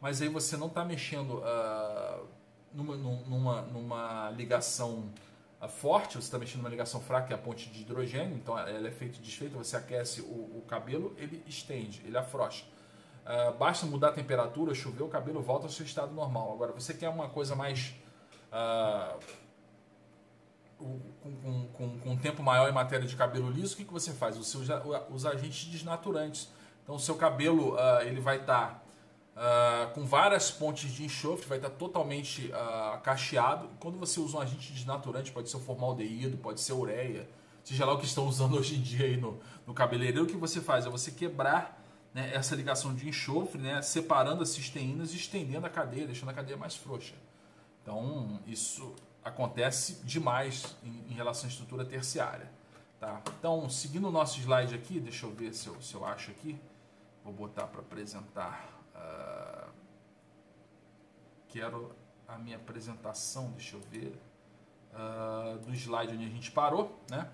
mas 0.00 0.20
aí 0.20 0.28
você 0.28 0.56
não 0.56 0.66
está 0.66 0.84
mexendo 0.84 1.38
uh, 1.38 2.26
numa, 2.74 2.96
numa, 2.96 3.62
numa 3.62 4.30
ligação 4.30 5.08
uh, 5.62 5.68
forte, 5.68 6.14
você 6.14 6.26
está 6.26 6.38
mexendo 6.38 6.62
numa 6.62 6.68
ligação 6.68 7.00
fraca, 7.00 7.28
que 7.28 7.32
é 7.32 7.36
a 7.36 7.38
ponte 7.38 7.70
de 7.70 7.82
hidrogênio, 7.82 8.36
então 8.36 8.58
ela 8.58 8.88
é 8.88 8.90
feita 8.90 9.20
desfeita, 9.20 9.56
você 9.56 9.76
aquece 9.76 10.20
o, 10.20 10.58
o 10.58 10.64
cabelo, 10.66 11.14
ele 11.16 11.44
estende, 11.46 12.02
ele 12.04 12.18
afrouxa. 12.18 12.64
Uh, 13.24 13.56
basta 13.56 13.86
mudar 13.86 14.08
a 14.08 14.12
temperatura, 14.12 14.74
chover, 14.74 15.04
o 15.04 15.08
cabelo 15.08 15.40
volta 15.40 15.66
ao 15.66 15.70
seu 15.70 15.86
estado 15.86 16.12
normal. 16.12 16.52
Agora, 16.52 16.72
você 16.72 16.92
quer 16.92 17.08
uma 17.08 17.28
coisa 17.28 17.54
mais 17.54 17.94
com, 20.80 20.98
com, 21.22 21.66
com, 21.68 21.98
com, 21.98 22.10
um 22.10 22.16
tempo 22.16 22.42
maior 22.42 22.68
em 22.68 22.72
matéria 22.72 23.06
de 23.06 23.14
cabelo 23.14 23.50
liso, 23.50 23.74
o 23.74 23.76
que, 23.76 23.84
que 23.84 23.92
você 23.92 24.12
faz? 24.12 24.36
Você 24.38 24.56
usa 24.56 24.82
os 25.10 25.26
agentes 25.26 25.66
desnaturantes. 25.66 26.48
Então, 26.82 26.94
o 26.94 26.98
seu 26.98 27.14
cabelo 27.14 27.74
uh, 27.74 28.00
ele 28.02 28.20
vai 28.20 28.38
estar 28.38 28.82
tá, 29.36 29.90
uh, 29.90 29.94
com 29.94 30.04
várias 30.06 30.50
pontes 30.50 30.90
de 30.90 31.04
enxofre, 31.04 31.46
vai 31.46 31.58
estar 31.58 31.68
tá 31.68 31.76
totalmente 31.76 32.46
uh, 32.46 33.00
cacheado. 33.02 33.68
Quando 33.78 33.98
você 33.98 34.18
usa 34.18 34.38
um 34.38 34.40
agente 34.40 34.72
desnaturante, 34.72 35.30
pode 35.30 35.50
ser 35.50 35.58
o 35.58 35.60
formaldeído, 35.60 36.38
pode 36.38 36.60
ser 36.60 36.72
ureia, 36.72 37.28
seja 37.62 37.84
lá 37.84 37.92
o 37.92 37.98
que 37.98 38.06
estão 38.06 38.26
usando 38.26 38.56
hoje 38.58 38.76
em 38.76 38.80
dia 38.80 39.04
aí 39.04 39.16
no, 39.18 39.38
no 39.66 39.74
cabeleireiro, 39.74 40.24
o 40.24 40.26
que 40.26 40.36
você 40.36 40.60
faz? 40.60 40.86
É 40.86 40.88
você 40.88 41.10
quebrar 41.10 41.78
né, 42.14 42.30
essa 42.34 42.56
ligação 42.56 42.94
de 42.94 43.06
enxofre, 43.06 43.60
né, 43.60 43.82
separando 43.82 44.42
as 44.42 44.48
cisteínas 44.48 45.12
e 45.12 45.16
estendendo 45.16 45.66
a 45.66 45.70
cadeia, 45.70 46.06
deixando 46.06 46.30
a 46.30 46.34
cadeia 46.34 46.56
mais 46.56 46.74
frouxa. 46.74 47.14
Então, 47.82 48.40
isso 48.46 48.94
acontece 49.24 50.02
demais 50.04 50.76
em, 50.82 51.04
em, 51.10 51.14
relação 51.14 51.46
à 51.46 51.50
estrutura 51.50 51.84
terciária. 51.84 52.50
Tá? 52.98 53.20
Então, 53.38 53.68
seguindo 53.68 54.08
o 54.08 54.10
nosso 54.10 54.38
slide 54.40 54.74
aqui, 54.74 55.00
deixa 55.00 55.26
eu 55.26 55.30
ver 55.30 55.54
se 55.54 55.68
eu, 55.68 55.80
se 55.80 55.94
eu 55.94 56.04
acho 56.04 56.30
aqui. 56.30 56.58
Vou 57.24 57.32
botar 57.32 57.66
para 57.66 57.80
apresentar. 57.80 58.68
Uh, 58.94 59.70
quero 61.48 61.94
a 62.26 62.38
minha 62.38 62.56
apresentação, 62.56 63.50
deixa 63.52 63.76
eu 63.76 63.80
ver, 63.90 64.18
uh, 64.92 65.58
do 65.58 65.74
slide 65.74 66.14
onde 66.14 66.24
a 66.24 66.28
gente 66.28 66.50
parou. 66.50 66.98
Né? 67.10 67.28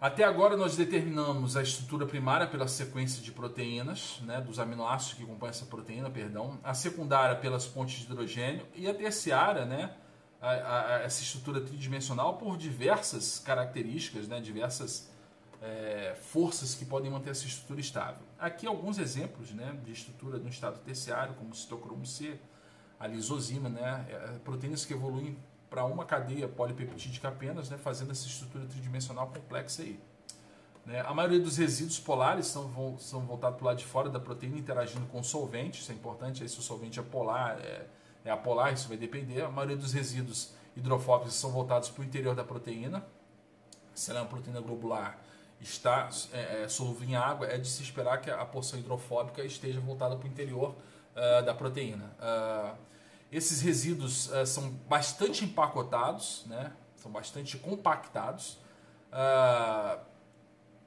Até 0.00 0.22
agora 0.22 0.56
nós 0.56 0.76
determinamos 0.76 1.56
a 1.56 1.62
estrutura 1.62 2.06
primária 2.06 2.46
pela 2.46 2.68
sequência 2.68 3.20
de 3.20 3.32
proteínas, 3.32 4.20
né, 4.22 4.40
dos 4.40 4.60
aminoácidos 4.60 5.14
que 5.14 5.26
compõem 5.26 5.48
essa 5.48 5.66
proteína, 5.66 6.08
perdão, 6.08 6.56
a 6.62 6.72
secundária 6.72 7.34
pelas 7.34 7.66
pontes 7.66 7.98
de 7.98 8.04
hidrogênio 8.04 8.64
e 8.76 8.86
a 8.86 8.94
terciária, 8.94 9.64
né, 9.64 9.96
a, 10.40 10.50
a, 10.50 11.00
essa 11.00 11.22
estrutura 11.22 11.60
tridimensional 11.60 12.36
por 12.36 12.56
diversas 12.56 13.38
características, 13.38 14.28
né, 14.28 14.40
diversas 14.40 15.10
é, 15.60 16.16
forças 16.20 16.74
que 16.74 16.84
podem 16.84 17.10
manter 17.10 17.30
essa 17.30 17.46
estrutura 17.46 17.80
estável. 17.80 18.22
Aqui 18.38 18.66
alguns 18.66 18.98
exemplos 18.98 19.50
né, 19.50 19.76
de 19.84 19.92
estrutura 19.92 20.38
no 20.38 20.48
estado 20.48 20.78
terciário, 20.80 21.34
como 21.34 21.50
o 21.50 21.54
citocromo 21.54 22.06
C, 22.06 22.38
a 22.98 23.06
lisozima, 23.06 23.68
né, 23.68 24.06
é, 24.08 24.38
proteínas 24.44 24.84
que 24.84 24.92
evoluem 24.92 25.36
para 25.68 25.84
uma 25.84 26.04
cadeia 26.04 26.48
polipeptídica 26.48 27.28
apenas, 27.28 27.68
né, 27.68 27.76
fazendo 27.76 28.12
essa 28.12 28.26
estrutura 28.26 28.64
tridimensional 28.66 29.26
complexa 29.28 29.82
aí. 29.82 30.00
Né, 30.86 31.00
a 31.00 31.12
maioria 31.12 31.40
dos 31.40 31.56
resíduos 31.56 31.98
polares 31.98 32.46
são, 32.46 32.96
são 32.98 33.20
voltados 33.20 33.58
para 33.58 33.64
o 33.64 33.66
lado 33.66 33.78
de 33.78 33.84
fora 33.84 34.08
da 34.08 34.20
proteína, 34.20 34.56
interagindo 34.56 35.06
com 35.06 35.22
solvente, 35.22 35.82
isso 35.82 35.92
é 35.92 35.94
importante, 35.94 36.42
aí 36.42 36.48
se 36.48 36.58
o 36.58 36.62
solvente 36.62 36.98
é 36.98 37.02
polar, 37.02 37.58
é, 37.58 37.86
é 38.28 38.32
apolar, 38.32 38.72
isso 38.72 38.88
vai 38.88 38.96
depender. 38.96 39.42
A 39.42 39.50
maioria 39.50 39.76
dos 39.76 39.92
resíduos 39.92 40.52
hidrofóbicos 40.76 41.34
são 41.34 41.50
voltados 41.50 41.88
para 41.88 42.02
o 42.02 42.04
interior 42.04 42.34
da 42.34 42.44
proteína. 42.44 43.04
Se 43.94 44.10
ela 44.10 44.20
é 44.20 44.22
uma 44.22 44.28
proteína 44.28 44.60
globular, 44.60 45.18
está 45.60 46.08
é, 46.32 46.62
é, 46.62 46.68
solúvel 46.68 47.08
em 47.08 47.16
água, 47.16 47.46
é 47.46 47.58
de 47.58 47.68
se 47.68 47.82
esperar 47.82 48.20
que 48.20 48.30
a 48.30 48.44
porção 48.44 48.78
hidrofóbica 48.78 49.42
esteja 49.42 49.80
voltada 49.80 50.14
para 50.14 50.26
o 50.26 50.28
interior 50.30 50.74
uh, 51.16 51.44
da 51.44 51.54
proteína. 51.54 52.04
Uh, 52.18 52.76
esses 53.32 53.60
resíduos 53.60 54.30
uh, 54.30 54.46
são 54.46 54.70
bastante 54.88 55.44
empacotados, 55.44 56.44
né? 56.46 56.72
são 56.96 57.10
bastante 57.10 57.56
compactados. 57.56 58.58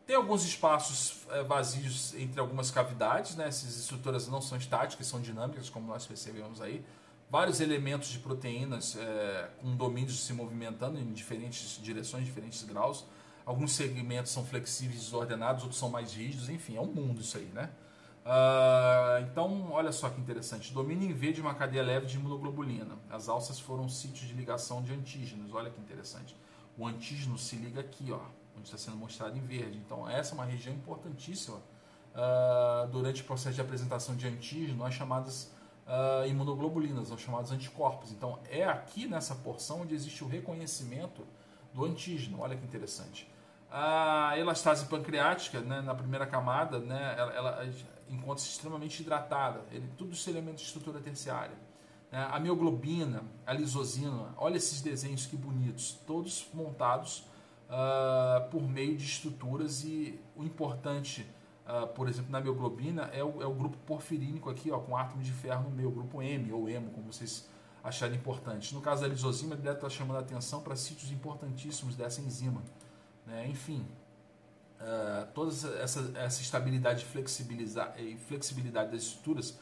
tem 0.06 0.16
alguns 0.16 0.44
espaços 0.46 1.26
vazios 1.48 2.14
entre 2.16 2.40
algumas 2.40 2.70
cavidades, 2.70 3.36
né? 3.36 3.48
essas 3.48 3.78
estruturas 3.78 4.28
não 4.28 4.42
são 4.42 4.58
estáticas, 4.58 5.08
são 5.08 5.22
dinâmicas, 5.22 5.70
como 5.70 5.88
nós 5.88 6.06
percebemos 6.06 6.62
aí 6.62 6.86
vários 7.32 7.62
elementos 7.62 8.10
de 8.10 8.20
proteínas 8.20 8.98
é, 8.98 9.50
com 9.62 9.74
domínios 9.76 10.26
se 10.26 10.34
movimentando 10.34 11.00
em 11.00 11.14
diferentes 11.14 11.80
direções, 11.82 12.26
diferentes 12.26 12.62
graus. 12.64 13.06
Alguns 13.46 13.72
segmentos 13.72 14.32
são 14.32 14.46
flexíveis 14.46 15.00
desordenados, 15.00 15.64
outros 15.64 15.80
são 15.80 15.90
mais 15.90 16.14
rígidos, 16.14 16.50
enfim, 16.50 16.76
é 16.76 16.82
um 16.82 16.88
mundo 16.88 17.22
isso 17.22 17.38
aí, 17.38 17.50
né? 17.54 17.70
Uh, 18.24 19.24
então, 19.24 19.72
olha 19.72 19.92
só 19.92 20.10
que 20.10 20.22
interessante. 20.22 20.72
Domínio 20.72 21.10
em 21.10 21.14
V 21.14 21.32
de 21.32 21.42
uma 21.42 21.56
cadeia 21.56 21.82
leve 21.82 22.06
de 22.06 22.18
imunoglobulina. 22.18 22.96
As 23.10 23.28
alças 23.28 23.60
foram 23.60 23.90
sítios 23.90 24.28
de 24.28 24.36
ligação 24.36 24.84
de 24.84 24.94
antígenos. 24.94 25.52
Olha 25.54 25.72
que 25.72 25.80
interessante. 25.82 26.36
O 26.78 26.86
antígeno 26.86 27.38
se 27.38 27.56
liga 27.56 27.82
aqui, 27.82 28.12
ó, 28.12 28.20
onde 28.56 28.68
está 28.68 28.78
sendo 28.78 28.98
mostrado 28.98 29.36
em 29.36 29.42
verde. 29.42 29.80
Então, 29.84 30.08
essa 30.08 30.34
é 30.34 30.36
uma 30.36 30.46
região 30.46 30.76
importantíssima 30.76 31.58
uh, 31.58 32.88
durante 32.92 33.24
o 33.24 33.26
processo 33.26 33.56
de 33.56 33.62
apresentação 33.62 34.16
de 34.16 34.28
antígeno, 34.28 34.86
as 34.86 34.94
chamadas 34.94 35.52
uh, 35.92 36.26
imunoglobulinas, 36.28 37.10
são 37.10 37.18
chamados 37.18 37.52
anticorpos. 37.52 38.12
Então, 38.12 38.40
é 38.50 38.64
aqui 38.64 39.08
nessa 39.08 39.36
porção 39.36 39.82
onde 39.82 39.94
existe 39.94 40.24
o 40.24 40.28
reconhecimento 40.28 41.26
do 41.74 41.86
antígeno. 41.86 42.40
Olha 42.40 42.56
que 42.56 42.64
interessante. 42.64 43.30
A 43.70 44.38
elastase 44.38 44.86
pancreática, 44.86 45.62
né, 45.62 45.82
na 45.82 45.96
primeira 45.96 46.26
camada, 46.26 46.80
né, 46.80 47.16
ela, 47.18 47.34
ela 47.34 47.74
encontra-se 48.10 48.50
extremamente 48.50 49.02
hidratada. 49.02 49.62
Ele, 49.72 49.88
tudo 49.98 50.16
é 50.16 50.30
elementos 50.30 50.62
de 50.62 50.68
estrutura 50.68 51.00
terciária. 51.00 51.56
Né. 52.12 52.28
A 52.32 52.40
mioglobina, 52.40 53.24
a 53.46 53.54
lisosina, 53.54 54.34
olha 54.38 54.58
esses 54.58 54.82
desenhos 54.82 55.26
que 55.26 55.38
bonitos, 55.38 55.94
todos 56.06 56.48
montados 56.54 57.20
uh, 57.70 58.50
por 58.50 58.62
meio 58.62 58.98
de 58.98 59.06
estruturas 59.06 59.84
e 59.84 60.20
o 60.36 60.44
importante 60.44 61.26
uh, 61.68 61.88
por 61.88 62.08
exemplo, 62.08 62.32
na 62.32 62.40
mioglobina, 62.40 63.04
é 63.14 63.24
o, 63.24 63.42
é 63.42 63.46
o 63.46 63.54
grupo 63.54 63.78
porfirínico 63.86 64.50
aqui, 64.50 64.72
ó, 64.72 64.80
com 64.80 64.96
átomo 64.96 65.22
de 65.22 65.32
ferro 65.32 65.64
no 65.64 65.72
meio, 65.72 65.92
grupo 65.92 66.22
M 66.22 66.52
ou 66.52 66.70
hemo, 66.70 66.92
como 66.92 67.12
vocês 67.12 67.50
acharem 67.84 68.18
importante. 68.18 68.74
No 68.74 68.82
caso 68.82 69.02
da 69.02 69.08
lisozima, 69.08 69.54
ele 69.56 69.62
deve 69.62 69.76
estar 69.76 69.90
chamando 69.90 70.18
a 70.18 70.20
atenção 70.20 70.62
para 70.62 70.76
sítios 70.76 71.12
importantíssimos 71.12 71.96
dessa 71.96 72.22
enzima. 72.22 72.62
Né? 73.26 73.48
Enfim, 73.48 73.86
uh, 74.80 75.26
toda 75.34 75.52
essa, 75.80 76.12
essa 76.16 76.42
estabilidade 76.42 77.06
e 77.98 78.18
flexibilidade 78.18 78.92
das 78.92 79.04
estruturas 79.04 79.60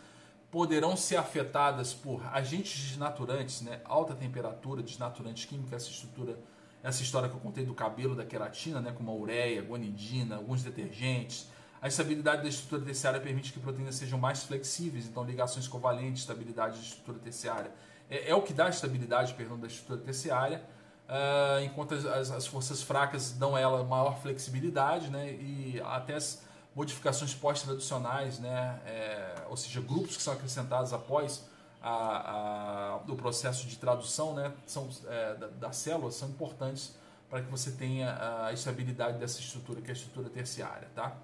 poderão 0.52 0.97
ser 0.97 1.18
afetadas 1.18 1.93
por 1.93 2.26
agentes 2.34 2.89
desnaturantes, 2.89 3.62
né? 3.62 3.82
alta 3.86 4.16
temperatura, 4.16 4.82
desnaturantes 4.82 5.45
químicos, 5.45 5.72
essa 5.72 5.89
estrutura, 5.89 6.39
essa 6.82 7.04
história 7.04 7.30
que 7.30 7.36
eu 7.36 7.39
contei 7.39 7.64
do 7.64 7.74
cabelo, 7.74 8.16
da 8.16 8.26
queratina, 8.26 8.82
né? 8.82 8.91
como 8.91 9.12
a 9.12 9.14
ureia, 9.14 9.62
guanidina, 9.62 10.38
alguns 10.38 10.64
detergentes, 10.64 11.47
a 11.82 11.88
estabilidade 11.88 12.42
da 12.44 12.50
estrutura 12.50 12.82
terciária 12.82 13.20
permite 13.20 13.54
que 13.54 13.60
proteínas 13.60 13.96
sejam 13.96 14.20
mais 14.20 14.44
flexíveis, 14.44 15.06
então 15.06 15.24
ligações 15.24 15.68
covalentes, 15.68 16.22
estabilidade 16.22 16.76
da 16.76 16.84
estrutura 16.84 17.20
terciária. 17.20 17.72
É, 18.10 18.32
é 18.32 18.36
o 18.36 18.42
que 18.42 18.54
dá 18.54 18.70
estabilidade 18.70 19.34
perdão, 19.34 19.58
da 19.58 19.68
estrutura 19.68 20.00
terciária, 20.00 20.62
uh, 21.08 21.64
enquanto 21.64 21.94
as, 21.94 22.32
as, 22.32 22.48
forças 22.48 22.82
fracas 22.82 23.32
dão 23.32 23.56
a 23.56 23.60
ela 23.60 23.84
maior 23.84 24.20
flexibilidade 24.22 25.10
né, 25.10 25.32
e 25.32 25.82
até 25.86 26.16
as 26.16 26.42
modificações 26.76 27.34
pós-traducionais, 27.34 28.40
né, 28.40 28.80
é, 28.86 29.46
ou 29.50 29.56
seja, 29.56 29.80
grupos 29.80 30.18
que 30.18 30.22
são 30.22 30.34
acrescentados 30.34 30.92
após 30.92 31.46
a, 31.82 31.90
a, 31.90 32.98
o 33.08 33.16
processo 33.16 33.66
de 33.68 33.78
tradução 33.78 34.34
né, 34.34 34.52
são, 34.66 34.90
é, 35.08 35.36
da, 35.36 35.48
da 35.48 35.72
célula 35.72 36.12
são 36.12 36.30
importantes 36.30 36.94
para 37.30 37.42
que 37.42 37.50
você 37.50 37.72
tenha 37.72 38.18
a 38.46 38.52
estabilidade 38.52 39.18
dessa 39.20 39.40
estrutura, 39.40 39.82
que 39.82 39.88
é 39.88 39.92
a 39.92 39.94
estrutura 39.94 40.30
terciária. 40.30 40.88
Tá? 40.96 41.16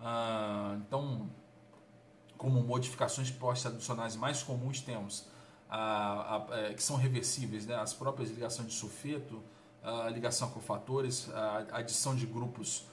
Ah, 0.00 0.76
então, 0.80 1.28
como 2.36 2.62
modificações 2.62 3.30
pós-traducionais 3.30 4.16
mais 4.16 4.42
comuns, 4.42 4.80
temos 4.80 5.26
a, 5.68 6.36
a, 6.36 6.58
é, 6.58 6.74
que 6.74 6.82
são 6.82 6.96
reversíveis, 6.96 7.66
né? 7.66 7.76
as 7.76 7.92
próprias 7.92 8.30
ligações 8.30 8.68
de 8.68 8.74
sulfeto, 8.74 9.42
a 9.82 10.08
ligação 10.08 10.48
a 10.48 10.50
cofatores, 10.50 11.28
a 11.32 11.78
adição 11.78 12.14
de 12.14 12.26
grupos 12.26 12.86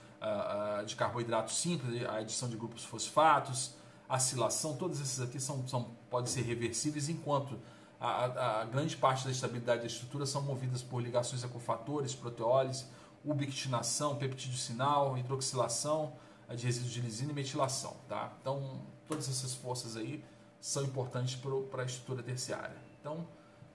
de 0.86 0.96
carboidratos 0.96 1.58
simples, 1.58 2.04
a 2.06 2.18
adição 2.18 2.50
de 2.50 2.56
grupos 2.56 2.84
fosfatos, 2.84 3.76
acilação, 4.10 4.76
todos 4.76 5.00
esses 5.00 5.20
aqui 5.20 5.40
são, 5.40 5.68
são, 5.68 5.96
podem 6.10 6.32
ser 6.32 6.42
reversíveis, 6.42 7.10
enquanto 7.10 7.60
a, 8.00 8.08
a, 8.08 8.62
a, 8.62 8.66
grande 8.66 8.96
parte 8.98 9.26
da 9.26 9.32
estabilidade 9.32 9.82
da 9.82 9.88
estrutura 9.88 10.26
são 10.26 10.42
movidas 10.42 10.82
por 10.82 11.02
ligações 11.02 11.44
a 11.44 11.48
cofatores, 11.48 12.16
proteólise, 12.16 12.86
ubiquitinação, 13.24 14.16
peptídeo 14.16 14.58
sinal, 14.58 15.18
hidroxilação 15.18 16.14
de 16.54 16.66
resíduos 16.66 16.92
de 16.92 17.02
lisina 17.02 17.32
e 17.32 17.36
metilação. 17.36 17.96
Tá? 18.08 18.34
Então, 18.42 18.82
todas 19.08 19.28
essas 19.30 19.56
forças 19.56 19.96
aí 19.96 20.24
são 20.60 20.84
importantes 20.84 21.36
para 21.72 21.84
a 21.84 21.86
estrutura 21.86 22.22
terciária. 22.22 22.76
Então, 23.00 23.28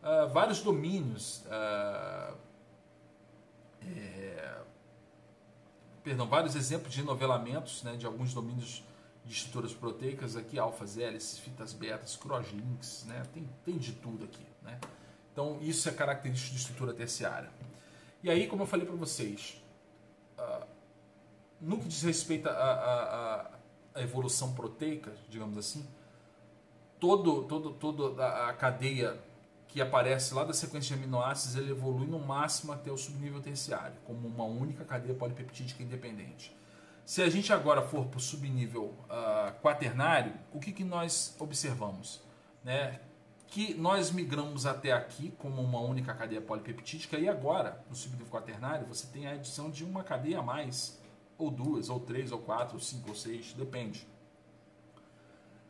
uh, 0.02 0.28
vários 0.32 0.60
domínios, 0.60 1.44
uh, 1.46 2.36
é, 3.82 4.62
perdão, 6.02 6.26
vários 6.26 6.54
exemplos 6.54 6.92
de 6.92 7.02
novelamentos 7.02 7.82
né, 7.82 7.96
de 7.96 8.06
alguns 8.06 8.34
domínios 8.34 8.84
de 9.24 9.32
estruturas 9.32 9.72
proteicas 9.72 10.36
aqui, 10.36 10.58
alfas, 10.58 10.98
hélices, 10.98 11.38
fitas 11.38 11.72
betas, 11.72 12.16
crosslinks, 12.16 13.04
né, 13.06 13.22
tem, 13.32 13.48
tem 13.64 13.78
de 13.78 13.92
tudo 13.92 14.24
aqui. 14.24 14.44
Né? 14.62 14.78
Então, 15.32 15.58
isso 15.60 15.88
é 15.88 15.92
característico 15.92 16.54
de 16.54 16.60
estrutura 16.60 16.92
terciária. 16.92 17.50
E 18.22 18.30
aí, 18.30 18.46
como 18.46 18.62
eu 18.62 18.66
falei 18.66 18.84
para 18.84 18.96
vocês, 18.96 19.62
uh, 20.38 20.66
no 21.61 21.78
que 21.78 21.88
diz 21.88 22.02
respeito 22.02 22.48
à 22.48 23.50
evolução 23.96 24.52
proteica, 24.54 25.12
digamos 25.28 25.58
assim, 25.58 25.86
todo, 26.98 27.44
todo, 27.44 27.72
toda 27.72 28.48
a 28.48 28.52
cadeia 28.52 29.18
que 29.66 29.80
aparece 29.80 30.34
lá 30.34 30.44
da 30.44 30.52
sequência 30.52 30.96
de 30.96 31.02
aminoácidos 31.02 31.56
ele 31.56 31.70
evolui 31.70 32.06
no 32.06 32.18
máximo 32.18 32.72
até 32.72 32.90
o 32.90 32.96
subnível 32.96 33.40
terciário, 33.40 33.96
como 34.04 34.26
uma 34.26 34.44
única 34.44 34.84
cadeia 34.84 35.14
polipeptídica 35.14 35.82
independente. 35.82 36.56
Se 37.04 37.22
a 37.22 37.30
gente 37.30 37.52
agora 37.52 37.82
for 37.82 38.06
para 38.06 38.18
o 38.18 38.20
subnível 38.20 38.94
uh, 39.04 39.61
quaternário, 39.61 40.34
o 40.52 40.61
que, 40.61 40.72
que 40.72 40.84
nós 40.84 41.34
observamos? 41.38 42.20
Né? 42.62 43.00
Que 43.46 43.74
nós 43.74 44.11
migramos 44.11 44.66
até 44.66 44.92
aqui 44.92 45.32
como 45.38 45.61
uma 45.62 45.80
única 45.80 46.14
cadeia 46.14 46.40
polipeptídica 46.40 47.18
e 47.18 47.28
agora, 47.28 47.84
no 47.88 47.96
subnível 47.96 48.26
quaternário, 48.26 48.86
você 48.86 49.06
tem 49.06 49.26
a 49.26 49.32
adição 49.32 49.70
de 49.70 49.84
uma 49.84 50.04
cadeia 50.04 50.38
a 50.38 50.42
mais, 50.42 50.99
ou 51.45 51.51
duas, 51.51 51.88
ou 51.88 52.01
três, 52.01 52.32
ou 52.32 52.38
quatro, 52.38 52.74
ou 52.74 52.80
cinco, 52.80 53.11
ou 53.11 53.14
seis, 53.14 53.53
depende. 53.53 54.07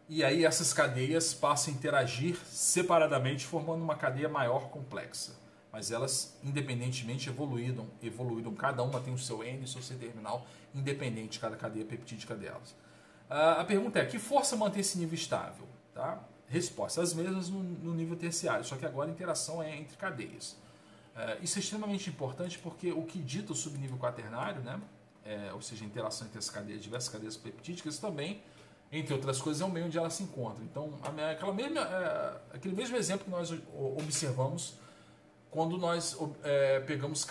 E 0.09 0.25
aí 0.25 0.45
essas 0.45 0.73
cadeias 0.73 1.33
passam 1.33 1.73
a 1.73 1.77
interagir 1.77 2.37
separadamente, 2.47 3.47
formando 3.47 3.83
uma 3.83 3.95
cadeia 3.95 4.29
maior 4.29 4.69
complexa. 4.69 5.39
Mas 5.73 5.93
elas, 5.93 6.37
independentemente, 6.43 7.29
evoluíram, 7.29 7.87
evoluíram. 8.03 8.53
Cada 8.55 8.83
uma 8.83 9.01
tem 9.01 9.15
o 9.15 9.19
seu 9.19 9.45
N, 9.45 9.63
o 9.63 9.69
seu 9.69 9.81
C 9.81 9.95
terminal, 9.95 10.45
independente 10.75 11.39
cada 11.39 11.57
cadeia 11.57 11.85
peptídica 11.85 12.35
delas. 12.35 12.75
a 13.29 13.65
pergunta 13.65 14.01
é, 14.01 14.05
que 14.05 14.19
força 14.19 14.57
mantém 14.57 14.81
esse 14.81 14.99
nível 14.99 15.15
estável? 15.15 15.67
Tá? 15.95 16.21
Resposta, 16.49 17.01
as 17.01 17.15
mesmas 17.15 17.49
no, 17.49 17.63
no 17.63 17.95
nível 17.95 18.17
terciário, 18.17 18.65
só 18.65 18.75
que 18.75 18.85
agora 18.85 19.09
a 19.09 19.13
interação 19.13 19.63
é 19.63 19.77
entre 19.79 19.97
cadeias. 19.97 20.57
Uh, 21.15 21.43
isso 21.43 21.59
é 21.59 21.61
extremamente 21.61 22.09
importante 22.09 22.59
porque 22.59 22.91
o 22.91 23.03
que 23.03 23.19
dita 23.19 23.53
o 23.53 23.55
subnível 23.55 23.99
quaternário, 23.99 24.61
né, 24.63 24.81
é, 25.25 25.53
ou 25.53 25.61
seja, 25.61 25.85
interação 25.85 26.27
entre 26.27 26.39
as 26.39 26.51
cadeias, 26.51 26.83
diversas 26.83 27.09
cadeias 27.09 27.37
peptídicas, 27.37 27.99
também 27.99 28.43
entre 28.93 29.15
outras 29.15 29.41
coisas, 29.41 29.63
é 29.63 29.65
o 29.65 29.71
meio 29.71 29.87
onde 29.87 29.97
ela 29.97 30.11
se 30.11 30.23
encontra. 30.25 30.65
Então, 30.65 30.93
aquela 31.31 31.53
mesma, 31.53 31.81
é, 31.81 32.57
aquele 32.57 32.75
mesmo 32.75 32.97
exemplo 32.97 33.25
que 33.25 33.31
nós 33.31 33.53
observamos 33.97 34.75
quando 35.51 35.77
nós 35.77 36.17
é, 36.45 36.81
pegamos 36.81 37.27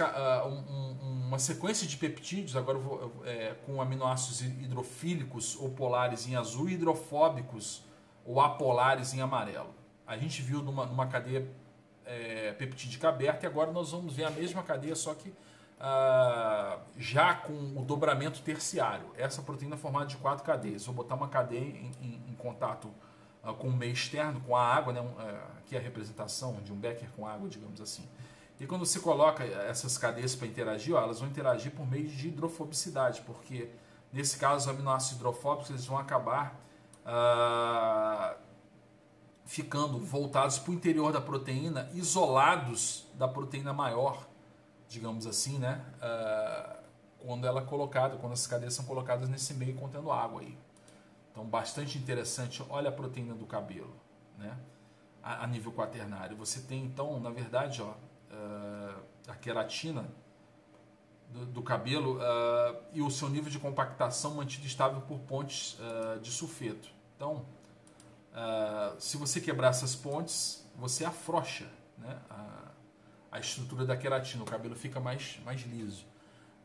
um, 0.45 1.27
uma 1.27 1.39
sequência 1.39 1.87
de 1.87 1.95
peptídeos, 1.95 2.55
agora 2.55 2.77
vou, 2.77 3.13
é, 3.25 3.55
com 3.65 3.81
aminoácidos 3.81 4.41
hidrofílicos 4.41 5.55
ou 5.55 5.69
polares 5.69 6.27
em 6.27 6.35
azul 6.35 6.69
e 6.69 6.73
hidrofóbicos 6.73 7.83
ou 8.25 8.41
apolares 8.41 9.13
em 9.13 9.21
amarelo. 9.21 9.73
A 10.05 10.17
gente 10.17 10.41
viu 10.41 10.61
numa, 10.61 10.85
numa 10.85 11.07
cadeia 11.07 11.47
é, 12.05 12.51
peptídica 12.53 13.07
aberta 13.07 13.45
e 13.45 13.47
agora 13.47 13.71
nós 13.71 13.91
vamos 13.91 14.15
ver 14.15 14.25
a 14.25 14.31
mesma 14.31 14.63
cadeia, 14.63 14.95
só 14.95 15.13
que 15.13 15.33
ah, 15.79 16.77
já 16.97 17.33
com 17.33 17.53
o 17.53 17.85
dobramento 17.85 18.41
terciário. 18.41 19.05
Essa 19.17 19.41
proteína 19.41 19.75
é 19.75 19.77
formada 19.77 20.07
de 20.07 20.17
quatro 20.17 20.43
cadeias. 20.43 20.85
Vou 20.85 20.93
botar 20.93 21.15
uma 21.15 21.29
cadeia 21.29 21.61
em, 21.61 21.91
em, 22.01 22.21
em 22.29 22.35
contato 22.35 22.89
ah, 23.41 23.53
com 23.53 23.69
o 23.69 23.71
meio 23.71 23.93
externo, 23.93 24.41
com 24.41 24.55
a 24.55 24.61
água, 24.61 24.91
né? 24.91 24.99
Uh, 24.99 25.57
aqui 25.59 25.75
é 25.75 25.79
a 25.79 25.81
representação 25.81 26.61
de 26.61 26.73
um 26.73 26.75
becker 26.75 27.09
com 27.15 27.25
água, 27.25 27.47
digamos 27.47 27.79
assim. 27.79 28.07
E 28.59 28.67
quando 28.67 28.85
você 28.85 28.99
coloca 28.99 29.43
essas 29.43 29.97
cadeias 29.97 30.35
para 30.35 30.45
interagir, 30.45 30.93
ó, 30.93 31.01
elas 31.01 31.19
vão 31.21 31.29
interagir 31.29 31.71
por 31.71 31.89
meio 31.89 32.09
de 32.09 32.27
hidrofobicidade, 32.27 33.21
porque 33.21 33.69
nesse 34.11 34.37
caso 34.37 34.65
os 34.65 34.67
aminoácidos 34.67 35.15
hidrofóbicos 35.15 35.69
eles 35.69 35.85
vão 35.85 35.97
acabar 35.97 36.59
uh, 37.05 38.35
ficando 39.45 39.97
voltados 39.99 40.59
para 40.59 40.71
o 40.71 40.73
interior 40.73 41.13
da 41.13 41.21
proteína, 41.21 41.89
isolados 41.93 43.07
da 43.13 43.29
proteína 43.29 43.71
maior 43.71 44.28
digamos 44.89 45.27
assim, 45.27 45.59
né? 45.59 45.85
Uh, 46.01 46.79
quando 47.19 47.45
ela 47.45 47.61
é 47.61 47.63
colocada, 47.63 48.17
quando 48.17 48.33
as 48.33 48.47
cadeias 48.47 48.73
são 48.73 48.83
colocadas 48.85 49.29
nesse 49.29 49.53
meio 49.53 49.75
contendo 49.75 50.11
água 50.11 50.41
aí. 50.41 50.57
Então, 51.31 51.45
bastante 51.45 51.97
interessante. 51.97 52.65
Olha 52.69 52.89
a 52.89 52.91
proteína 52.91 53.35
do 53.35 53.45
cabelo, 53.45 53.95
né? 54.37 54.57
A, 55.21 55.43
a 55.43 55.47
nível 55.47 55.71
quaternário. 55.71 56.35
Você 56.37 56.61
tem, 56.61 56.83
então, 56.83 57.19
na 57.19 57.29
verdade, 57.29 57.81
ó, 57.81 57.91
uh, 57.91 58.99
a 59.27 59.35
queratina 59.35 60.09
do, 61.29 61.45
do 61.45 61.61
cabelo 61.61 62.17
uh, 62.17 62.81
e 62.91 63.01
o 63.01 63.11
seu 63.11 63.29
nível 63.29 63.51
de 63.51 63.59
compactação 63.59 64.33
mantido 64.33 64.65
estável 64.65 65.01
por 65.01 65.19
pontes 65.19 65.77
de 66.21 66.31
sulfeto. 66.31 66.89
Então, 67.15 67.45
se 68.97 69.17
você 69.17 69.39
quebrar 69.39 69.69
essas 69.69 69.95
pontes, 69.95 70.65
você 70.77 71.03
afrouxa 71.03 71.67
né? 71.99 72.17
A, 72.29 72.68
a 73.31 73.39
estrutura 73.39 73.85
da 73.85 73.95
queratina, 73.95 74.43
o 74.43 74.45
cabelo 74.45 74.75
fica 74.75 74.99
mais, 74.99 75.39
mais 75.45 75.61
liso. 75.61 76.05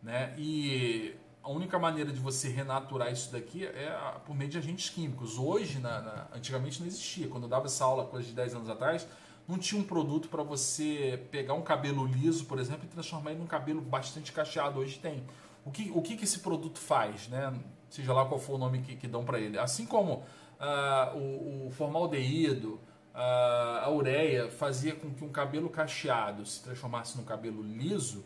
Né? 0.03 0.35
E 0.39 1.15
a 1.43 1.51
única 1.51 1.79
maneira 1.79 2.11
de 2.11 2.19
você 2.19 2.49
renaturar 2.49 3.13
isso 3.13 3.31
daqui 3.31 3.67
é 3.67 3.91
por 4.25 4.35
meio 4.35 4.51
de 4.51 4.59
agentes 4.59 4.89
químicos. 4.89 5.39
Hoje, 5.39 5.79
na, 5.79 6.01
na, 6.01 6.27
antigamente 6.35 6.81
não 6.81 6.87
existia. 6.87 7.29
Quando 7.29 7.45
eu 7.45 7.49
dava 7.49 7.67
essa 7.67 7.85
aula, 7.85 8.07
coisa 8.07 8.27
de 8.27 8.33
10 8.33 8.55
anos 8.55 8.71
atrás, 8.71 9.07
não 9.47 9.59
tinha 9.59 9.81
um 9.81 9.85
produto 9.85 10.29
para 10.29 10.43
você 10.43 11.23
pegar 11.31 11.53
um 11.55 11.63
cabelo 11.63 12.07
liso, 12.07 12.47
por 12.47 12.59
exemplo, 12.59 12.85
e 12.85 12.89
transformar 12.89 13.33
ele 13.33 13.41
num 13.41 13.47
cabelo 13.47 13.83
bastante 13.83 14.33
cacheado. 14.33 14.81
Hoje 14.81 14.99
tem. 14.99 15.23
O 15.65 15.71
que, 15.71 15.91
o 15.95 16.01
que, 16.01 16.17
que 16.17 16.25
esse 16.25 16.39
produto 16.39 16.79
faz? 16.79 17.29
Né? 17.29 17.53
Seja 17.91 18.13
lá 18.13 18.25
qual 18.25 18.41
for 18.41 18.55
o 18.55 18.59
nome 18.59 18.81
que, 18.81 18.97
que 18.97 19.07
dão 19.07 19.25
para 19.25 19.39
ele. 19.39 19.59
Assim 19.59 19.85
como 19.85 20.25
uh, 20.61 21.17
o, 21.17 21.67
o 21.67 21.71
formaldeído, 21.71 22.81
a 23.15 23.89
ureia 23.91 24.51
fazia 24.51 24.95
com 24.95 25.09
que 25.15 25.25
um 25.25 25.29
cabelo 25.29 25.71
cacheado 25.71 26.45
se 26.45 26.63
transformasse 26.63 27.17
num 27.17 27.25
cabelo 27.25 27.63
liso, 27.63 28.25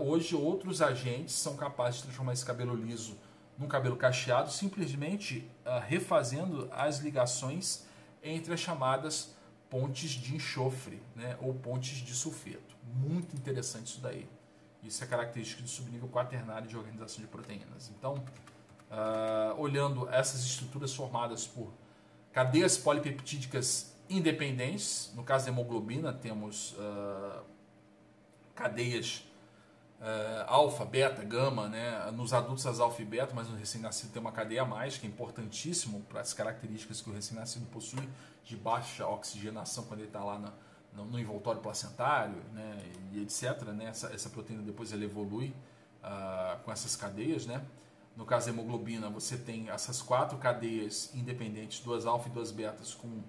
hoje 0.00 0.36
outros 0.36 0.80
agentes 0.80 1.34
são 1.34 1.56
capazes 1.56 1.96
de 1.96 2.04
transformar 2.04 2.32
esse 2.32 2.44
cabelo 2.44 2.74
liso 2.74 3.18
num 3.58 3.66
cabelo 3.66 3.96
cacheado, 3.96 4.50
simplesmente 4.50 5.50
refazendo 5.88 6.68
as 6.70 6.98
ligações 6.98 7.84
entre 8.22 8.54
as 8.54 8.60
chamadas 8.60 9.34
pontes 9.72 10.10
de 10.10 10.36
enxofre 10.36 11.02
né, 11.16 11.36
ou 11.40 11.54
pontes 11.54 11.96
de 11.98 12.12
sulfeto. 12.12 12.76
Muito 12.94 13.34
interessante 13.34 13.86
isso 13.86 14.00
daí. 14.00 14.28
Isso 14.82 15.02
é 15.02 15.06
característica 15.06 15.62
do 15.62 15.68
subnível 15.68 16.08
quaternário 16.08 16.68
de 16.68 16.76
organização 16.76 17.22
de 17.22 17.26
proteínas. 17.28 17.90
Então, 17.96 18.22
uh, 18.90 19.58
olhando 19.58 20.08
essas 20.10 20.42
estruturas 20.42 20.94
formadas 20.94 21.46
por 21.46 21.72
cadeias 22.32 22.76
polipeptídicas 22.76 23.91
independentes. 24.16 25.12
No 25.14 25.22
caso 25.24 25.46
da 25.46 25.52
hemoglobina, 25.52 26.12
temos 26.12 26.72
uh, 26.72 27.42
cadeias 28.54 29.24
uh, 30.00 30.44
alfa, 30.46 30.84
beta, 30.84 31.24
gama. 31.24 31.68
Né? 31.68 32.10
Nos 32.12 32.32
adultos, 32.32 32.66
as 32.66 32.80
alfa 32.80 33.02
e 33.02 33.04
beta, 33.04 33.32
mas 33.34 33.48
no 33.48 33.56
recém-nascido 33.56 34.12
tem 34.12 34.20
uma 34.20 34.32
cadeia 34.32 34.62
a 34.62 34.64
mais, 34.64 34.98
que 34.98 35.06
é 35.06 35.08
importantíssimo 35.08 36.00
para 36.08 36.20
as 36.20 36.32
características 36.32 37.00
que 37.00 37.10
o 37.10 37.12
recém-nascido 37.12 37.66
possui 37.66 38.08
de 38.44 38.56
baixa 38.56 39.06
oxigenação 39.06 39.84
quando 39.84 40.00
ele 40.00 40.08
está 40.08 40.22
lá 40.22 40.38
na, 40.38 40.52
no, 40.92 41.04
no, 41.04 41.18
envoltório 41.18 41.60
placentário, 41.60 42.36
né? 42.52 42.78
e 43.12 43.22
etc. 43.22 43.62
Né? 43.68 43.86
Essa, 43.86 44.12
essa 44.12 44.28
proteína 44.28 44.62
depois 44.62 44.92
ela 44.92 45.04
evolui 45.04 45.54
uh, 46.02 46.58
com 46.64 46.72
essas 46.72 46.96
cadeias, 46.96 47.46
né? 47.46 47.64
No 48.14 48.26
caso 48.26 48.46
da 48.46 48.52
hemoglobina, 48.52 49.08
você 49.08 49.38
tem 49.38 49.70
essas 49.70 50.02
quatro 50.02 50.36
cadeias 50.36 51.10
independentes, 51.14 51.80
duas 51.80 52.04
alfa 52.04 52.28
e 52.28 52.32
duas 52.32 52.50
betas, 52.50 52.92
com 52.92 53.22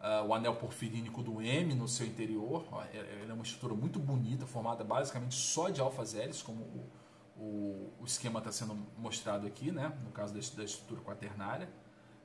uh, 0.00 0.26
o 0.26 0.34
anel 0.34 0.56
porfirínico 0.56 1.22
do 1.22 1.40
M 1.40 1.74
no 1.74 1.86
seu 1.86 2.06
interior. 2.06 2.64
Ele 2.92 3.30
é 3.30 3.34
uma 3.34 3.42
estrutura 3.42 3.74
muito 3.74 3.98
bonita, 3.98 4.46
formada 4.46 4.82
basicamente 4.82 5.34
só 5.34 5.68
de 5.68 5.80
alfas 5.80 6.14
hélices, 6.14 6.42
como 6.42 6.62
o, 6.62 6.90
o, 7.36 7.92
o 8.00 8.04
esquema 8.04 8.38
está 8.38 8.50
sendo 8.50 8.76
mostrado 8.98 9.46
aqui, 9.46 9.70
né? 9.70 9.92
no 10.04 10.10
caso 10.10 10.34
da, 10.34 10.40
da 10.56 10.64
estrutura 10.64 11.00
quaternária. 11.02 11.68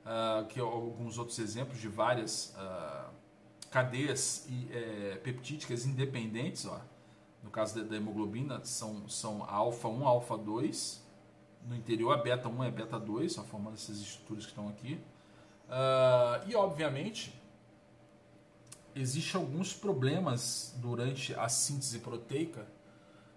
Uh, 0.04 0.46
que 0.46 0.60
alguns 0.60 1.18
outros 1.18 1.36
exemplos 1.40 1.80
de 1.80 1.88
várias 1.88 2.54
uh, 2.56 3.10
cadeias 3.72 4.46
é, 4.70 5.16
peptídicas 5.16 5.84
independentes, 5.84 6.64
ó, 6.64 6.80
no 7.42 7.50
caso 7.50 7.74
da, 7.74 7.82
da, 7.82 7.96
hemoglobina, 7.96 8.64
são, 8.64 9.08
são 9.08 9.44
alfa 9.44 9.88
1, 9.88 10.06
a 10.06 10.10
alfa 10.10 10.38
2, 10.38 11.04
no 11.66 11.74
interior 11.74 12.12
a 12.12 12.16
beta 12.16 12.48
1 12.48 12.64
é 12.64 12.70
beta 12.70 13.00
2, 13.00 13.32
só 13.32 13.42
formando 13.42 13.74
essas 13.74 13.98
estruturas 13.98 14.44
que 14.44 14.52
estão 14.52 14.68
aqui. 14.68 15.00
Uh, 15.68 16.48
e, 16.48 16.54
obviamente, 16.54 17.34
existem 18.96 19.40
alguns 19.40 19.74
problemas 19.74 20.74
durante 20.78 21.34
a 21.34 21.48
síntese 21.48 21.98
proteica, 21.98 22.66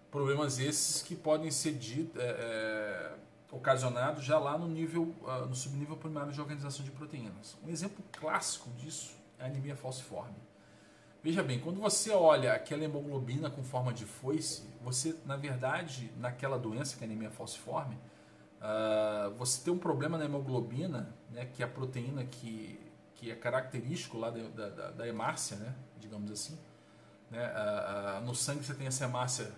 problemas 0.10 0.58
esses 0.58 1.04
que 1.04 1.16
podem 1.16 1.52
ser 1.52 1.78
é, 2.16 2.22
é, 2.22 3.16
ocasionados 3.52 4.24
já 4.24 4.40
lá 4.40 4.58
no 4.58 4.68
nível, 4.68 5.14
uh, 5.24 5.46
no 5.46 5.54
subnível 5.56 5.98
primário 5.98 6.32
de 6.32 6.40
organização 6.40 6.84
de 6.84 6.92
proteínas. 6.92 7.58
Um 7.64 7.70
exemplo 7.70 8.04
clássico 8.12 8.70
disso 8.72 9.16
é 9.38 9.44
a 9.44 9.48
anemia 9.48 9.76
falciforme. 9.76 10.38
Veja 11.22 11.44
bem, 11.44 11.60
quando 11.60 11.82
você 11.82 12.12
olha 12.12 12.54
aquela 12.54 12.86
hemoglobina 12.86 13.50
com 13.50 13.62
forma 13.62 13.92
de 13.92 14.06
foice, 14.06 14.64
você, 14.82 15.16
na 15.26 15.36
verdade, 15.36 16.10
naquela 16.18 16.58
doença 16.58 16.96
que 16.96 17.04
é 17.04 17.06
anemia 17.06 17.30
falciforme, 17.30 17.96
uh, 18.62 19.36
você 19.36 19.62
tem 19.62 19.74
um 19.74 19.78
problema 19.78 20.18
na 20.18 20.24
hemoglobina, 20.24 21.14
né, 21.30 21.46
que 21.46 21.62
é 21.62 21.66
a 21.66 21.70
proteína 21.70 22.24
que, 22.24 22.80
que 23.20 23.30
é 23.30 23.36
característico 23.36 24.18
lá 24.18 24.30
da, 24.30 24.70
da, 24.70 24.92
da 24.92 25.08
hemácia, 25.08 25.58
né, 25.58 25.76
digamos 26.00 26.32
assim. 26.32 26.58
Né, 27.30 27.46
uh, 27.48 28.22
uh, 28.22 28.26
no 28.26 28.34
sangue 28.34 28.64
você 28.64 28.74
tem 28.74 28.88
essa 28.88 29.04
hemácia 29.04 29.52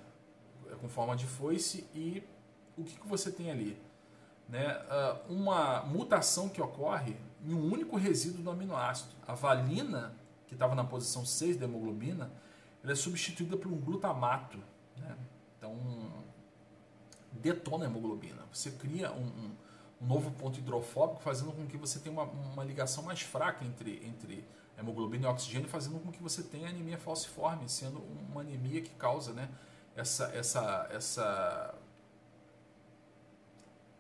com 0.82 0.90
forma 0.90 1.16
de 1.16 1.28
foice 1.28 1.88
e 1.94 2.24
o 2.76 2.84
que, 2.84 3.00
que 3.00 3.08
você 3.08 3.32
tem 3.32 3.52
ali? 3.52 3.80
Né, 4.50 4.66
uma 5.30 5.84
mutação 5.84 6.50
que 6.50 6.62
ocorre 6.62 7.16
em 7.46 7.54
um 7.54 7.72
único 7.72 7.96
resíduo 7.96 8.44
do 8.44 8.50
aminoácido. 8.50 9.12
A 9.28 9.34
valina, 9.34 10.14
que 10.48 10.56
estava 10.56 10.74
na 10.74 10.84
posição 10.84 11.24
6 11.24 11.58
da 11.58 11.66
hemoglobina, 11.66 12.32
ela 12.84 12.92
é 12.92 12.96
substituída 12.96 13.56
por 13.56 13.72
um 13.72 13.78
glutamato. 13.78 14.58
Né? 14.98 15.16
Então, 15.58 15.78
detona 17.34 17.86
a 17.86 17.88
hemoglobina. 17.88 18.42
Você 18.52 18.72
cria 18.72 19.12
um, 19.14 19.26
um, 19.26 19.56
um, 20.02 20.06
novo 20.08 20.32
ponto 20.32 20.60
hidrofóbico, 20.60 21.22
fazendo 21.22 21.52
com 21.52 21.66
que 21.68 21.78
você 21.78 22.00
tenha 22.00 22.14
uma, 22.14 22.24
uma 22.24 22.64
ligação 22.64 23.04
mais 23.04 23.22
fraca 23.22 23.64
entre, 23.66 24.06
entre 24.06 24.46
hemoglobina 24.78 25.28
e 25.28 25.30
oxigênio, 25.30 25.68
fazendo 25.68 26.00
com 26.00 26.12
que 26.12 26.22
você 26.22 26.44
tenha 26.44 26.70
anemia 26.70 26.98
falciforme, 26.98 27.70
sendo 27.70 28.00
uma 28.30 28.42
anemia 28.42 28.82
que 28.82 28.90
causa 28.92 29.34
né, 29.34 29.50
essa, 29.96 30.26
essa, 30.36 30.88
essa. 30.92 31.76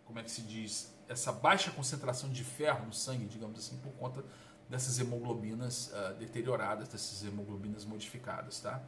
Como 0.06 0.20
é 0.20 0.24
que 0.24 0.32
se 0.32 0.41
diz? 0.41 0.93
Essa 1.08 1.32
baixa 1.32 1.72
concentração 1.72 2.30
de 2.30 2.43
ferro 2.43 2.86
no 2.86 2.93
sangue, 2.93 3.26
digamos 3.26 3.60
assim, 3.60 3.78
por 3.78 3.91
conta 3.93 4.24
dessas 4.70 4.97
hemoglobinas 4.99 5.91
uh, 5.91 6.14
deterioradas, 6.18 6.88
dessas 6.88 7.24
hemoglobinas 7.26 7.84
modificadas. 7.84 8.62
Tá? 8.62 8.82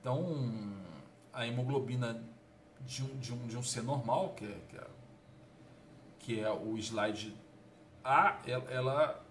Então, 0.00 0.74
a 1.32 1.46
hemoglobina 1.46 2.22
de 2.80 3.02
um, 3.02 3.18
de 3.18 3.34
um, 3.34 3.46
de 3.46 3.56
um 3.56 3.62
ser 3.62 3.82
normal, 3.82 4.30
que 4.34 4.46
é, 4.46 4.60
que 4.68 4.76
é, 4.76 4.86
que 6.26 6.40
é 6.40 6.50
o 6.50 6.76
slide 6.76 7.32
A, 8.02 8.40
ela, 8.44 9.24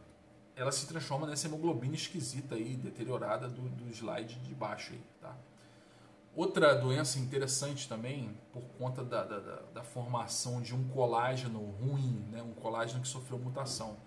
ela 0.56 0.72
se 0.72 0.88
transforma 0.88 1.28
nessa 1.28 1.46
hemoglobina 1.46 1.94
esquisita 1.94 2.56
aí, 2.56 2.78
deteriorada 2.78 3.50
do, 3.50 3.64
do 3.64 3.90
slide 3.90 4.40
de 4.40 4.56
baixo 4.56 4.94
aí, 4.94 5.02
tá? 5.20 5.36
Outra 6.34 6.74
doença 6.74 7.20
interessante 7.20 7.88
também, 7.90 8.38
por 8.54 8.64
conta 8.78 9.04
da, 9.04 9.26
da, 9.26 9.40
da, 9.74 9.84
formação 9.84 10.62
de 10.62 10.74
um 10.74 10.88
colágeno 10.88 11.60
ruim, 11.60 12.26
né? 12.32 12.42
um 12.42 12.54
colágeno 12.54 13.02
que 13.02 13.08
sofreu 13.08 13.40
mutação, 13.40 13.98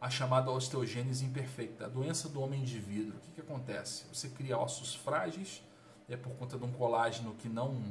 a 0.00 0.10
chamada 0.10 0.50
osteogênese 0.50 1.24
imperfeita, 1.24 1.86
a 1.86 1.88
doença 1.88 2.28
do 2.28 2.40
homem 2.40 2.62
de 2.62 2.78
vidro. 2.78 3.16
O 3.16 3.20
que, 3.20 3.30
que 3.32 3.40
acontece? 3.40 4.04
Você 4.12 4.28
cria 4.28 4.58
ossos 4.58 4.94
frágeis, 4.94 5.62
é 6.08 6.16
por 6.16 6.32
conta 6.34 6.56
de 6.56 6.64
um 6.64 6.72
colágeno 6.72 7.34
que 7.34 7.48
não 7.48 7.82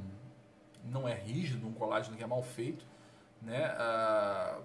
não 0.84 1.08
é 1.08 1.16
rígido, 1.16 1.66
um 1.66 1.74
colágeno 1.74 2.16
que 2.16 2.24
é 2.24 2.28
mal 2.28 2.44
feito, 2.44 2.86
né? 3.46 3.66
Ah, 3.78 4.60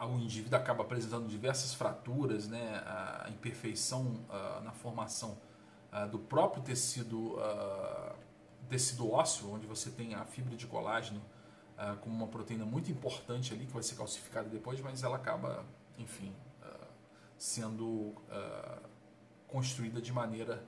o 0.00 0.18
indivíduo 0.18 0.58
acaba 0.58 0.82
apresentando 0.82 1.26
diversas 1.26 1.74
fraturas, 1.74 2.48
né? 2.48 2.82
A 2.86 3.28
imperfeição 3.30 4.20
na 4.62 4.72
formação 4.72 5.36
do 6.10 6.18
próprio 6.18 6.62
tecido, 6.62 7.36
tecido 8.68 9.10
ósseo, 9.10 9.52
onde 9.52 9.66
você 9.66 9.90
tem 9.90 10.14
a 10.14 10.24
fibra 10.24 10.54
de 10.54 10.66
colágeno 10.66 11.20
como 12.00 12.14
uma 12.14 12.26
proteína 12.26 12.64
muito 12.64 12.90
importante 12.90 13.52
ali, 13.52 13.66
que 13.66 13.72
vai 13.72 13.82
ser 13.82 13.96
calcificada 13.96 14.48
depois, 14.48 14.80
mas 14.80 15.02
ela 15.02 15.16
acaba, 15.16 15.64
enfim, 15.98 16.34
sendo 17.36 18.14
construída 19.48 20.00
de 20.00 20.12
maneira 20.12 20.62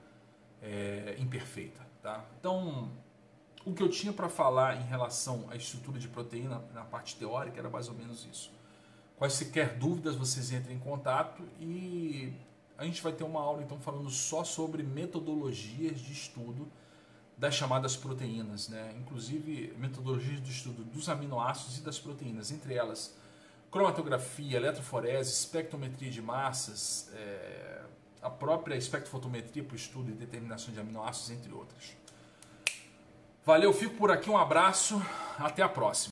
é, 0.61 1.15
imperfeita. 1.19 1.87
Tá? 2.01 2.25
Então, 2.39 2.91
o 3.69 3.73
que 3.73 3.83
eu 3.83 3.89
tinha 3.89 4.11
para 4.11 4.27
falar 4.27 4.77
em 4.77 4.83
relação 4.83 5.45
à 5.49 5.55
estrutura 5.55 5.99
de 5.99 6.07
proteína 6.07 6.61
na 6.73 6.83
parte 6.83 7.15
teórica 7.15 7.59
era 7.59 7.69
mais 7.69 7.87
ou 7.87 7.93
menos 7.93 8.27
isso. 8.31 8.51
Quaisquer 9.17 9.77
dúvidas, 9.77 10.15
vocês 10.15 10.51
entrem 10.51 10.77
em 10.77 10.79
contato 10.79 11.43
e 11.59 12.33
a 12.77 12.85
gente 12.85 13.01
vai 13.01 13.11
ter 13.11 13.23
uma 13.23 13.41
aula 13.41 13.61
então 13.61 13.79
falando 13.79 14.09
só 14.09 14.43
sobre 14.43 14.81
metodologias 14.81 15.99
de 15.99 16.13
estudo 16.13 16.67
das 17.37 17.53
chamadas 17.53 17.95
proteínas, 17.95 18.69
né? 18.69 18.95
inclusive 18.97 19.73
metodologias 19.77 20.41
de 20.41 20.51
estudo 20.51 20.83
dos 20.83 21.07
aminoácidos 21.07 21.77
e 21.77 21.81
das 21.81 21.99
proteínas, 21.99 22.51
entre 22.51 22.73
elas 22.73 23.15
cromatografia, 23.69 24.57
eletroforese, 24.57 25.31
espectrometria 25.31 26.09
de 26.09 26.21
massas, 26.21 27.09
é, 27.13 27.81
a 28.21 28.29
própria 28.29 28.75
espectrofotometria 28.75 29.63
para 29.63 29.73
o 29.73 29.75
estudo 29.75 30.09
e 30.09 30.13
determinação 30.13 30.73
de 30.73 30.79
aminoácidos, 30.79 31.31
entre 31.31 31.53
outras. 31.53 31.95
Valeu, 33.45 33.73
fico 33.73 33.95
por 33.95 34.11
aqui, 34.11 34.29
um 34.29 34.37
abraço, 34.37 35.01
até 35.39 35.63
a 35.63 35.69
próxima. 35.69 36.09